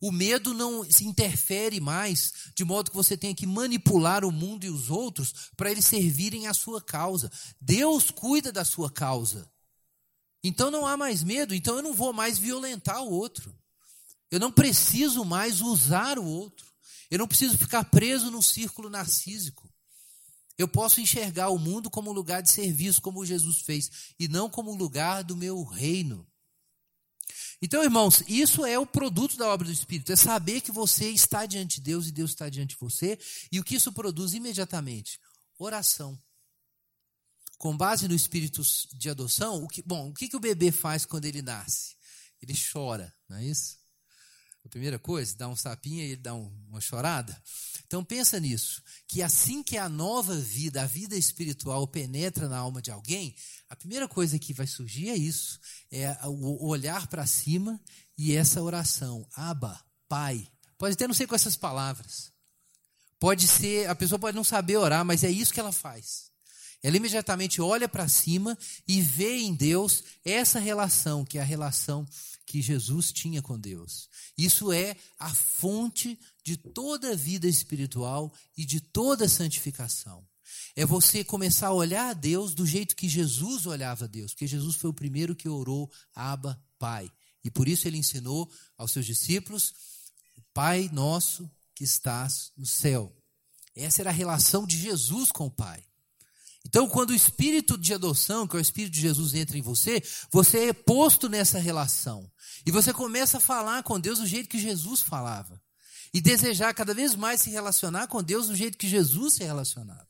O 0.00 0.12
medo 0.12 0.54
não 0.54 0.84
se 0.88 1.04
interfere 1.04 1.80
mais, 1.80 2.32
de 2.54 2.64
modo 2.64 2.90
que 2.90 2.96
você 2.96 3.16
tenha 3.16 3.34
que 3.34 3.46
manipular 3.46 4.24
o 4.24 4.30
mundo 4.30 4.64
e 4.64 4.70
os 4.70 4.90
outros 4.90 5.50
para 5.56 5.70
eles 5.70 5.84
servirem 5.84 6.46
à 6.46 6.54
sua 6.54 6.80
causa. 6.80 7.30
Deus 7.60 8.10
cuida 8.10 8.52
da 8.52 8.64
sua 8.64 8.90
causa. 8.90 9.50
Então 10.42 10.70
não 10.70 10.86
há 10.86 10.96
mais 10.96 11.24
medo, 11.24 11.54
então 11.54 11.76
eu 11.76 11.82
não 11.82 11.94
vou 11.94 12.12
mais 12.12 12.38
violentar 12.38 13.02
o 13.02 13.10
outro. 13.10 13.52
Eu 14.30 14.38
não 14.38 14.52
preciso 14.52 15.24
mais 15.24 15.60
usar 15.60 16.18
o 16.18 16.24
outro. 16.24 16.66
Eu 17.10 17.18
não 17.18 17.26
preciso 17.26 17.56
ficar 17.56 17.84
preso 17.84 18.30
num 18.30 18.42
círculo 18.42 18.88
narcísico. 18.88 19.68
Eu 20.56 20.68
posso 20.68 21.00
enxergar 21.00 21.48
o 21.48 21.58
mundo 21.58 21.88
como 21.88 22.10
um 22.10 22.12
lugar 22.12 22.42
de 22.42 22.50
serviço, 22.50 23.00
como 23.00 23.24
Jesus 23.24 23.60
fez, 23.62 23.90
e 24.18 24.28
não 24.28 24.50
como 24.50 24.72
um 24.72 24.76
lugar 24.76 25.24
do 25.24 25.36
meu 25.36 25.62
reino. 25.64 26.26
Então, 27.60 27.82
irmãos, 27.82 28.22
isso 28.28 28.64
é 28.64 28.78
o 28.78 28.86
produto 28.86 29.36
da 29.36 29.48
obra 29.48 29.66
do 29.66 29.72
Espírito, 29.72 30.12
é 30.12 30.16
saber 30.16 30.60
que 30.60 30.70
você 30.70 31.10
está 31.10 31.44
diante 31.44 31.76
de 31.76 31.82
Deus 31.82 32.06
e 32.06 32.12
Deus 32.12 32.30
está 32.30 32.48
diante 32.48 32.70
de 32.70 32.80
você, 32.80 33.18
e 33.50 33.58
o 33.58 33.64
que 33.64 33.74
isso 33.74 33.92
produz 33.92 34.32
imediatamente? 34.32 35.20
Oração. 35.58 36.16
Com 37.58 37.76
base 37.76 38.06
no 38.06 38.14
espírito 38.14 38.62
de 38.94 39.10
adoção, 39.10 39.64
o 39.64 39.68
que, 39.68 39.82
bom, 39.82 40.10
o 40.10 40.14
que, 40.14 40.28
que 40.28 40.36
o 40.36 40.40
bebê 40.40 40.70
faz 40.70 41.04
quando 41.04 41.24
ele 41.24 41.42
nasce? 41.42 41.96
Ele 42.40 42.54
chora, 42.72 43.12
não 43.28 43.36
é 43.36 43.44
isso? 43.44 43.78
A 44.64 44.68
primeira 44.68 44.98
coisa, 44.98 45.36
dá 45.36 45.48
um 45.48 45.56
sapinho 45.56 46.02
e 46.02 46.12
ele 46.12 46.16
dá 46.16 46.34
um, 46.34 46.46
uma 46.68 46.80
chorada. 46.80 47.42
Então 47.86 48.04
pensa 48.04 48.38
nisso, 48.38 48.82
que 49.08 49.22
assim 49.22 49.62
que 49.62 49.76
a 49.76 49.88
nova 49.88 50.36
vida, 50.36 50.82
a 50.82 50.86
vida 50.86 51.16
espiritual 51.16 51.88
penetra 51.88 52.48
na 52.48 52.58
alma 52.58 52.82
de 52.82 52.90
alguém, 52.90 53.34
a 53.68 53.76
primeira 53.76 54.08
coisa 54.08 54.38
que 54.38 54.54
vai 54.54 54.66
surgir 54.66 55.10
é 55.10 55.16
isso, 55.16 55.60
é 55.90 56.16
o 56.26 56.66
olhar 56.66 57.06
para 57.06 57.26
cima 57.26 57.80
e 58.16 58.34
essa 58.34 58.62
oração, 58.62 59.28
Aba, 59.34 59.78
Pai. 60.08 60.48
Pode 60.78 60.94
até 60.94 61.06
não 61.06 61.14
ser 61.14 61.26
com 61.26 61.34
essas 61.34 61.56
palavras. 61.56 62.32
Pode 63.18 63.46
ser, 63.46 63.88
a 63.88 63.94
pessoa 63.94 64.18
pode 64.18 64.36
não 64.36 64.44
saber 64.44 64.76
orar, 64.76 65.04
mas 65.04 65.24
é 65.24 65.30
isso 65.30 65.52
que 65.52 65.60
ela 65.60 65.72
faz. 65.72 66.28
Ela 66.82 66.96
imediatamente 66.96 67.60
olha 67.60 67.88
para 67.88 68.08
cima 68.08 68.56
e 68.86 69.02
vê 69.02 69.38
em 69.38 69.52
Deus 69.54 70.04
essa 70.24 70.60
relação, 70.60 71.24
que 71.24 71.36
é 71.36 71.40
a 71.40 71.44
relação 71.44 72.06
que 72.46 72.62
Jesus 72.62 73.12
tinha 73.12 73.42
com 73.42 73.58
Deus. 73.58 74.08
Isso 74.36 74.72
é 74.72 74.96
a 75.18 75.34
fonte 75.34 76.18
de 76.44 76.56
toda 76.56 77.12
a 77.12 77.16
vida 77.16 77.48
espiritual 77.48 78.32
e 78.56 78.64
de 78.64 78.80
toda 78.80 79.24
a 79.24 79.28
santificação. 79.28 80.27
É 80.74 80.84
você 80.86 81.24
começar 81.24 81.68
a 81.68 81.72
olhar 81.72 82.10
a 82.10 82.12
Deus 82.12 82.54
do 82.54 82.66
jeito 82.66 82.96
que 82.96 83.08
Jesus 83.08 83.66
olhava 83.66 84.04
a 84.04 84.08
Deus, 84.08 84.32
porque 84.32 84.46
Jesus 84.46 84.76
foi 84.76 84.90
o 84.90 84.94
primeiro 84.94 85.34
que 85.34 85.48
orou 85.48 85.90
Abba, 86.14 86.60
Pai. 86.78 87.10
E 87.44 87.50
por 87.50 87.68
isso 87.68 87.86
ele 87.88 87.98
ensinou 87.98 88.50
aos 88.76 88.92
seus 88.92 89.06
discípulos: 89.06 89.74
Pai 90.52 90.88
nosso 90.92 91.50
que 91.74 91.84
estás 91.84 92.52
no 92.56 92.66
céu. 92.66 93.14
Essa 93.74 94.02
era 94.02 94.10
a 94.10 94.12
relação 94.12 94.66
de 94.66 94.76
Jesus 94.76 95.30
com 95.30 95.46
o 95.46 95.50
Pai. 95.50 95.84
Então, 96.66 96.88
quando 96.88 97.10
o 97.10 97.14
espírito 97.14 97.78
de 97.78 97.94
adoção, 97.94 98.46
que 98.46 98.56
é 98.56 98.58
o 98.58 98.60
espírito 98.60 98.92
de 98.92 99.00
Jesus, 99.00 99.32
entra 99.34 99.56
em 99.56 99.62
você, 99.62 100.02
você 100.30 100.68
é 100.68 100.72
posto 100.72 101.28
nessa 101.28 101.58
relação. 101.58 102.30
E 102.66 102.70
você 102.70 102.92
começa 102.92 103.38
a 103.38 103.40
falar 103.40 103.82
com 103.82 103.98
Deus 103.98 104.18
do 104.18 104.26
jeito 104.26 104.48
que 104.48 104.58
Jesus 104.58 105.00
falava. 105.00 105.62
E 106.12 106.20
desejar 106.20 106.74
cada 106.74 106.92
vez 106.92 107.14
mais 107.14 107.40
se 107.40 107.50
relacionar 107.50 108.08
com 108.08 108.22
Deus 108.22 108.48
do 108.48 108.56
jeito 108.56 108.76
que 108.76 108.88
Jesus 108.88 109.34
se 109.34 109.44
relacionava. 109.44 110.07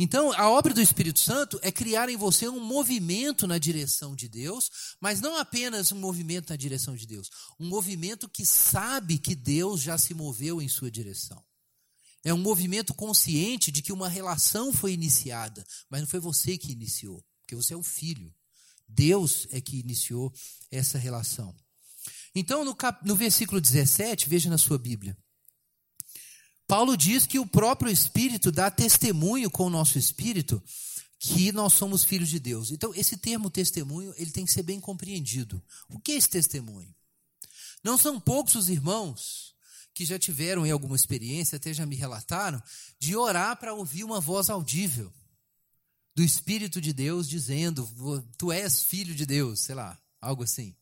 Então, 0.00 0.32
a 0.32 0.48
obra 0.48 0.72
do 0.72 0.80
Espírito 0.80 1.18
Santo 1.18 1.58
é 1.60 1.72
criar 1.72 2.08
em 2.08 2.16
você 2.16 2.48
um 2.48 2.60
movimento 2.60 3.48
na 3.48 3.58
direção 3.58 4.14
de 4.14 4.28
Deus, 4.28 4.70
mas 5.00 5.20
não 5.20 5.36
apenas 5.36 5.90
um 5.90 5.98
movimento 5.98 6.50
na 6.50 6.56
direção 6.56 6.94
de 6.94 7.04
Deus, 7.04 7.28
um 7.58 7.66
movimento 7.66 8.28
que 8.28 8.46
sabe 8.46 9.18
que 9.18 9.34
Deus 9.34 9.80
já 9.80 9.98
se 9.98 10.14
moveu 10.14 10.62
em 10.62 10.68
sua 10.68 10.88
direção. 10.88 11.44
É 12.24 12.32
um 12.32 12.38
movimento 12.38 12.94
consciente 12.94 13.72
de 13.72 13.82
que 13.82 13.92
uma 13.92 14.08
relação 14.08 14.72
foi 14.72 14.92
iniciada, 14.92 15.66
mas 15.90 16.00
não 16.00 16.08
foi 16.08 16.20
você 16.20 16.56
que 16.56 16.70
iniciou, 16.70 17.24
porque 17.40 17.56
você 17.56 17.74
é 17.74 17.76
o 17.76 17.82
filho. 17.82 18.32
Deus 18.86 19.48
é 19.50 19.60
que 19.60 19.80
iniciou 19.80 20.32
essa 20.70 20.96
relação. 20.96 21.54
Então, 22.34 22.64
no, 22.64 22.74
cap... 22.74 23.04
no 23.04 23.16
versículo 23.16 23.60
17, 23.60 24.28
veja 24.28 24.48
na 24.48 24.58
sua 24.58 24.78
Bíblia. 24.78 25.16
Paulo 26.68 26.98
diz 26.98 27.26
que 27.26 27.38
o 27.38 27.46
próprio 27.46 27.90
Espírito 27.90 28.52
dá 28.52 28.70
testemunho 28.70 29.50
com 29.50 29.64
o 29.64 29.70
nosso 29.70 29.98
Espírito 29.98 30.62
que 31.18 31.50
nós 31.50 31.72
somos 31.72 32.04
filhos 32.04 32.28
de 32.28 32.38
Deus. 32.38 32.70
Então, 32.70 32.94
esse 32.94 33.16
termo 33.16 33.50
testemunho, 33.50 34.12
ele 34.16 34.30
tem 34.30 34.44
que 34.44 34.52
ser 34.52 34.62
bem 34.62 34.78
compreendido. 34.78 35.60
O 35.88 35.98
que 35.98 36.12
é 36.12 36.16
esse 36.16 36.28
testemunho? 36.28 36.94
Não 37.82 37.96
são 37.96 38.20
poucos 38.20 38.54
os 38.54 38.68
irmãos 38.68 39.54
que 39.94 40.04
já 40.04 40.18
tiveram 40.18 40.64
em 40.66 40.70
alguma 40.70 40.94
experiência, 40.94 41.56
até 41.56 41.72
já 41.72 41.86
me 41.86 41.96
relataram, 41.96 42.62
de 43.00 43.16
orar 43.16 43.56
para 43.56 43.74
ouvir 43.74 44.04
uma 44.04 44.20
voz 44.20 44.50
audível 44.50 45.12
do 46.14 46.22
Espírito 46.22 46.80
de 46.80 46.92
Deus 46.92 47.26
dizendo: 47.28 47.88
Tu 48.36 48.52
és 48.52 48.82
filho 48.82 49.14
de 49.14 49.24
Deus, 49.24 49.60
sei 49.60 49.74
lá, 49.74 49.98
algo 50.20 50.44
assim. 50.44 50.76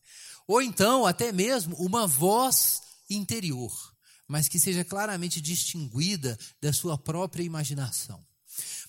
Ou 0.45 0.61
então, 0.61 1.05
até 1.05 1.31
mesmo, 1.31 1.75
uma 1.77 2.05
voz 2.05 2.81
interior, 3.09 3.71
mas 4.27 4.47
que 4.47 4.59
seja 4.59 4.83
claramente 4.83 5.39
distinguida 5.39 6.37
da 6.61 6.73
sua 6.73 6.97
própria 6.97 7.43
imaginação. 7.43 8.25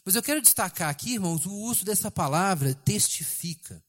Mas 0.05 0.14
eu 0.14 0.22
quero 0.22 0.43
destacar 0.43 0.89
aqui, 0.89 1.14
irmãos, 1.14 1.47
o 1.47 1.53
uso 1.53 1.84
dessa 1.84 2.11
palavra 2.11 2.74
testifica. 2.74 3.82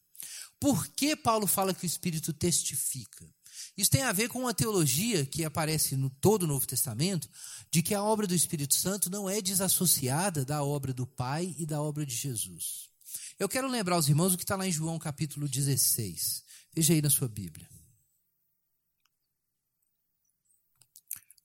Por 0.60 0.88
que 0.88 1.16
Paulo 1.16 1.47
fala 1.47 1.74
que 1.74 1.86
o 1.86 1.88
Espírito 1.88 2.34
testifica? 2.34 3.26
Isso 3.78 3.89
tem 3.89 4.02
a 4.02 4.12
ver 4.12 4.28
com 4.28 4.39
uma 4.39 4.54
teologia 4.54 5.26
que 5.26 5.45
aparece 5.45 5.95
no 5.95 6.10
todo 6.10 6.43
o 6.43 6.47
Novo 6.47 6.68
Testamento, 6.68 7.30
de 7.72 7.82
que 7.82 7.95
a 7.95 8.04
obra 8.04 8.28
do 8.28 8.36
Espírito 8.36 8.74
Santo 8.74 9.10
não 9.10 9.30
é 9.30 9.41
desassociada 9.41 10.43
da 10.43 10.62
obra 10.62 10.93
do 10.93 11.08
Pai 11.08 11.56
e 11.58 11.66
da 11.66 11.82
obra 11.82 12.06
de 12.06 12.14
Jesus. 12.14 12.89
Eu 13.39 13.47
quero 13.47 13.70
lembrar 13.70 13.95
aos 13.95 14.10
irmãos 14.10 14.34
o 14.34 14.38
que 14.38 14.43
está 14.43 14.58
lá 14.58 14.68
em 14.68 14.72
João 14.72 15.00
capítulo 15.00 15.47
16. 15.47 16.43
Veja 16.76 16.93
aí 16.93 17.02
na 17.02 17.10
sua 17.10 17.30
Bíblia. 17.30 17.70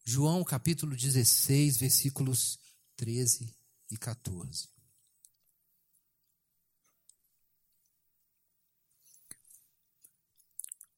João 0.04 0.44
capítulo 0.44 0.94
16, 0.94 1.78
versículos 1.78 2.58
13 2.96 3.56
e 3.90 3.96
14. 3.96 4.68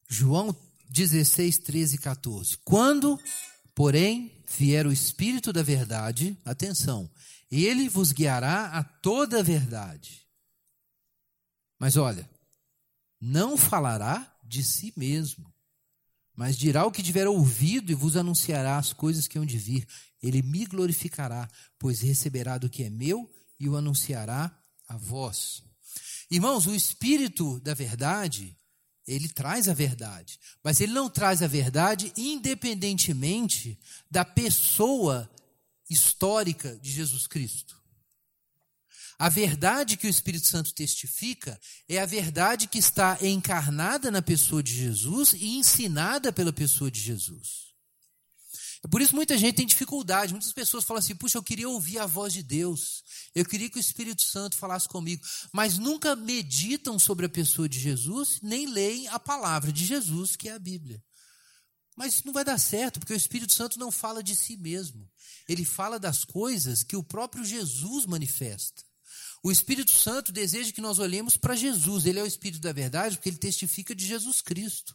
João 0.09 0.55
16, 0.91 1.59
13 1.59 1.95
e 1.95 1.99
14. 1.99 2.59
Quando, 2.59 3.21
porém, 3.75 4.43
vier 4.49 4.87
o 4.87 4.93
Espírito 4.93 5.53
da 5.53 5.63
Verdade, 5.63 6.37
atenção, 6.45 7.09
ele 7.51 7.89
vos 7.89 8.13
guiará 8.13 8.67
a 8.77 8.83
toda 8.83 9.41
a 9.41 9.43
verdade. 9.43 10.27
Mas 11.79 11.97
olha, 11.97 12.29
não 13.21 13.57
falará 13.57 14.37
de 14.43 14.63
si 14.63 14.93
mesmo, 14.97 15.53
mas 16.37 16.57
dirá 16.57 16.85
o 16.85 16.93
que 16.93 17.03
tiver 17.03 17.27
ouvido 17.27 17.91
e 17.91 17.95
vos 17.95 18.17
anunciará 18.17 18.77
as 18.77 18.93
coisas 18.93 19.27
que 19.27 19.39
hão 19.39 19.47
de 19.47 19.57
vir. 19.57 19.87
Ele 20.23 20.43
me 20.43 20.67
glorificará, 20.67 21.49
pois 21.79 22.01
receberá 22.01 22.59
do 22.59 22.69
que 22.69 22.85
é 22.85 22.91
meu 22.91 23.31
e 23.59 23.69
o 23.69 23.77
anunciará 23.77 24.55
a 24.87 24.97
vós. 24.97 25.63
Irmãos, 26.31 26.67
o 26.67 26.75
Espírito 26.75 27.59
da 27.61 27.73
Verdade 27.73 28.55
ele 29.07 29.29
traz 29.29 29.69
a 29.69 29.75
verdade, 29.75 30.39
mas 30.65 30.81
ele 30.81 30.93
não 30.93 31.09
traz 31.09 31.41
a 31.41 31.47
verdade 31.47 32.13
independentemente 32.17 33.79
da 34.11 34.25
pessoa 34.25 35.31
histórica 35.89 36.77
de 36.79 36.91
Jesus 36.91 37.27
Cristo. 37.27 37.76
A 39.19 39.29
verdade 39.31 39.97
que 39.97 40.07
o 40.07 40.11
Espírito 40.11 40.47
Santo 40.47 40.75
testifica 40.75 41.59
é 41.89 41.99
a 41.99 42.07
verdade 42.07 42.67
que 42.67 42.79
está 42.79 43.17
encarnada 43.23 44.11
na 44.11 44.21
pessoa 44.21 44.63
de 44.63 44.75
Jesus 44.75 45.33
e 45.33 45.57
ensinada 45.57 46.33
pela 46.33 46.53
pessoa 46.53 46.91
de 46.91 47.01
Jesus. 47.01 47.67
Por 48.91 49.01
isso 49.01 49.17
muita 49.17 49.37
gente 49.37 49.57
tem 49.57 49.67
dificuldade. 49.67 50.33
Muitas 50.33 50.53
pessoas 50.53 50.85
falam 50.85 50.99
assim: 50.99 51.15
puxa, 51.15 51.39
eu 51.39 51.43
queria 51.43 51.69
ouvir 51.69 51.99
a 51.99 52.07
voz 52.07 52.33
de 52.33 52.43
Deus. 52.43 53.03
Eu 53.35 53.45
queria 53.45 53.71
que 53.71 53.79
o 53.79 53.81
Espírito 53.81 54.23
Santo 54.23 54.57
falasse 54.57 54.89
comigo. 54.89 55.25
Mas 55.53 55.79
nunca 55.79 56.15
meditam 56.15 56.99
sobre 56.99 57.27
a 57.27 57.29
pessoa 57.29 57.69
de 57.69 57.81
Jesus, 57.81 58.39
nem 58.43 58.67
leem 58.67 59.09
a 59.09 59.19
palavra 59.19 59.73
de 59.73 59.85
Jesus, 59.85 60.37
que 60.37 60.49
é 60.49 60.53
a 60.53 60.59
Bíblia. 60.59 61.03
Mas 61.97 62.15
isso 62.15 62.27
não 62.27 62.33
vai 62.33 62.45
dar 62.45 62.59
certo, 62.59 63.01
porque 63.01 63.15
o 63.15 63.17
Espírito 63.17 63.55
Santo 63.55 63.79
não 63.79 63.91
fala 63.91 64.23
de 64.23 64.37
si 64.37 64.57
mesmo. 64.57 65.11
Ele 65.49 65.65
fala 65.65 65.99
das 65.99 66.25
coisas 66.25 66.83
que 66.83 66.97
o 66.97 67.03
próprio 67.03 67.45
Jesus 67.45 68.05
manifesta. 68.05 68.85
O 69.47 69.53
Espírito 69.53 69.93
Santo 69.93 70.33
deseja 70.33 70.73
que 70.73 70.81
nós 70.81 70.99
olhemos 70.99 71.37
para 71.37 71.55
Jesus. 71.55 72.05
Ele 72.05 72.19
é 72.19 72.23
o 72.25 72.27
Espírito 72.27 72.61
da 72.61 72.73
verdade, 72.73 73.17
porque 73.17 73.29
ele 73.29 73.37
testifica 73.37 73.95
de 73.95 74.05
Jesus 74.05 74.41
Cristo. 74.41 74.93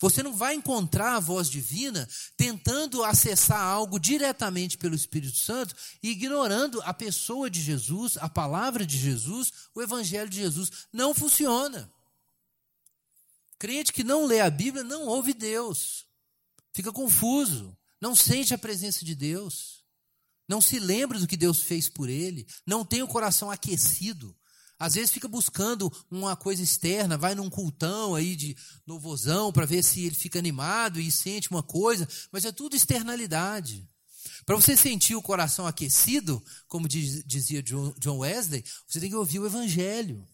Você 0.00 0.22
não 0.22 0.34
vai 0.34 0.54
encontrar 0.54 1.16
a 1.16 1.20
voz 1.20 1.46
divina 1.46 2.08
tentando 2.34 3.04
acessar 3.04 3.60
algo 3.60 4.00
diretamente 4.00 4.78
pelo 4.78 4.94
Espírito 4.94 5.36
Santo 5.36 5.76
ignorando 6.02 6.80
a 6.86 6.94
pessoa 6.94 7.50
de 7.50 7.60
Jesus, 7.60 8.16
a 8.16 8.30
palavra 8.30 8.86
de 8.86 8.96
Jesus, 8.96 9.52
o 9.74 9.82
Evangelho 9.82 10.30
de 10.30 10.38
Jesus. 10.38 10.70
Não 10.90 11.12
funciona. 11.12 11.92
Crente 13.58 13.92
que 13.92 14.02
não 14.02 14.24
lê 14.24 14.40
a 14.40 14.48
Bíblia 14.48 14.82
não 14.82 15.04
ouve 15.04 15.34
Deus, 15.34 16.06
fica 16.72 16.90
confuso, 16.90 17.76
não 18.00 18.16
sente 18.16 18.54
a 18.54 18.58
presença 18.58 19.04
de 19.04 19.14
Deus, 19.14 19.81
não 20.52 20.60
se 20.60 20.78
lembra 20.78 21.18
do 21.18 21.26
que 21.26 21.34
Deus 21.34 21.62
fez 21.62 21.88
por 21.88 22.10
ele, 22.10 22.46
não 22.66 22.84
tem 22.84 23.02
o 23.02 23.08
coração 23.08 23.50
aquecido. 23.50 24.36
Às 24.78 24.94
vezes 24.94 25.10
fica 25.10 25.26
buscando 25.26 25.90
uma 26.10 26.36
coisa 26.36 26.62
externa, 26.62 27.16
vai 27.16 27.34
num 27.34 27.48
cultão 27.48 28.14
aí 28.14 28.36
de 28.36 28.54
novozão 28.86 29.50
para 29.50 29.64
ver 29.64 29.82
se 29.82 30.04
ele 30.04 30.14
fica 30.14 30.38
animado 30.38 31.00
e 31.00 31.10
sente 31.10 31.50
uma 31.50 31.62
coisa, 31.62 32.06
mas 32.30 32.44
é 32.44 32.52
tudo 32.52 32.76
externalidade. 32.76 33.88
Para 34.44 34.56
você 34.56 34.76
sentir 34.76 35.14
o 35.14 35.22
coração 35.22 35.66
aquecido, 35.66 36.44
como 36.68 36.86
dizia 36.86 37.62
John 37.62 38.18
Wesley, 38.18 38.62
você 38.86 39.00
tem 39.00 39.08
que 39.08 39.16
ouvir 39.16 39.38
o 39.38 39.46
Evangelho. 39.46 40.28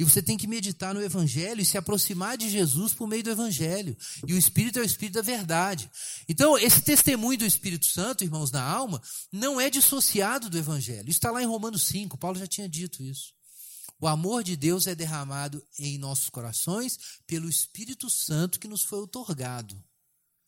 E 0.00 0.02
você 0.02 0.22
tem 0.22 0.38
que 0.38 0.46
meditar 0.46 0.94
no 0.94 1.02
Evangelho 1.02 1.60
e 1.60 1.64
se 1.64 1.76
aproximar 1.76 2.38
de 2.38 2.48
Jesus 2.48 2.94
por 2.94 3.06
meio 3.06 3.22
do 3.22 3.28
Evangelho. 3.28 3.94
E 4.26 4.32
o 4.32 4.38
Espírito 4.38 4.78
é 4.78 4.82
o 4.82 4.84
Espírito 4.84 5.16
da 5.16 5.20
verdade. 5.20 5.90
Então, 6.26 6.56
esse 6.56 6.80
testemunho 6.80 7.40
do 7.40 7.44
Espírito 7.44 7.84
Santo, 7.84 8.24
irmãos, 8.24 8.50
na 8.50 8.62
alma, 8.62 9.02
não 9.30 9.60
é 9.60 9.68
dissociado 9.68 10.48
do 10.48 10.56
Evangelho. 10.56 11.10
Isso 11.10 11.18
está 11.18 11.30
lá 11.30 11.42
em 11.42 11.46
Romanos 11.46 11.82
5, 11.82 12.16
Paulo 12.16 12.38
já 12.38 12.46
tinha 12.46 12.66
dito 12.66 13.02
isso. 13.02 13.34
O 14.00 14.08
amor 14.08 14.42
de 14.42 14.56
Deus 14.56 14.86
é 14.86 14.94
derramado 14.94 15.62
em 15.78 15.98
nossos 15.98 16.30
corações 16.30 16.98
pelo 17.26 17.46
Espírito 17.46 18.08
Santo 18.08 18.58
que 18.58 18.68
nos 18.68 18.82
foi 18.82 19.00
otorgado. 19.00 19.84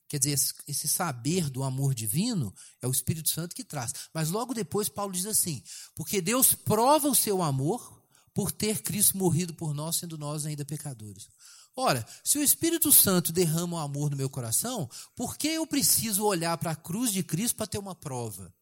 Quer 0.08 0.18
dizer, 0.18 0.38
esse 0.66 0.88
saber 0.88 1.50
do 1.50 1.62
amor 1.62 1.94
divino 1.94 2.54
é 2.80 2.88
o 2.88 2.90
Espírito 2.90 3.28
Santo 3.28 3.54
que 3.54 3.64
traz. 3.64 3.92
Mas 4.14 4.30
logo 4.30 4.54
depois, 4.54 4.88
Paulo 4.88 5.12
diz 5.12 5.26
assim: 5.26 5.62
porque 5.94 6.22
Deus 6.22 6.54
prova 6.54 7.06
o 7.06 7.14
seu 7.14 7.42
amor 7.42 8.01
por 8.34 8.50
ter 8.50 8.82
Cristo 8.82 9.16
morrido 9.16 9.54
por 9.54 9.74
nós, 9.74 9.96
sendo 9.96 10.16
nós 10.16 10.46
ainda 10.46 10.64
pecadores. 10.64 11.28
Ora, 11.74 12.06
se 12.22 12.38
o 12.38 12.42
Espírito 12.42 12.92
Santo 12.92 13.32
derrama 13.32 13.76
o 13.76 13.80
amor 13.80 14.10
no 14.10 14.16
meu 14.16 14.28
coração, 14.28 14.88
por 15.16 15.36
que 15.36 15.48
eu 15.48 15.66
preciso 15.66 16.24
olhar 16.24 16.56
para 16.58 16.72
a 16.72 16.76
cruz 16.76 17.12
de 17.12 17.22
Cristo 17.22 17.56
para 17.56 17.66
ter 17.66 17.78
uma 17.78 17.94
prova? 17.94 18.52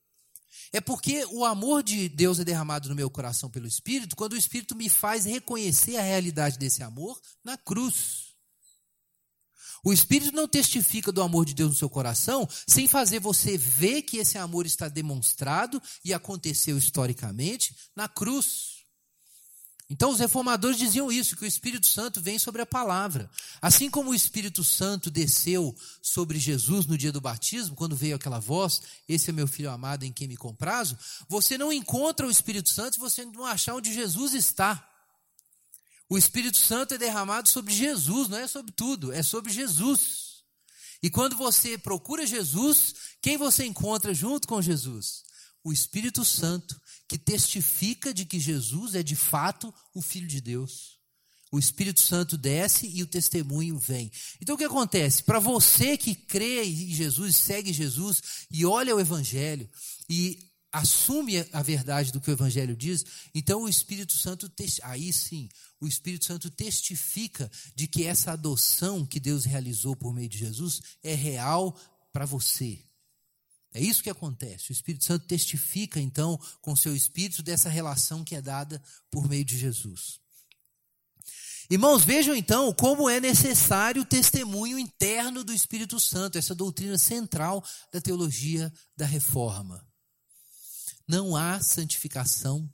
É 0.73 0.81
porque 0.81 1.25
o 1.33 1.45
amor 1.45 1.83
de 1.83 2.09
Deus 2.09 2.39
é 2.39 2.45
derramado 2.45 2.89
no 2.89 2.95
meu 2.95 3.11
coração 3.11 3.51
pelo 3.51 3.67
Espírito, 3.67 4.15
quando 4.15 4.35
o 4.35 4.37
Espírito 4.37 4.77
me 4.77 4.89
faz 4.89 5.25
reconhecer 5.25 5.97
a 5.97 6.03
realidade 6.03 6.59
desse 6.59 6.83
amor 6.83 7.21
na 7.43 7.57
cruz. 7.57 8.31
O 9.83 9.93
Espírito 9.93 10.33
não 10.33 10.47
testifica 10.47 11.11
do 11.11 11.23
amor 11.23 11.47
de 11.47 11.55
Deus 11.55 11.71
no 11.71 11.77
seu 11.77 11.89
coração 11.89 12.47
sem 12.67 12.87
fazer 12.87 13.19
você 13.19 13.57
ver 13.57 14.03
que 14.03 14.19
esse 14.19 14.37
amor 14.37 14.67
está 14.67 14.89
demonstrado 14.89 15.83
e 16.05 16.13
aconteceu 16.13 16.77
historicamente 16.77 17.75
na 17.97 18.07
cruz. 18.07 18.80
Então, 19.91 20.13
os 20.13 20.21
reformadores 20.21 20.79
diziam 20.79 21.11
isso, 21.11 21.37
que 21.37 21.43
o 21.43 21.47
Espírito 21.47 21.89
Santo 21.89 22.21
vem 22.21 22.39
sobre 22.39 22.63
a 22.63 22.67
palavra. 22.67 23.29
Assim 23.61 23.91
como 23.91 24.11
o 24.11 24.15
Espírito 24.15 24.63
Santo 24.63 25.11
desceu 25.11 25.75
sobre 26.01 26.39
Jesus 26.39 26.87
no 26.87 26.97
dia 26.97 27.11
do 27.11 27.21
batismo, 27.21 27.75
quando 27.75 27.97
veio 27.97 28.15
aquela 28.15 28.39
voz: 28.39 28.81
Esse 29.09 29.31
é 29.31 29.33
meu 29.33 29.49
filho 29.49 29.69
amado 29.69 30.05
em 30.05 30.13
quem 30.13 30.29
me 30.29 30.37
comprazo. 30.37 30.97
Você 31.29 31.59
não 31.59 31.73
encontra 31.73 32.25
o 32.25 32.31
Espírito 32.31 32.69
Santo 32.69 32.95
se 32.95 33.01
você 33.01 33.25
não 33.25 33.45
achar 33.45 33.75
onde 33.75 33.93
Jesus 33.93 34.33
está. 34.33 34.87
O 36.09 36.17
Espírito 36.17 36.59
Santo 36.59 36.95
é 36.95 36.99
derramado 36.99 37.49
sobre 37.49 37.75
Jesus, 37.75 38.29
não 38.29 38.39
é 38.39 38.47
sobre 38.47 38.71
tudo, 38.71 39.13
é 39.13 39.25
sobre 39.25 39.53
Jesus. 39.53 40.45
E 41.03 41.11
quando 41.11 41.37
você 41.37 41.77
procura 41.77 42.25
Jesus, 42.25 42.95
quem 43.21 43.37
você 43.37 43.65
encontra 43.65 44.15
junto 44.15 44.47
com 44.47 44.63
Jesus? 44.63 45.25
O 45.65 45.73
Espírito 45.73 46.25
Santo 46.25 46.81
que 47.09 47.19
testifica 47.19 48.15
de 48.15 48.25
que 48.25 48.39
Jesus 48.39 48.95
é 48.95 49.03
de 49.03 49.17
fato 49.17 49.75
o 49.95 50.01
Filho 50.01 50.29
de 50.29 50.41
Deus. 50.41 50.99
O 51.53 51.59
Espírito 51.59 52.01
Santo 52.01 52.39
desce 52.39 52.87
e 52.87 53.03
o 53.03 53.07
testemunho 53.07 53.77
vem. 53.77 54.11
Então 54.41 54.55
o 54.55 54.59
que 54.59 54.65
acontece? 54.65 55.25
Para 55.25 55.41
você 55.41 55.97
que 55.97 56.15
crê 56.15 56.63
em 56.65 56.95
Jesus, 56.95 57.37
segue 57.37 57.73
Jesus 57.73 58.23
e 58.51 58.65
olha 58.65 58.95
o 58.95 59.01
Evangelho 59.01 59.69
e 60.09 60.39
assume 60.73 61.39
a 61.53 61.63
verdade 61.63 62.13
do 62.13 62.21
que 62.21 62.31
o 62.31 62.33
Evangelho 62.33 62.77
diz, 62.77 63.05
então 63.35 63.63
o 63.63 63.69
Espírito 63.69 64.17
Santo, 64.17 64.51
aí 64.85 65.13
sim, 65.13 65.49
o 65.81 65.87
Espírito 65.89 66.25
Santo 66.25 66.49
testifica 66.49 67.51
de 67.75 67.89
que 67.89 68.05
essa 68.05 68.33
adoção 68.33 69.05
que 69.05 69.19
Deus 69.19 69.45
realizou 69.45 69.97
por 69.97 70.15
meio 70.15 70.29
de 70.29 70.39
Jesus 70.39 70.81
é 71.03 71.15
real 71.15 71.77
para 72.13 72.25
você. 72.25 72.85
É 73.73 73.81
isso 73.81 74.03
que 74.03 74.11
acontece. 74.11 74.71
O 74.71 74.73
Espírito 74.73 75.05
Santo 75.05 75.27
testifica, 75.27 76.01
então, 76.01 76.39
com 76.61 76.75
seu 76.75 76.95
Espírito 76.95 77.43
dessa 77.43 77.69
relação 77.69 78.25
que 78.25 78.35
é 78.35 78.43
dada 78.43 78.83
por 79.11 79.29
meio 79.29 79.45
de 79.45 79.57
Jesus. 79.57 80.21
Irmãos, 81.71 82.05
vejam 82.05 82.35
então 82.35 82.73
como 82.73 83.09
é 83.09 83.21
necessário 83.21 84.03
o 84.03 84.05
testemunho 84.05 84.77
interno 84.77 85.45
do 85.45 85.55
Espírito 85.55 86.01
Santo, 86.01 86.37
essa 86.37 86.53
doutrina 86.53 86.99
central 86.99 87.65
da 87.93 88.01
teologia 88.01 88.73
da 88.97 89.07
reforma. 89.07 89.87
Não 91.07 91.37
há 91.37 91.61
santificação 91.63 92.69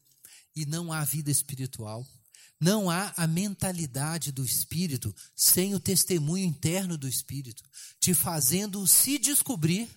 e 0.55 0.65
não 0.65 0.91
há 0.91 1.05
vida 1.05 1.31
espiritual. 1.31 2.07
Não 2.59 2.89
há 2.89 3.13
a 3.19 3.27
mentalidade 3.27 4.33
do 4.33 4.43
Espírito 4.43 5.15
sem 5.35 5.75
o 5.75 5.81
testemunho 5.81 6.47
interno 6.47 6.97
do 6.97 7.07
Espírito, 7.07 7.63
te 8.01 8.15
fazendo 8.15 8.87
se 8.87 9.19
descobrir 9.19 9.91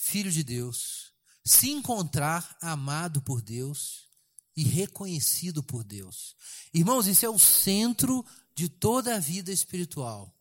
filho 0.00 0.32
de 0.32 0.42
Deus, 0.42 1.12
se 1.44 1.68
encontrar 1.70 2.56
amado 2.60 3.20
por 3.20 3.42
Deus 3.42 4.08
e 4.56 4.62
reconhecido 4.64 5.62
por 5.62 5.84
Deus. 5.84 6.34
Irmãos, 6.72 7.06
isso 7.06 7.26
é 7.26 7.28
o 7.28 7.38
centro 7.38 8.24
de 8.54 8.68
toda 8.68 9.14
a 9.14 9.20
vida 9.20 9.52
espiritual. 9.52 10.34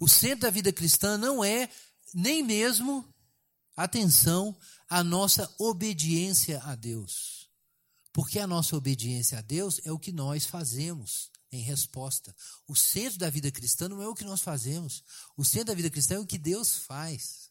O 0.00 0.08
centro 0.08 0.40
da 0.40 0.50
vida 0.50 0.72
cristã 0.72 1.18
não 1.18 1.44
é 1.44 1.68
nem 2.14 2.42
mesmo, 2.42 3.06
atenção, 3.76 4.56
a 4.88 5.04
nossa 5.04 5.52
obediência 5.58 6.62
a 6.64 6.74
Deus. 6.74 7.50
Porque 8.10 8.38
a 8.38 8.46
nossa 8.46 8.74
obediência 8.74 9.38
a 9.38 9.42
Deus 9.42 9.80
é 9.84 9.92
o 9.92 9.98
que 9.98 10.12
nós 10.12 10.46
fazemos 10.46 11.30
em 11.52 11.60
resposta. 11.60 12.34
O 12.66 12.74
centro 12.74 13.18
da 13.18 13.28
vida 13.28 13.50
cristã 13.50 13.86
não 13.86 14.00
é 14.00 14.08
o 14.08 14.14
que 14.14 14.24
nós 14.24 14.40
fazemos. 14.40 15.04
O 15.36 15.44
centro 15.44 15.66
da 15.66 15.74
vida 15.74 15.90
cristã 15.90 16.14
é 16.14 16.18
o 16.18 16.26
que 16.26 16.38
Deus 16.38 16.78
faz. 16.78 17.43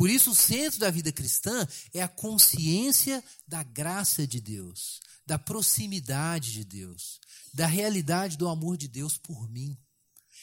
Por 0.00 0.08
isso, 0.08 0.30
o 0.30 0.34
centro 0.34 0.80
da 0.80 0.90
vida 0.90 1.12
cristã 1.12 1.68
é 1.92 2.02
a 2.02 2.08
consciência 2.08 3.22
da 3.46 3.62
graça 3.62 4.26
de 4.26 4.40
Deus, 4.40 4.98
da 5.26 5.38
proximidade 5.38 6.52
de 6.52 6.64
Deus, 6.64 7.20
da 7.52 7.66
realidade 7.66 8.38
do 8.38 8.48
amor 8.48 8.78
de 8.78 8.88
Deus 8.88 9.18
por 9.18 9.46
mim. 9.50 9.76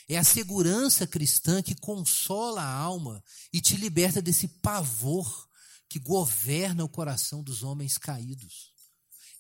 É 0.08 0.16
a 0.16 0.24
segurança 0.24 1.08
cristã 1.08 1.64
que 1.64 1.74
consola 1.74 2.62
a 2.62 2.72
alma 2.72 3.24
e 3.52 3.60
te 3.60 3.76
liberta 3.78 4.22
desse 4.22 4.48
pavor 4.48 5.50
que 5.90 5.98
governa 5.98 6.84
o 6.84 6.90
coração 6.90 7.42
dos 7.42 7.64
homens 7.64 7.98
caídos. 7.98 8.72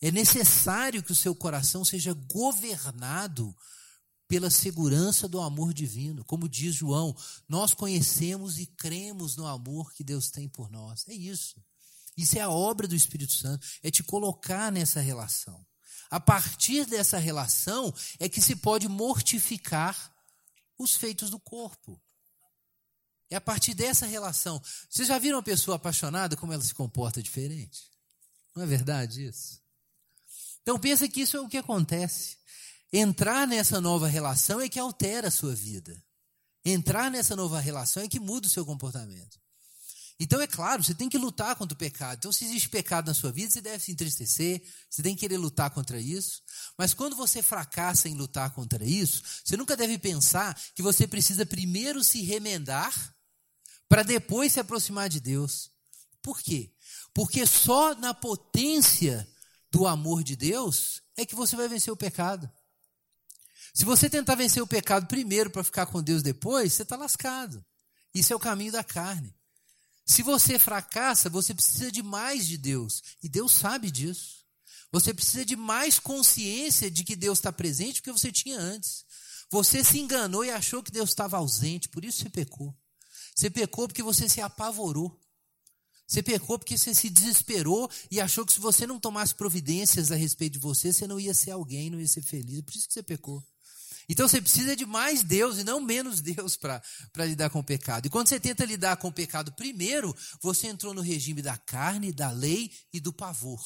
É 0.01 0.09
necessário 0.09 1.03
que 1.03 1.11
o 1.11 1.15
seu 1.15 1.35
coração 1.35 1.85
seja 1.85 2.13
governado 2.13 3.55
pela 4.27 4.49
segurança 4.49 5.27
do 5.27 5.39
amor 5.39 5.73
divino. 5.73 6.23
Como 6.25 6.49
diz 6.49 6.75
João, 6.75 7.15
nós 7.47 7.73
conhecemos 7.73 8.59
e 8.59 8.65
cremos 8.65 9.35
no 9.35 9.47
amor 9.47 9.93
que 9.93 10.03
Deus 10.03 10.29
tem 10.29 10.49
por 10.49 10.69
nós. 10.69 11.07
É 11.07 11.13
isso. 11.13 11.63
Isso 12.17 12.37
é 12.37 12.41
a 12.41 12.49
obra 12.49 12.87
do 12.87 12.95
Espírito 12.95 13.33
Santo, 13.33 13.65
é 13.83 13.91
te 13.91 14.03
colocar 14.03 14.71
nessa 14.71 14.99
relação. 14.99 15.65
A 16.09 16.19
partir 16.19 16.85
dessa 16.85 17.17
relação 17.17 17.93
é 18.19 18.27
que 18.27 18.41
se 18.41 18.55
pode 18.55 18.87
mortificar 18.87 20.13
os 20.77 20.95
feitos 20.95 21.29
do 21.29 21.39
corpo. 21.39 22.01
É 23.29 23.35
a 23.35 23.41
partir 23.41 23.73
dessa 23.73 24.05
relação. 24.05 24.61
Vocês 24.89 25.07
já 25.07 25.19
viram 25.19 25.37
uma 25.37 25.43
pessoa 25.43 25.75
apaixonada 25.75 26.37
como 26.37 26.53
ela 26.53 26.63
se 26.63 26.73
comporta 26.73 27.21
diferente? 27.21 27.91
Não 28.55 28.63
é 28.63 28.65
verdade 28.65 29.25
isso? 29.25 29.61
Então 30.61 30.79
pensa 30.79 31.07
que 31.07 31.21
isso 31.21 31.37
é 31.37 31.41
o 31.41 31.47
que 31.47 31.57
acontece. 31.57 32.37
Entrar 32.91 33.47
nessa 33.47 33.81
nova 33.81 34.07
relação 34.07 34.61
é 34.61 34.69
que 34.69 34.79
altera 34.79 35.27
a 35.27 35.31
sua 35.31 35.53
vida. 35.53 36.01
Entrar 36.63 37.11
nessa 37.11 37.35
nova 37.35 37.59
relação 37.59 38.03
é 38.03 38.07
que 38.07 38.19
muda 38.19 38.47
o 38.47 38.49
seu 38.49 38.65
comportamento. 38.65 39.39
Então, 40.19 40.41
é 40.41 40.47
claro, 40.47 40.83
você 40.83 40.95
tem 40.95 41.07
que 41.07 41.17
lutar 41.17 41.55
contra 41.55 41.75
o 41.75 41.77
pecado. 41.77 42.17
Então, 42.17 42.31
se 42.31 42.43
existe 42.43 42.69
pecado 42.69 43.05
na 43.05 43.13
sua 43.13 43.31
vida, 43.31 43.51
você 43.51 43.61
deve 43.61 43.83
se 43.83 43.91
entristecer, 43.91 44.63
você 44.89 45.03
tem 45.03 45.13
que 45.13 45.19
querer 45.19 45.37
lutar 45.37 45.69
contra 45.69 45.99
isso. 45.99 46.41
Mas 46.75 46.93
quando 46.93 47.15
você 47.15 47.43
fracassa 47.43 48.09
em 48.09 48.15
lutar 48.15 48.49
contra 48.51 48.83
isso, 48.83 49.21
você 49.43 49.55
nunca 49.55 49.77
deve 49.77 49.99
pensar 49.99 50.59
que 50.73 50.81
você 50.81 51.07
precisa 51.07 51.45
primeiro 51.45 52.03
se 52.03 52.23
remendar 52.23 53.15
para 53.87 54.01
depois 54.01 54.53
se 54.53 54.59
aproximar 54.59 55.07
de 55.07 55.19
Deus. 55.19 55.69
Por 56.21 56.41
quê? 56.41 56.73
Porque 57.13 57.45
só 57.45 57.93
na 57.93 58.13
potência 58.13 59.27
do 59.71 59.85
amor 59.85 60.23
de 60.23 60.35
Deus 60.35 61.01
é 61.15 61.25
que 61.25 61.35
você 61.35 61.55
vai 61.55 61.67
vencer 61.67 61.93
o 61.93 61.97
pecado. 61.97 62.51
Se 63.77 63.85
você 63.85 64.09
tentar 64.09 64.33
vencer 64.33 64.63
o 64.63 64.65
pecado 64.65 65.05
primeiro 65.05 65.51
para 65.51 65.63
ficar 65.63 65.85
com 65.85 66.01
Deus 66.01 66.23
depois, 66.23 66.73
você 66.73 66.81
está 66.81 66.95
lascado. 66.95 67.63
Isso 68.11 68.33
é 68.33 68.35
o 68.35 68.39
caminho 68.39 68.71
da 68.71 68.83
carne. 68.83 69.35
Se 70.03 70.23
você 70.23 70.57
fracassa, 70.57 71.29
você 71.29 71.53
precisa 71.53 71.91
de 71.91 72.01
mais 72.01 72.47
de 72.47 72.57
Deus. 72.57 73.03
E 73.21 73.29
Deus 73.29 73.51
sabe 73.51 73.91
disso. 73.91 74.43
Você 74.91 75.13
precisa 75.13 75.45
de 75.45 75.55
mais 75.55 75.99
consciência 75.99 76.89
de 76.89 77.03
que 77.03 77.15
Deus 77.15 77.37
está 77.37 77.51
presente 77.51 78.01
do 78.01 78.05
que 78.05 78.11
você 78.11 78.31
tinha 78.31 78.59
antes. 78.59 79.05
Você 79.51 79.83
se 79.83 79.99
enganou 79.99 80.43
e 80.43 80.49
achou 80.49 80.81
que 80.81 80.91
Deus 80.91 81.11
estava 81.11 81.37
ausente, 81.37 81.87
por 81.87 82.03
isso 82.03 82.23
você 82.23 82.31
pecou. 82.31 82.75
Você 83.35 83.47
pecou 83.47 83.87
porque 83.87 84.01
você 84.01 84.27
se 84.27 84.41
apavorou. 84.41 85.15
Você 86.07 86.23
pecou 86.23 86.57
porque 86.57 86.75
você 86.79 86.95
se 86.95 87.11
desesperou 87.11 87.87
e 88.09 88.19
achou 88.19 88.43
que 88.43 88.53
se 88.53 88.59
você 88.59 88.87
não 88.87 88.99
tomasse 88.99 89.35
providências 89.35 90.11
a 90.11 90.15
respeito 90.15 90.53
de 90.53 90.59
você, 90.59 90.91
você 90.91 91.05
não 91.05 91.19
ia 91.19 91.35
ser 91.35 91.51
alguém, 91.51 91.91
não 91.91 91.99
ia 91.99 92.07
ser 92.07 92.23
feliz. 92.23 92.59
Por 92.61 92.75
isso 92.75 92.87
que 92.87 92.93
você 92.95 93.03
pecou. 93.03 93.45
Então 94.09 94.27
você 94.27 94.41
precisa 94.41 94.75
de 94.75 94.85
mais 94.85 95.21
Deus 95.21 95.57
e 95.57 95.63
não 95.63 95.81
menos 95.81 96.21
Deus 96.21 96.55
para 96.55 96.81
lidar 97.25 97.49
com 97.49 97.59
o 97.59 97.63
pecado. 97.63 98.05
E 98.05 98.09
quando 98.09 98.29
você 98.29 98.39
tenta 98.39 98.63
lidar 98.63 98.97
com 98.97 99.09
o 99.09 99.13
pecado 99.13 99.51
primeiro, 99.51 100.15
você 100.41 100.67
entrou 100.67 100.93
no 100.93 101.01
regime 101.01 101.41
da 101.41 101.57
carne, 101.57 102.13
da 102.13 102.31
lei 102.31 102.71
e 102.93 102.99
do 102.99 103.11
pavor. 103.11 103.61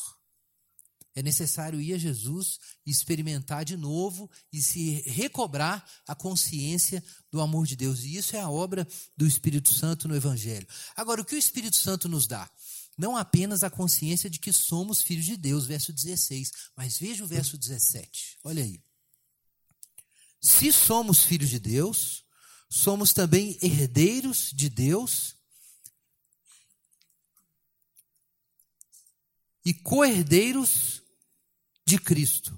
É 1.14 1.22
necessário 1.22 1.82
ir 1.82 1.94
a 1.94 1.98
Jesus 1.98 2.58
e 2.86 2.92
experimentar 2.92 3.66
de 3.66 3.76
novo 3.76 4.32
e 4.52 4.62
se 4.62 5.02
recobrar 5.02 5.86
a 6.08 6.16
consciência 6.16 7.04
do 7.30 7.42
amor 7.42 7.68
de 7.68 7.76
Deus. 7.76 8.04
E 8.04 8.16
isso 8.16 8.36
é 8.36 8.40
a 8.40 8.50
obra 8.50 8.88
do 9.16 9.28
Espírito 9.28 9.74
Santo 9.74 10.08
no 10.08 10.16
Evangelho. 10.16 10.68
Agora, 10.96 11.22
o 11.22 11.26
que 11.26 11.36
o 11.36 11.40
Espírito 11.40 11.76
Santo 11.76 12.08
nos 12.08 12.28
dá? 12.28 12.50
Não 12.98 13.18
apenas 13.18 13.64
a 13.64 13.70
consciência 13.70 14.30
de 14.30 14.40
que 14.40 14.54
somos 14.54 15.02
filhos 15.02 15.26
de 15.26 15.36
Deus, 15.36 15.66
verso 15.66 15.92
16, 15.92 16.52
mas 16.76 16.98
veja 16.98 17.24
o 17.24 17.28
verso 17.28 17.58
17. 17.58 18.40
Olha 18.44 18.64
aí. 18.64 18.82
Se 20.42 20.74
somos 20.74 21.24
filhos 21.24 21.50
de 21.50 21.60
Deus, 21.60 22.26
somos 22.68 23.14
também 23.14 23.60
herdeiros 23.62 24.52
de 24.54 24.70
Deus 24.70 25.36
e 29.64 29.74
co-herdeiros 29.74 31.04
de 31.86 32.00
Cristo. 32.00 32.58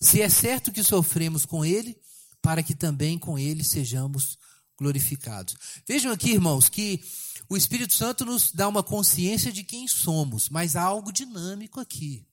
Se 0.00 0.20
é 0.20 0.28
certo 0.28 0.70
que 0.70 0.82
sofremos 0.82 1.46
com 1.46 1.64
Ele, 1.64 1.98
para 2.42 2.62
que 2.62 2.74
também 2.74 3.18
com 3.18 3.38
Ele 3.38 3.64
sejamos 3.64 4.38
glorificados. 4.78 5.56
Vejam 5.86 6.12
aqui, 6.12 6.32
irmãos, 6.32 6.68
que 6.68 7.02
o 7.48 7.56
Espírito 7.56 7.94
Santo 7.94 8.24
nos 8.24 8.52
dá 8.52 8.68
uma 8.68 8.82
consciência 8.82 9.50
de 9.50 9.64
quem 9.64 9.88
somos, 9.88 10.50
mas 10.50 10.76
há 10.76 10.82
algo 10.82 11.10
dinâmico 11.10 11.80
aqui. 11.80 12.26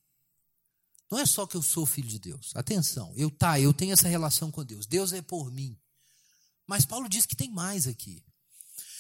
Não 1.14 1.20
é 1.20 1.28
só 1.28 1.46
que 1.46 1.56
eu 1.56 1.62
sou 1.62 1.86
filho 1.86 2.08
de 2.08 2.18
Deus. 2.18 2.52
Atenção, 2.56 3.14
eu 3.16 3.30
tá, 3.30 3.60
eu 3.60 3.72
tenho 3.72 3.94
essa 3.94 4.08
relação 4.08 4.50
com 4.50 4.66
Deus. 4.66 4.88
Deus 4.88 5.14
é 5.14 5.22
por 5.22 5.52
mim. 5.52 5.78
Mas 6.66 6.86
Paulo 6.86 7.08
diz 7.08 7.24
que 7.28 7.36
tem 7.36 7.52
mais 7.52 7.86
aqui. 7.86 8.24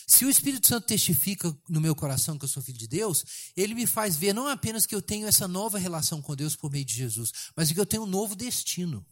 Se 0.06 0.24
o 0.24 0.30
Espírito 0.30 0.68
Santo 0.68 0.86
testifica 0.86 1.52
no 1.68 1.82
meu 1.82 1.96
coração 1.96 2.38
que 2.38 2.46
eu 2.46 2.50
sou 2.50 2.62
filho 2.62 2.78
de 2.78 2.88
Deus, 2.88 3.26
ele 3.58 3.74
me 3.74 3.88
faz 3.88 4.16
ver 4.16 4.32
não 4.32 4.48
apenas 4.48 4.86
que 4.86 4.94
eu 4.94 5.02
tenho 5.02 5.26
essa 5.26 5.48
nova 5.48 5.80
relação 5.80 6.22
com 6.22 6.36
Deus 6.36 6.56
por 6.56 6.70
meio 6.70 6.86
de 6.86 6.94
Jesus, 6.94 7.32
mas 7.56 7.72
que 7.72 7.80
eu 7.80 7.86
tenho 7.86 8.04
um 8.04 8.06
novo 8.06 8.36
destino. 8.36 9.04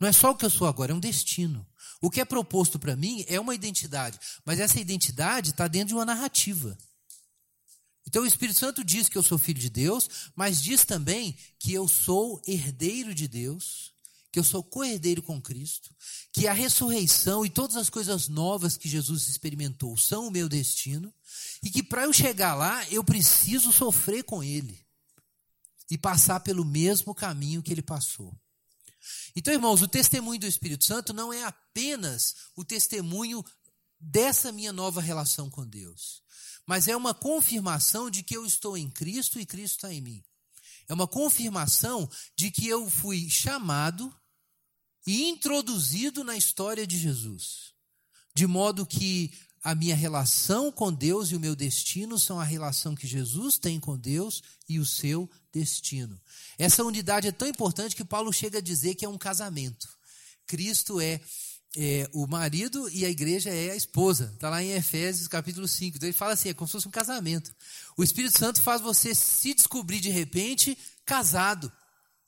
Não 0.00 0.08
é 0.08 0.12
só 0.12 0.32
o 0.32 0.36
que 0.36 0.44
eu 0.44 0.50
sou 0.50 0.66
agora, 0.66 0.90
é 0.90 0.94
um 0.96 0.98
destino. 0.98 1.64
O 2.00 2.10
que 2.10 2.20
é 2.20 2.24
proposto 2.24 2.80
para 2.80 2.96
mim 2.96 3.24
é 3.28 3.38
uma 3.38 3.54
identidade, 3.54 4.18
mas 4.44 4.58
essa 4.58 4.80
identidade 4.80 5.50
está 5.50 5.68
dentro 5.68 5.90
de 5.90 5.94
uma 5.94 6.04
narrativa. 6.04 6.76
Então 8.06 8.22
o 8.22 8.26
Espírito 8.26 8.58
Santo 8.58 8.84
diz 8.84 9.08
que 9.08 9.16
eu 9.16 9.22
sou 9.22 9.38
filho 9.38 9.60
de 9.60 9.70
Deus, 9.70 10.08
mas 10.34 10.62
diz 10.62 10.84
também 10.84 11.36
que 11.58 11.72
eu 11.72 11.86
sou 11.86 12.40
herdeiro 12.46 13.14
de 13.14 13.28
Deus, 13.28 13.92
que 14.30 14.38
eu 14.38 14.44
sou 14.44 14.62
co-herdeiro 14.62 15.22
com 15.22 15.40
Cristo, 15.40 15.94
que 16.32 16.48
a 16.48 16.52
ressurreição 16.52 17.44
e 17.44 17.50
todas 17.50 17.76
as 17.76 17.90
coisas 17.90 18.28
novas 18.28 18.76
que 18.76 18.88
Jesus 18.88 19.28
experimentou 19.28 19.96
são 19.96 20.26
o 20.26 20.30
meu 20.30 20.48
destino, 20.48 21.12
e 21.62 21.70
que 21.70 21.82
para 21.82 22.04
eu 22.04 22.12
chegar 22.12 22.54
lá 22.54 22.88
eu 22.88 23.04
preciso 23.04 23.70
sofrer 23.70 24.24
com 24.24 24.42
Ele 24.42 24.80
e 25.90 25.98
passar 25.98 26.40
pelo 26.40 26.64
mesmo 26.64 27.14
caminho 27.14 27.62
que 27.62 27.72
Ele 27.72 27.82
passou. 27.82 28.34
Então, 29.36 29.52
irmãos, 29.52 29.82
o 29.82 29.88
testemunho 29.88 30.40
do 30.40 30.46
Espírito 30.46 30.84
Santo 30.84 31.12
não 31.12 31.32
é 31.32 31.44
apenas 31.44 32.34
o 32.56 32.64
testemunho 32.64 33.44
dessa 34.00 34.50
minha 34.50 34.72
nova 34.72 35.00
relação 35.00 35.50
com 35.50 35.66
Deus 35.66 36.22
mas 36.66 36.88
é 36.88 36.96
uma 36.96 37.14
confirmação 37.14 38.10
de 38.10 38.22
que 38.22 38.36
eu 38.36 38.46
estou 38.46 38.76
em 38.76 38.88
Cristo 38.88 39.38
e 39.38 39.46
Cristo 39.46 39.76
está 39.76 39.92
em 39.92 40.00
mim. 40.00 40.24
É 40.88 40.94
uma 40.94 41.06
confirmação 41.06 42.08
de 42.36 42.50
que 42.50 42.66
eu 42.66 42.88
fui 42.88 43.28
chamado 43.28 44.14
e 45.06 45.28
introduzido 45.28 46.22
na 46.22 46.36
história 46.36 46.86
de 46.86 46.98
Jesus. 46.98 47.72
De 48.34 48.46
modo 48.46 48.86
que 48.86 49.32
a 49.62 49.74
minha 49.74 49.94
relação 49.94 50.72
com 50.72 50.92
Deus 50.92 51.30
e 51.30 51.36
o 51.36 51.40
meu 51.40 51.54
destino 51.54 52.18
são 52.18 52.40
a 52.40 52.44
relação 52.44 52.94
que 52.94 53.06
Jesus 53.06 53.58
tem 53.58 53.78
com 53.78 53.96
Deus 53.96 54.42
e 54.68 54.78
o 54.78 54.86
seu 54.86 55.30
destino. 55.52 56.20
Essa 56.58 56.82
unidade 56.82 57.28
é 57.28 57.32
tão 57.32 57.46
importante 57.46 57.94
que 57.94 58.04
Paulo 58.04 58.32
chega 58.32 58.58
a 58.58 58.62
dizer 58.62 58.96
que 58.96 59.04
é 59.04 59.08
um 59.08 59.18
casamento. 59.18 59.88
Cristo 60.46 61.00
é, 61.00 61.20
é, 61.76 62.08
o 62.12 62.26
marido 62.26 62.88
e 62.90 63.04
a 63.04 63.10
igreja 63.10 63.50
é 63.50 63.70
a 63.70 63.76
esposa. 63.76 64.30
Está 64.34 64.50
lá 64.50 64.62
em 64.62 64.72
Efésios 64.72 65.28
capítulo 65.28 65.66
5. 65.66 65.96
Então 65.96 66.08
ele 66.08 66.16
fala 66.16 66.34
assim: 66.34 66.50
é 66.50 66.54
como 66.54 66.68
se 66.68 66.72
fosse 66.72 66.88
um 66.88 66.92
casamento. 66.92 67.54
O 67.96 68.02
Espírito 68.02 68.38
Santo 68.38 68.60
faz 68.60 68.80
você 68.80 69.14
se 69.14 69.54
descobrir 69.54 70.00
de 70.00 70.10
repente 70.10 70.76
casado, 71.04 71.72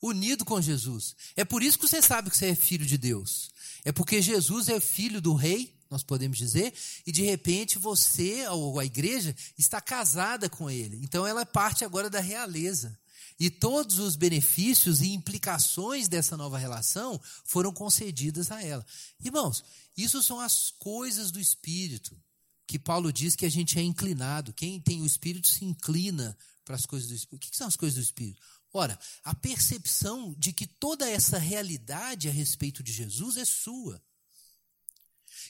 unido 0.01 0.43
com 0.43 0.61
Jesus. 0.61 1.15
É 1.35 1.45
por 1.45 1.61
isso 1.61 1.77
que 1.77 1.87
você 1.87 2.01
sabe 2.01 2.29
que 2.29 2.37
você 2.37 2.47
é 2.47 2.55
filho 2.55 2.85
de 2.85 2.97
Deus. 2.97 3.51
É 3.83 3.91
porque 3.91 4.21
Jesus 4.21 4.67
é 4.67 4.79
filho 4.79 5.21
do 5.21 5.35
rei, 5.35 5.75
nós 5.89 6.01
podemos 6.01 6.37
dizer, 6.37 6.73
e 7.05 7.11
de 7.11 7.21
repente 7.21 7.77
você, 7.77 8.47
ou 8.47 8.79
a 8.79 8.85
igreja, 8.85 9.35
está 9.57 9.79
casada 9.79 10.49
com 10.49 10.69
ele. 10.69 10.99
Então 11.03 11.25
ela 11.25 11.41
é 11.41 11.45
parte 11.45 11.85
agora 11.85 12.09
da 12.09 12.19
realeza. 12.19 12.97
E 13.39 13.49
todos 13.49 13.99
os 13.99 14.15
benefícios 14.15 15.01
e 15.01 15.11
implicações 15.11 16.07
dessa 16.07 16.37
nova 16.37 16.57
relação 16.57 17.19
foram 17.43 17.73
concedidas 17.73 18.49
a 18.49 18.63
ela. 18.63 18.85
Irmãos, 19.19 19.63
isso 19.97 20.23
são 20.23 20.39
as 20.39 20.71
coisas 20.71 21.31
do 21.31 21.39
Espírito, 21.39 22.17
que 22.65 22.79
Paulo 22.79 23.11
diz 23.11 23.35
que 23.35 23.45
a 23.45 23.51
gente 23.51 23.77
é 23.77 23.81
inclinado. 23.81 24.53
Quem 24.53 24.79
tem 24.79 25.01
o 25.01 25.05
Espírito 25.05 25.47
se 25.49 25.65
inclina 25.65 26.37
para 26.63 26.75
as 26.75 26.85
coisas 26.85 27.09
do 27.09 27.15
Espírito. 27.15 27.45
O 27.45 27.49
que 27.51 27.57
são 27.57 27.67
as 27.67 27.75
coisas 27.75 27.95
do 27.95 28.03
Espírito? 28.03 28.41
Ora, 28.73 28.97
a 29.23 29.33
percepção 29.35 30.33
de 30.37 30.51
que 30.51 30.67
toda 30.67 31.09
essa 31.09 31.37
realidade 31.37 32.27
a 32.27 32.31
respeito 32.31 32.81
de 32.83 32.91
Jesus 32.91 33.37
é 33.37 33.45
sua 33.45 34.01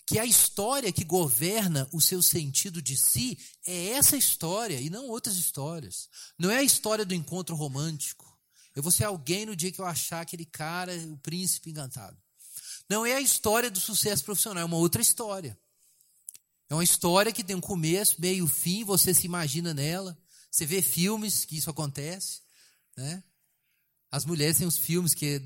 que 0.06 0.20
a 0.20 0.26
história 0.26 0.92
que 0.92 1.04
governa 1.04 1.88
o 1.92 2.00
seu 2.00 2.22
sentido 2.22 2.82
de 2.82 2.96
si 2.96 3.38
é 3.66 3.90
essa 3.90 4.16
história 4.16 4.80
e 4.80 4.90
não 4.90 5.08
outras 5.08 5.36
histórias. 5.36 6.08
Não 6.38 6.52
é 6.52 6.58
a 6.58 6.64
história 6.64 7.04
do 7.04 7.16
encontro 7.16 7.56
romântico. 7.56 8.26
Eu 8.76 8.84
vou 8.84 8.92
ser 8.92 9.06
alguém 9.06 9.46
no 9.46 9.56
dia 9.56 9.72
que 9.72 9.80
eu 9.80 9.86
achar 9.86 10.22
aquele 10.22 10.46
cara, 10.46 10.96
o 11.08 11.18
príncipe 11.18 11.72
encantado. 11.72 12.18
Não 12.88 13.06
é 13.06 13.16
a 13.16 13.22
história 13.22 13.72
do 13.72 13.80
sucesso 13.80 14.24
profissional, 14.24 14.62
é 14.62 14.66
uma 14.66 14.78
outra 14.78 15.02
história. 15.02 15.58
É 16.70 16.74
uma 16.74 16.84
história 16.84 17.32
que 17.32 17.44
tem 17.44 17.56
um 17.56 17.62
começo, 17.62 18.20
meio, 18.20 18.48
fim, 18.48 18.84
você 18.84 19.14
se 19.14 19.26
imagina 19.26 19.74
nela. 19.74 20.18
Você 20.52 20.66
vê 20.66 20.82
filmes 20.82 21.46
que 21.46 21.58
isso 21.58 21.70
acontece, 21.70 22.42
né? 22.96 23.24
As 24.12 24.24
mulheres 24.24 24.58
têm 24.58 24.68
os 24.68 24.78
filmes 24.78 25.14
que 25.14 25.26
é 25.26 25.42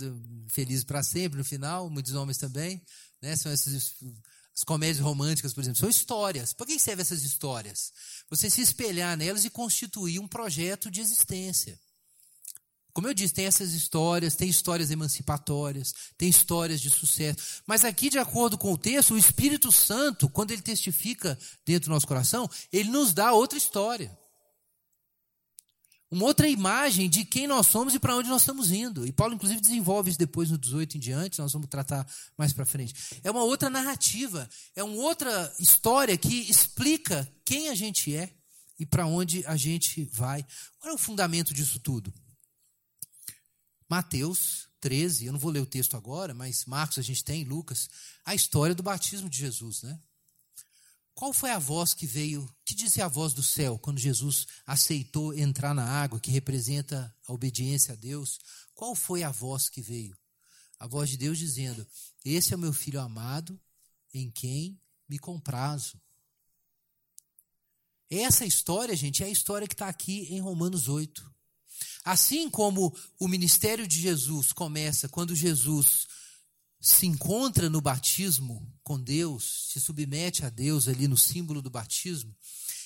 felizes 0.49 0.83
para 0.83 1.01
sempre 1.01 1.37
no 1.37 1.45
final, 1.45 1.89
muitos 1.89 2.13
homens 2.13 2.37
também, 2.37 2.81
né? 3.21 3.35
São 3.35 3.51
esses 3.51 3.95
as 4.59 4.63
comédias 4.65 4.99
românticas, 4.99 5.53
por 5.53 5.61
exemplo, 5.61 5.79
são 5.79 5.89
histórias. 5.89 6.51
Para 6.51 6.65
que 6.65 6.77
servem 6.77 7.01
essas 7.01 7.23
histórias? 7.23 7.93
Você 8.29 8.49
se 8.49 8.61
espelhar 8.61 9.15
nelas 9.15 9.45
e 9.45 9.49
constituir 9.49 10.19
um 10.19 10.27
projeto 10.27 10.91
de 10.91 10.99
existência. 10.99 11.79
Como 12.91 13.07
eu 13.07 13.13
disse, 13.13 13.33
tem 13.33 13.45
essas 13.45 13.71
histórias, 13.71 14.35
tem 14.35 14.49
histórias 14.49 14.91
emancipatórias, 14.91 15.93
tem 16.17 16.27
histórias 16.27 16.81
de 16.81 16.89
sucesso. 16.89 17.61
Mas 17.65 17.85
aqui, 17.85 18.09
de 18.09 18.19
acordo 18.19 18.57
com 18.57 18.73
o 18.73 18.77
texto, 18.77 19.13
o 19.13 19.17
Espírito 19.17 19.71
Santo, 19.71 20.27
quando 20.27 20.51
ele 20.51 20.61
testifica 20.61 21.39
dentro 21.65 21.89
do 21.89 21.93
nosso 21.93 22.07
coração, 22.07 22.49
ele 22.69 22.89
nos 22.89 23.13
dá 23.13 23.31
outra 23.31 23.57
história 23.57 24.11
uma 26.11 26.25
outra 26.25 26.47
imagem 26.47 27.07
de 27.07 27.23
quem 27.23 27.45
nós 27.45 27.67
somos 27.67 27.93
e 27.93 27.99
para 27.99 28.15
onde 28.15 28.29
nós 28.29 28.41
estamos 28.41 28.71
indo. 28.71 29.05
E 29.05 29.11
Paulo, 29.11 29.35
inclusive, 29.35 29.61
desenvolve 29.61 30.09
isso 30.09 30.19
depois 30.19 30.49
no 30.49 30.57
18 30.57 30.97
em 30.97 30.99
diante, 30.99 31.39
nós 31.39 31.53
vamos 31.53 31.67
tratar 31.67 32.07
mais 32.37 32.51
para 32.51 32.65
frente. 32.65 32.95
É 33.23 33.29
uma 33.29 33.43
outra 33.43 33.69
narrativa, 33.69 34.49
é 34.75 34.83
uma 34.83 34.95
outra 34.95 35.53
história 35.59 36.17
que 36.17 36.49
explica 36.49 37.31
quem 37.45 37.69
a 37.69 37.75
gente 37.75 38.15
é 38.15 38.33
e 38.79 38.85
para 38.85 39.05
onde 39.05 39.45
a 39.45 39.55
gente 39.55 40.05
vai. 40.05 40.43
Qual 40.79 40.91
é 40.91 40.95
o 40.95 40.97
fundamento 40.97 41.53
disso 41.53 41.79
tudo? 41.79 42.11
Mateus 43.87 44.67
13, 44.81 45.25
eu 45.25 45.33
não 45.33 45.39
vou 45.39 45.51
ler 45.51 45.61
o 45.61 45.65
texto 45.65 45.97
agora, 45.97 46.33
mas 46.33 46.65
Marcos 46.65 46.97
a 46.97 47.01
gente 47.01 47.23
tem, 47.23 47.43
Lucas, 47.43 47.89
a 48.25 48.33
história 48.33 48.73
do 48.73 48.83
batismo 48.83 49.29
de 49.29 49.37
Jesus, 49.37 49.83
né? 49.83 49.99
Qual 51.19 51.33
foi 51.33 51.51
a 51.51 51.59
voz 51.59 51.93
que 51.93 52.07
veio? 52.07 52.49
Que 52.63 52.73
disse 52.73 53.01
a 53.01 53.07
voz 53.09 53.33
do 53.33 53.43
céu 53.43 53.77
quando 53.77 53.99
Jesus 53.99 54.47
aceitou 54.65 55.33
entrar 55.33 55.75
na 55.75 55.83
água, 55.83 56.17
que 56.17 56.31
representa 56.31 57.13
a 57.27 57.33
obediência 57.33 57.91
a 57.91 57.97
Deus? 57.97 58.39
Qual 58.73 58.95
foi 58.95 59.21
a 59.21 59.29
voz 59.29 59.67
que 59.67 59.81
veio? 59.81 60.17
A 60.79 60.87
voz 60.87 61.09
de 61.09 61.17
Deus 61.17 61.37
dizendo: 61.37 61.85
Esse 62.23 62.53
é 62.53 62.55
o 62.55 62.59
meu 62.59 62.71
filho 62.71 63.01
amado, 63.01 63.59
em 64.13 64.31
quem 64.31 64.79
me 65.09 65.19
comprazo. 65.19 65.99
Essa 68.09 68.45
história, 68.45 68.95
gente, 68.95 69.21
é 69.21 69.25
a 69.25 69.29
história 69.29 69.67
que 69.67 69.73
está 69.73 69.89
aqui 69.89 70.33
em 70.33 70.39
Romanos 70.39 70.87
8. 70.87 71.29
Assim 72.05 72.49
como 72.49 72.97
o 73.19 73.27
ministério 73.27 73.85
de 73.85 73.99
Jesus 73.99 74.53
começa 74.53 75.09
quando 75.09 75.35
Jesus 75.35 76.07
se 76.79 77.05
encontra 77.05 77.69
no 77.69 77.81
batismo 77.81 78.71
com 78.83 78.99
Deus, 78.99 79.69
se 79.71 79.81
submete 79.81 80.45
a 80.45 80.49
Deus 80.49 80.87
ali 80.87 81.07
no 81.07 81.17
símbolo 81.17 81.61
do 81.61 81.69
batismo 81.69 82.35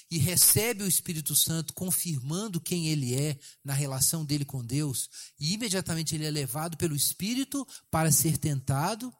e 0.09 0.17
recebe 0.17 0.83
o 0.83 0.87
Espírito 0.87 1.35
Santo 1.35 1.73
confirmando 1.73 2.61
quem 2.61 2.87
ele 2.87 3.15
é 3.15 3.37
na 3.63 3.73
relação 3.73 4.23
dele 4.23 4.45
com 4.45 4.63
Deus, 4.63 5.09
e 5.39 5.53
imediatamente 5.53 6.13
ele 6.13 6.25
é 6.25 6.29
levado 6.29 6.77
pelo 6.77 6.95
Espírito 6.95 7.67
para 7.89 8.11
ser 8.11 8.37
tentado 8.37 9.11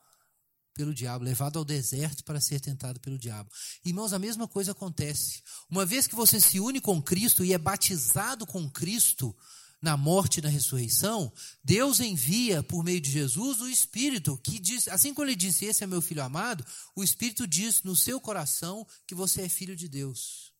pelo 0.73 0.93
diabo, 0.93 1.23
levado 1.23 1.57
ao 1.57 1.65
deserto 1.65 2.23
para 2.23 2.41
ser 2.41 2.59
tentado 2.59 2.99
pelo 2.99 3.17
diabo. 3.17 3.49
Irmãos, 3.85 4.13
a 4.13 4.19
mesma 4.19 4.47
coisa 4.47 4.71
acontece. 4.71 5.41
Uma 5.69 5.85
vez 5.85 6.07
que 6.07 6.15
você 6.15 6.39
se 6.39 6.59
une 6.59 6.81
com 6.81 7.01
Cristo 7.01 7.43
e 7.43 7.53
é 7.53 7.57
batizado 7.57 8.45
com 8.45 8.69
Cristo, 8.69 9.35
na 9.83 9.97
morte 9.97 10.37
e 10.37 10.41
na 10.41 10.47
ressurreição, 10.47 11.31
Deus 11.61 11.99
envia 11.99 12.63
por 12.63 12.85
meio 12.85 13.01
de 13.01 13.11
Jesus 13.11 13.59
o 13.59 13.67
Espírito, 13.67 14.39
que 14.41 14.57
diz, 14.57 14.87
assim 14.87 15.13
como 15.13 15.27
ele 15.27 15.35
disse, 15.35 15.65
esse 15.65 15.83
é 15.83 15.87
meu 15.87 16.01
filho 16.01 16.23
amado, 16.23 16.65
o 16.95 17.03
Espírito 17.03 17.45
diz 17.45 17.83
no 17.83 17.93
seu 17.93 18.17
coração 18.19 18.87
que 19.05 19.13
você 19.13 19.41
é 19.41 19.49
filho 19.49 19.75
de 19.75 19.89
Deus. 19.89 20.53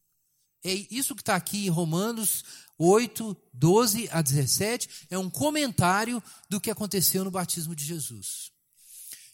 É 0.62 0.74
isso 0.92 1.16
que 1.16 1.22
está 1.22 1.36
aqui 1.36 1.66
em 1.66 1.70
Romanos 1.70 2.44
8, 2.78 3.36
12 3.54 4.10
a 4.12 4.22
17, 4.22 4.90
é 5.10 5.18
um 5.18 5.30
comentário 5.30 6.22
do 6.50 6.60
que 6.60 6.70
aconteceu 6.70 7.24
no 7.24 7.32
batismo 7.32 7.74
de 7.74 7.86
Jesus. 7.86 8.52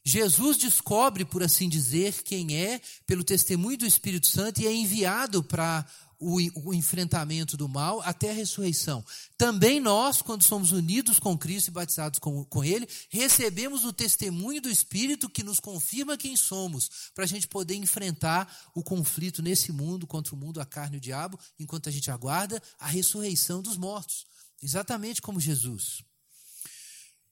Jesus 0.06 0.58
descobre, 0.58 1.26
por 1.26 1.42
assim 1.42 1.68
dizer, 1.68 2.22
quem 2.22 2.56
é, 2.56 2.80
pelo 3.08 3.24
testemunho 3.24 3.78
do 3.80 3.88
Espírito 3.88 4.28
Santo, 4.28 4.62
e 4.62 4.68
é 4.68 4.74
enviado 4.74 5.44
para 5.44 5.84
o, 6.20 6.38
o, 6.70 6.74
enfrentamento 6.74 7.56
do 7.56 7.70
mal 7.70 8.02
até 8.02 8.30
a 8.30 8.34
ressurreição. 8.34 9.04
Também 9.38 9.80
nós, 9.80 10.22
quando 10.22 10.44
somos 10.44 10.72
unidos 10.72 11.18
com 11.18 11.38
Cristo 11.38 11.70
e 11.70 11.72
batizados 11.72 12.20
com, 12.20 12.44
com 12.46 12.64
Ele, 12.64 12.88
recebemos 13.10 13.86
o 13.86 13.94
testemunho 13.94 14.62
do 14.62 14.70
Espírito 14.70 15.30
que 15.30 15.44
nos 15.44 15.60
confirma 15.60 16.18
quem 16.18 16.36
somos, 16.36 17.12
para 17.16 17.24
a 17.24 17.28
gente 17.28 17.48
poder 17.48 17.76
enfrentar 17.76 18.70
o 18.76 18.84
conflito 18.84 19.42
nesse 19.42 19.72
mundo 19.72 20.06
contra 20.06 20.36
o 20.36 20.38
mundo, 20.38 20.60
a 20.60 20.66
carne 20.66 20.98
e 20.98 21.00
o 21.00 21.02
diabo, 21.02 21.40
enquanto 21.58 21.88
a 21.88 21.92
gente 21.92 22.12
aguarda 22.12 22.62
a 22.78 22.88
ressurreição 22.88 23.62
dos 23.62 23.78
mortos. 23.78 24.26
Exatamente 24.62 25.22
como 25.22 25.40
Jesus. 25.40 26.09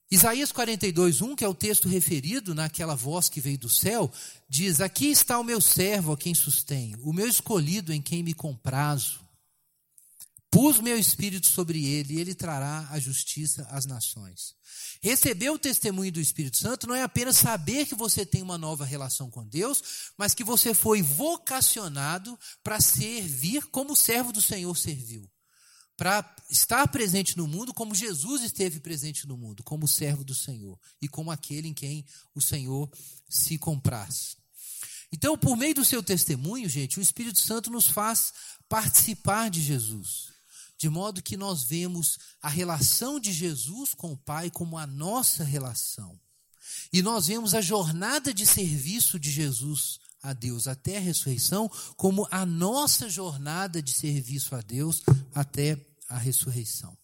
Isaías 0.09 0.53
42, 0.53 1.21
1, 1.21 1.35
que 1.35 1.43
é 1.43 1.47
o 1.47 1.53
texto 1.53 1.89
referido 1.89 2.55
naquela 2.55 2.95
voz 2.95 3.27
que 3.27 3.41
veio 3.41 3.57
do 3.57 3.69
céu, 3.69 4.09
diz: 4.47 4.79
Aqui 4.79 5.07
está 5.07 5.37
o 5.37 5.43
meu 5.43 5.59
servo 5.59 6.13
a 6.13 6.17
quem 6.17 6.33
sustenho, 6.33 6.97
o 7.03 7.11
meu 7.11 7.27
escolhido 7.27 7.91
em 7.91 8.01
quem 8.01 8.23
me 8.23 8.33
comprazo. 8.33 9.19
Pus 10.49 10.79
meu 10.79 10.97
espírito 10.97 11.47
sobre 11.47 11.85
ele, 11.85 12.13
e 12.13 12.19
ele 12.21 12.33
trará 12.33 12.87
a 12.89 12.97
justiça 12.97 13.67
às 13.69 13.85
nações. 13.85 14.55
Receber 15.01 15.49
o 15.49 15.59
testemunho 15.59 16.11
do 16.11 16.21
Espírito 16.21 16.55
Santo 16.55 16.87
não 16.87 16.95
é 16.95 17.03
apenas 17.03 17.35
saber 17.35 17.85
que 17.85 17.93
você 17.93 18.25
tem 18.25 18.41
uma 18.41 18.57
nova 18.57 18.85
relação 18.85 19.29
com 19.29 19.45
Deus, 19.45 19.83
mas 20.17 20.33
que 20.33 20.45
você 20.45 20.73
foi 20.73 21.01
vocacionado 21.01 22.39
para 22.63 22.79
servir 22.79 23.65
como 23.67 23.91
o 23.91 23.95
servo 23.95 24.31
do 24.31 24.41
Senhor 24.41 24.75
serviu 24.75 25.29
para 25.97 26.23
estar 26.47 26.87
presente 26.87 27.35
no 27.35 27.47
mundo 27.47 27.73
como 27.73 27.95
Jesus 27.95 28.43
esteve 28.43 28.79
presente 28.79 29.27
no 29.27 29.35
mundo, 29.35 29.63
como 29.63 29.87
servo 29.87 30.23
do 30.23 30.35
Senhor 30.35 30.79
e 31.01 31.09
como 31.09 31.31
aquele 31.31 31.67
em 31.67 31.73
quem 31.73 32.05
o 32.35 32.39
Senhor 32.39 32.89
se 33.27 33.57
compraz. 33.57 34.37
Então, 35.11 35.37
por 35.37 35.57
meio 35.57 35.73
do 35.73 35.85
seu 35.85 36.03
testemunho, 36.03 36.69
gente, 36.69 36.99
o 36.99 37.01
Espírito 37.01 37.39
Santo 37.39 37.71
nos 37.71 37.87
faz 37.87 38.31
participar 38.69 39.49
de 39.49 39.61
Jesus, 39.61 40.33
de 40.77 40.87
modo 40.87 41.23
que 41.23 41.35
nós 41.35 41.63
vemos 41.63 42.19
a 42.41 42.49
relação 42.49 43.19
de 43.19 43.33
Jesus 43.33 43.95
com 43.95 44.11
o 44.11 44.17
Pai 44.17 44.51
como 44.51 44.77
a 44.77 44.85
nossa 44.85 45.43
relação. 45.43 46.19
E 46.93 47.01
nós 47.01 47.27
vemos 47.27 47.55
a 47.55 47.61
jornada 47.61 48.33
de 48.33 48.45
serviço 48.45 49.19
de 49.19 49.31
Jesus 49.31 49.99
a 50.27 50.33
Deus 50.33 50.67
até 50.67 50.97
a 50.97 51.01
ressurreição 51.01 51.71
como 51.95 52.27
a 52.29 52.45
nossa 52.45 53.09
jornada 53.09 53.81
de 53.81 53.93
serviço 53.93 54.55
a 54.55 54.61
Deus 54.61 55.01
até 55.33 55.79
a 56.09 56.17
ressurreição. 56.17 56.97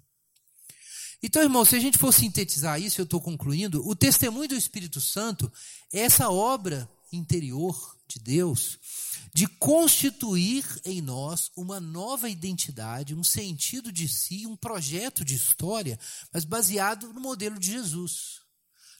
Então, 1.21 1.41
irmão, 1.41 1.63
se 1.63 1.75
a 1.75 1.79
gente 1.79 1.97
for 1.97 2.13
sintetizar 2.13 2.81
isso, 2.81 2.99
eu 2.99 3.05
estou 3.05 3.21
concluindo, 3.21 3.81
o 3.87 3.95
testemunho 3.95 4.49
do 4.49 4.55
Espírito 4.55 4.99
Santo 4.99 5.51
é 5.93 6.01
essa 6.01 6.29
obra 6.29 6.89
interior 7.13 7.97
de 8.07 8.19
Deus 8.19 8.77
de 9.33 9.47
constituir 9.47 10.63
em 10.85 11.01
nós 11.01 11.49
uma 11.55 11.79
nova 11.79 12.29
identidade, 12.29 13.15
um 13.15 13.23
sentido 13.23 13.91
de 13.91 14.07
si, 14.07 14.45
um 14.45 14.55
projeto 14.55 15.25
de 15.25 15.33
história, 15.33 15.97
mas 16.31 16.45
baseado 16.45 17.11
no 17.13 17.19
modelo 17.19 17.57
de 17.57 17.71
Jesus. 17.71 18.41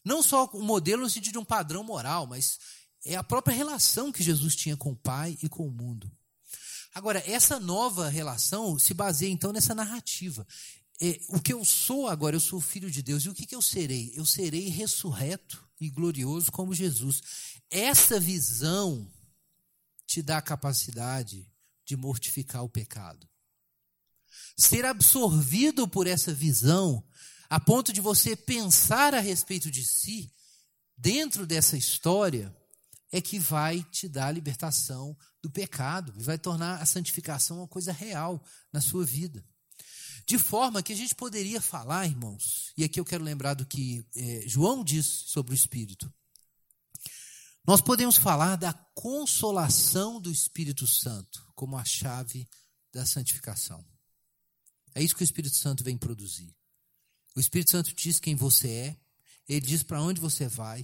Não 0.03 0.23
só 0.23 0.49
um 0.53 0.63
modelo 0.63 1.03
no 1.03 1.09
sentido 1.09 1.33
de 1.33 1.39
um 1.39 1.45
padrão 1.45 1.83
moral, 1.83 2.25
mas 2.25 2.57
é 3.05 3.15
a 3.15 3.23
própria 3.23 3.55
relação 3.55 4.11
que 4.11 4.23
Jesus 4.23 4.55
tinha 4.55 4.77
com 4.77 4.91
o 4.91 4.95
Pai 4.95 5.37
e 5.43 5.49
com 5.49 5.67
o 5.67 5.71
mundo. 5.71 6.11
Agora, 6.93 7.23
essa 7.25 7.59
nova 7.59 8.07
relação 8.07 8.77
se 8.77 8.93
baseia 8.93 9.31
então 9.31 9.51
nessa 9.51 9.73
narrativa. 9.73 10.45
É, 11.01 11.19
o 11.29 11.39
que 11.39 11.51
eu 11.51 11.65
sou 11.65 12.07
agora, 12.07 12.35
eu 12.35 12.39
sou 12.39 12.61
filho 12.61 12.89
de 12.89 13.01
Deus. 13.01 13.23
E 13.23 13.29
o 13.29 13.33
que, 13.33 13.45
que 13.45 13.55
eu 13.55 13.61
serei? 13.61 14.11
Eu 14.15 14.25
serei 14.25 14.69
ressurreto 14.69 15.67
e 15.81 15.89
glorioso 15.89 16.51
como 16.51 16.73
Jesus. 16.73 17.21
Essa 17.69 18.19
visão 18.19 19.11
te 20.05 20.21
dá 20.21 20.37
a 20.37 20.41
capacidade 20.41 21.51
de 21.85 21.97
mortificar 21.97 22.63
o 22.63 22.69
pecado. 22.69 23.27
Ser 24.55 24.85
absorvido 24.85 25.87
por 25.87 26.05
essa 26.05 26.31
visão, 26.31 27.03
a 27.49 27.59
ponto 27.59 27.91
de 27.91 27.99
você 27.99 28.35
pensar 28.35 29.15
a 29.15 29.19
respeito 29.19 29.71
de 29.71 29.83
si, 29.83 30.31
dentro 30.95 31.47
dessa 31.47 31.75
história, 31.75 32.55
é 33.13 33.21
que 33.21 33.37
vai 33.37 33.83
te 33.83 34.09
dar 34.09 34.29
a 34.29 34.31
libertação 34.31 35.15
do 35.39 35.47
pecado, 35.47 36.11
vai 36.17 36.35
tornar 36.35 36.81
a 36.81 36.85
santificação 36.85 37.57
uma 37.57 37.67
coisa 37.67 37.91
real 37.91 38.43
na 38.73 38.81
sua 38.81 39.05
vida. 39.05 39.45
De 40.25 40.39
forma 40.39 40.81
que 40.81 40.91
a 40.91 40.95
gente 40.95 41.13
poderia 41.13 41.61
falar, 41.61 42.07
irmãos, 42.07 42.73
e 42.75 42.83
aqui 42.83 42.99
eu 42.99 43.05
quero 43.05 43.23
lembrar 43.23 43.53
do 43.53 43.67
que 43.67 44.03
é, 44.15 44.45
João 44.47 44.83
diz 44.83 45.05
sobre 45.27 45.53
o 45.53 45.55
Espírito. 45.55 46.11
Nós 47.67 47.81
podemos 47.81 48.17
falar 48.17 48.55
da 48.55 48.73
consolação 48.95 50.19
do 50.19 50.31
Espírito 50.31 50.87
Santo 50.87 51.47
como 51.53 51.77
a 51.77 51.85
chave 51.85 52.49
da 52.91 53.05
santificação. 53.05 53.85
É 54.95 55.03
isso 55.03 55.15
que 55.15 55.21
o 55.21 55.23
Espírito 55.23 55.55
Santo 55.55 55.83
vem 55.83 55.99
produzir. 55.99 56.51
O 57.35 57.39
Espírito 57.39 57.69
Santo 57.69 57.93
diz 57.93 58.19
quem 58.19 58.35
você 58.35 58.69
é, 58.69 58.97
ele 59.47 59.61
diz 59.61 59.83
para 59.83 60.01
onde 60.01 60.19
você 60.19 60.47
vai, 60.47 60.83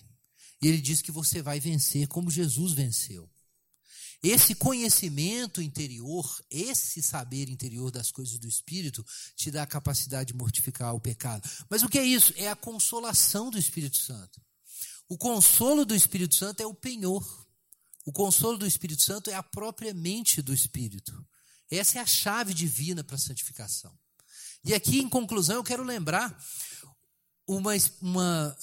e 0.61 0.67
ele 0.67 0.81
diz 0.81 1.01
que 1.01 1.11
você 1.11 1.41
vai 1.41 1.59
vencer 1.59 2.07
como 2.07 2.29
Jesus 2.29 2.73
venceu. 2.73 3.29
Esse 4.21 4.53
conhecimento 4.53 5.61
interior, 5.61 6.25
esse 6.51 7.01
saber 7.01 7.47
interior 7.47 7.89
das 7.89 8.11
coisas 8.11 8.37
do 8.37 8.49
Espírito, 8.49 9.05
te 9.35 9.49
dá 9.49 9.63
a 9.63 9.67
capacidade 9.67 10.33
de 10.33 10.37
mortificar 10.37 10.93
o 10.93 10.99
pecado. 10.99 11.49
Mas 11.69 11.83
o 11.83 11.89
que 11.89 11.97
é 11.97 12.03
isso? 12.03 12.33
É 12.35 12.49
a 12.49 12.55
consolação 12.55 13.49
do 13.49 13.57
Espírito 13.57 13.95
Santo. 13.95 14.41
O 15.07 15.17
consolo 15.17 15.85
do 15.85 15.95
Espírito 15.95 16.35
Santo 16.35 16.61
é 16.61 16.65
o 16.65 16.73
penhor. 16.73 17.25
O 18.05 18.11
consolo 18.11 18.57
do 18.57 18.67
Espírito 18.67 19.01
Santo 19.01 19.29
é 19.29 19.35
a 19.35 19.43
própria 19.43 19.93
mente 19.93 20.41
do 20.41 20.53
Espírito. 20.53 21.25
Essa 21.71 21.99
é 21.99 22.01
a 22.01 22.05
chave 22.05 22.53
divina 22.53 23.03
para 23.03 23.15
a 23.15 23.19
santificação. 23.19 23.97
E 24.65 24.73
aqui, 24.73 24.99
em 24.99 25.07
conclusão, 25.07 25.55
eu 25.55 25.63
quero 25.63 25.83
lembrar 25.83 26.37
uma, 27.49 27.73
uma 27.99 28.57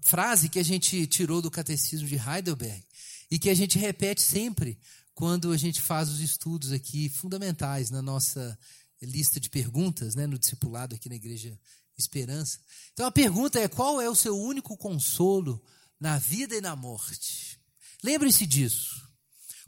frase 0.00 0.48
que 0.48 0.58
a 0.58 0.62
gente 0.62 1.06
tirou 1.06 1.42
do 1.42 1.50
Catecismo 1.50 2.08
de 2.08 2.16
Heidelberg 2.16 2.82
e 3.30 3.38
que 3.38 3.50
a 3.50 3.54
gente 3.54 3.78
repete 3.78 4.22
sempre 4.22 4.78
quando 5.14 5.52
a 5.52 5.56
gente 5.58 5.82
faz 5.82 6.08
os 6.08 6.20
estudos 6.20 6.72
aqui 6.72 7.10
fundamentais 7.10 7.90
na 7.90 8.00
nossa 8.00 8.58
lista 9.02 9.38
de 9.38 9.50
perguntas, 9.50 10.14
né, 10.14 10.26
no 10.26 10.38
discipulado 10.38 10.94
aqui 10.94 11.08
na 11.08 11.16
Igreja 11.16 11.58
Esperança. 11.98 12.58
Então 12.94 13.04
a 13.04 13.10
pergunta 13.10 13.60
é: 13.60 13.68
qual 13.68 14.00
é 14.00 14.08
o 14.08 14.14
seu 14.14 14.34
único 14.38 14.74
consolo 14.74 15.62
na 15.98 16.18
vida 16.18 16.56
e 16.56 16.60
na 16.62 16.74
morte? 16.74 17.60
Lembre-se 18.02 18.46
disso. 18.46 19.06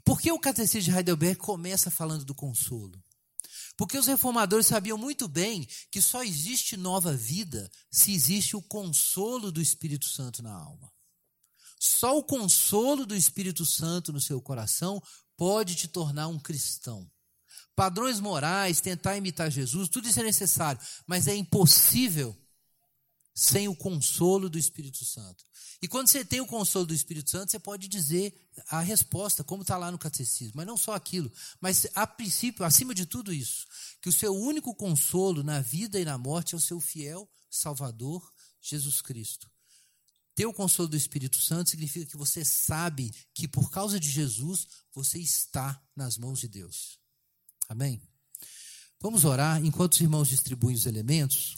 Por 0.03 0.19
que 0.19 0.31
o 0.31 0.39
Catecismo 0.39 0.91
de 0.91 0.97
Heidelberg 0.97 1.37
começa 1.37 1.91
falando 1.91 2.25
do 2.25 2.33
consolo? 2.33 2.99
Porque 3.75 3.97
os 3.97 4.07
reformadores 4.07 4.67
sabiam 4.67 4.97
muito 4.97 5.27
bem 5.27 5.67
que 5.91 6.01
só 6.01 6.23
existe 6.23 6.77
nova 6.77 7.15
vida 7.15 7.71
se 7.91 8.13
existe 8.13 8.55
o 8.55 8.61
consolo 8.61 9.51
do 9.51 9.61
Espírito 9.61 10.05
Santo 10.05 10.43
na 10.43 10.53
alma. 10.53 10.91
Só 11.79 12.17
o 12.17 12.23
consolo 12.23 13.05
do 13.05 13.15
Espírito 13.15 13.65
Santo 13.65 14.13
no 14.13 14.21
seu 14.21 14.41
coração 14.41 15.01
pode 15.35 15.75
te 15.75 15.87
tornar 15.87 16.27
um 16.27 16.39
cristão. 16.39 17.09
Padrões 17.75 18.19
morais, 18.19 18.79
tentar 18.79 19.17
imitar 19.17 19.49
Jesus, 19.49 19.89
tudo 19.89 20.07
isso 20.07 20.19
é 20.19 20.23
necessário, 20.23 20.79
mas 21.07 21.27
é 21.27 21.35
impossível 21.35 22.37
sem 23.33 23.67
o 23.67 23.75
consolo 23.75 24.49
do 24.49 24.59
Espírito 24.59 25.03
Santo. 25.03 25.45
E 25.81 25.87
quando 25.87 26.07
você 26.07 26.23
tem 26.23 26.39
o 26.39 26.45
consolo 26.45 26.85
do 26.85 26.93
Espírito 26.93 27.29
Santo, 27.29 27.51
você 27.51 27.59
pode 27.59 27.87
dizer 27.87 28.33
a 28.69 28.79
resposta, 28.79 29.43
como 29.43 29.63
está 29.63 29.77
lá 29.77 29.91
no 29.91 29.97
catecismo. 29.97 30.53
Mas 30.55 30.67
não 30.67 30.77
só 30.77 30.93
aquilo, 30.93 31.31
mas 31.59 31.87
a 31.93 32.05
princípio, 32.07 32.63
acima 32.63 32.93
de 32.93 33.05
tudo 33.05 33.33
isso, 33.33 33.65
que 34.01 34.09
o 34.09 34.13
seu 34.13 34.33
único 34.33 34.73
consolo 34.75 35.43
na 35.43 35.59
vida 35.61 35.99
e 35.99 36.05
na 36.05 36.17
morte 36.17 36.53
é 36.53 36.57
o 36.57 36.61
seu 36.61 36.79
fiel 36.79 37.29
Salvador, 37.49 38.31
Jesus 38.61 39.01
Cristo. 39.01 39.51
Ter 40.35 40.45
o 40.45 40.53
consolo 40.53 40.87
do 40.87 40.97
Espírito 40.97 41.39
Santo 41.39 41.69
significa 41.69 42.05
que 42.05 42.17
você 42.17 42.43
sabe 42.43 43.13
que 43.33 43.47
por 43.47 43.69
causa 43.69 43.99
de 43.99 44.09
Jesus 44.09 44.67
você 44.91 45.19
está 45.19 45.79
nas 45.95 46.17
mãos 46.17 46.39
de 46.39 46.47
Deus. 46.47 46.99
Amém? 47.69 48.01
Vamos 48.99 49.25
orar 49.25 49.63
enquanto 49.63 49.93
os 49.93 50.01
irmãos 50.01 50.29
distribuem 50.29 50.75
os 50.75 50.85
elementos. 50.85 51.55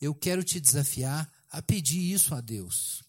Eu 0.00 0.14
quero 0.14 0.44
te 0.44 0.60
desafiar 0.60 1.30
a 1.50 1.60
pedir 1.62 2.12
isso 2.12 2.34
a 2.34 2.40
Deus. 2.40 3.02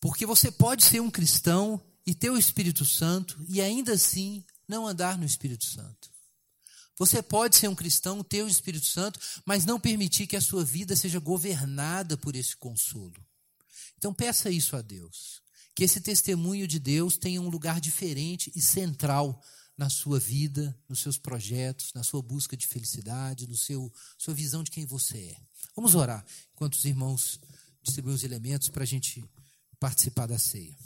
Porque 0.00 0.26
você 0.26 0.50
pode 0.50 0.84
ser 0.84 1.00
um 1.00 1.10
cristão 1.10 1.80
e 2.06 2.14
ter 2.14 2.30
o 2.30 2.38
Espírito 2.38 2.84
Santo 2.84 3.44
e 3.48 3.60
ainda 3.60 3.92
assim 3.92 4.44
não 4.66 4.86
andar 4.86 5.18
no 5.18 5.24
Espírito 5.24 5.66
Santo. 5.66 6.10
Você 6.98 7.22
pode 7.22 7.56
ser 7.56 7.68
um 7.68 7.74
cristão, 7.74 8.24
ter 8.24 8.42
o 8.42 8.48
Espírito 8.48 8.86
Santo, 8.86 9.20
mas 9.44 9.64
não 9.64 9.78
permitir 9.78 10.26
que 10.26 10.36
a 10.36 10.40
sua 10.40 10.64
vida 10.64 10.96
seja 10.96 11.20
governada 11.20 12.16
por 12.16 12.34
esse 12.34 12.56
consolo. 12.56 13.14
Então 13.96 14.12
peça 14.12 14.50
isso 14.50 14.74
a 14.76 14.82
Deus. 14.82 15.40
Que 15.74 15.84
esse 15.84 16.00
testemunho 16.00 16.66
de 16.66 16.80
Deus 16.80 17.16
tenha 17.16 17.40
um 17.40 17.48
lugar 17.48 17.80
diferente 17.80 18.50
e 18.54 18.60
central 18.60 19.40
na 19.76 19.88
sua 19.88 20.18
vida, 20.18 20.76
nos 20.88 20.98
seus 20.98 21.16
projetos, 21.16 21.92
na 21.94 22.02
sua 22.02 22.20
busca 22.20 22.56
de 22.56 22.66
felicidade, 22.66 23.46
no 23.46 23.56
seu 23.56 23.92
sua 24.16 24.34
visão 24.34 24.64
de 24.64 24.70
quem 24.72 24.84
você 24.84 25.18
é. 25.18 25.47
Vamos 25.78 25.94
orar 25.94 26.24
enquanto 26.52 26.74
os 26.74 26.84
irmãos 26.84 27.38
distribuem 27.84 28.16
os 28.16 28.24
elementos 28.24 28.68
para 28.68 28.82
a 28.82 28.86
gente 28.86 29.24
participar 29.78 30.26
da 30.26 30.36
ceia. 30.36 30.76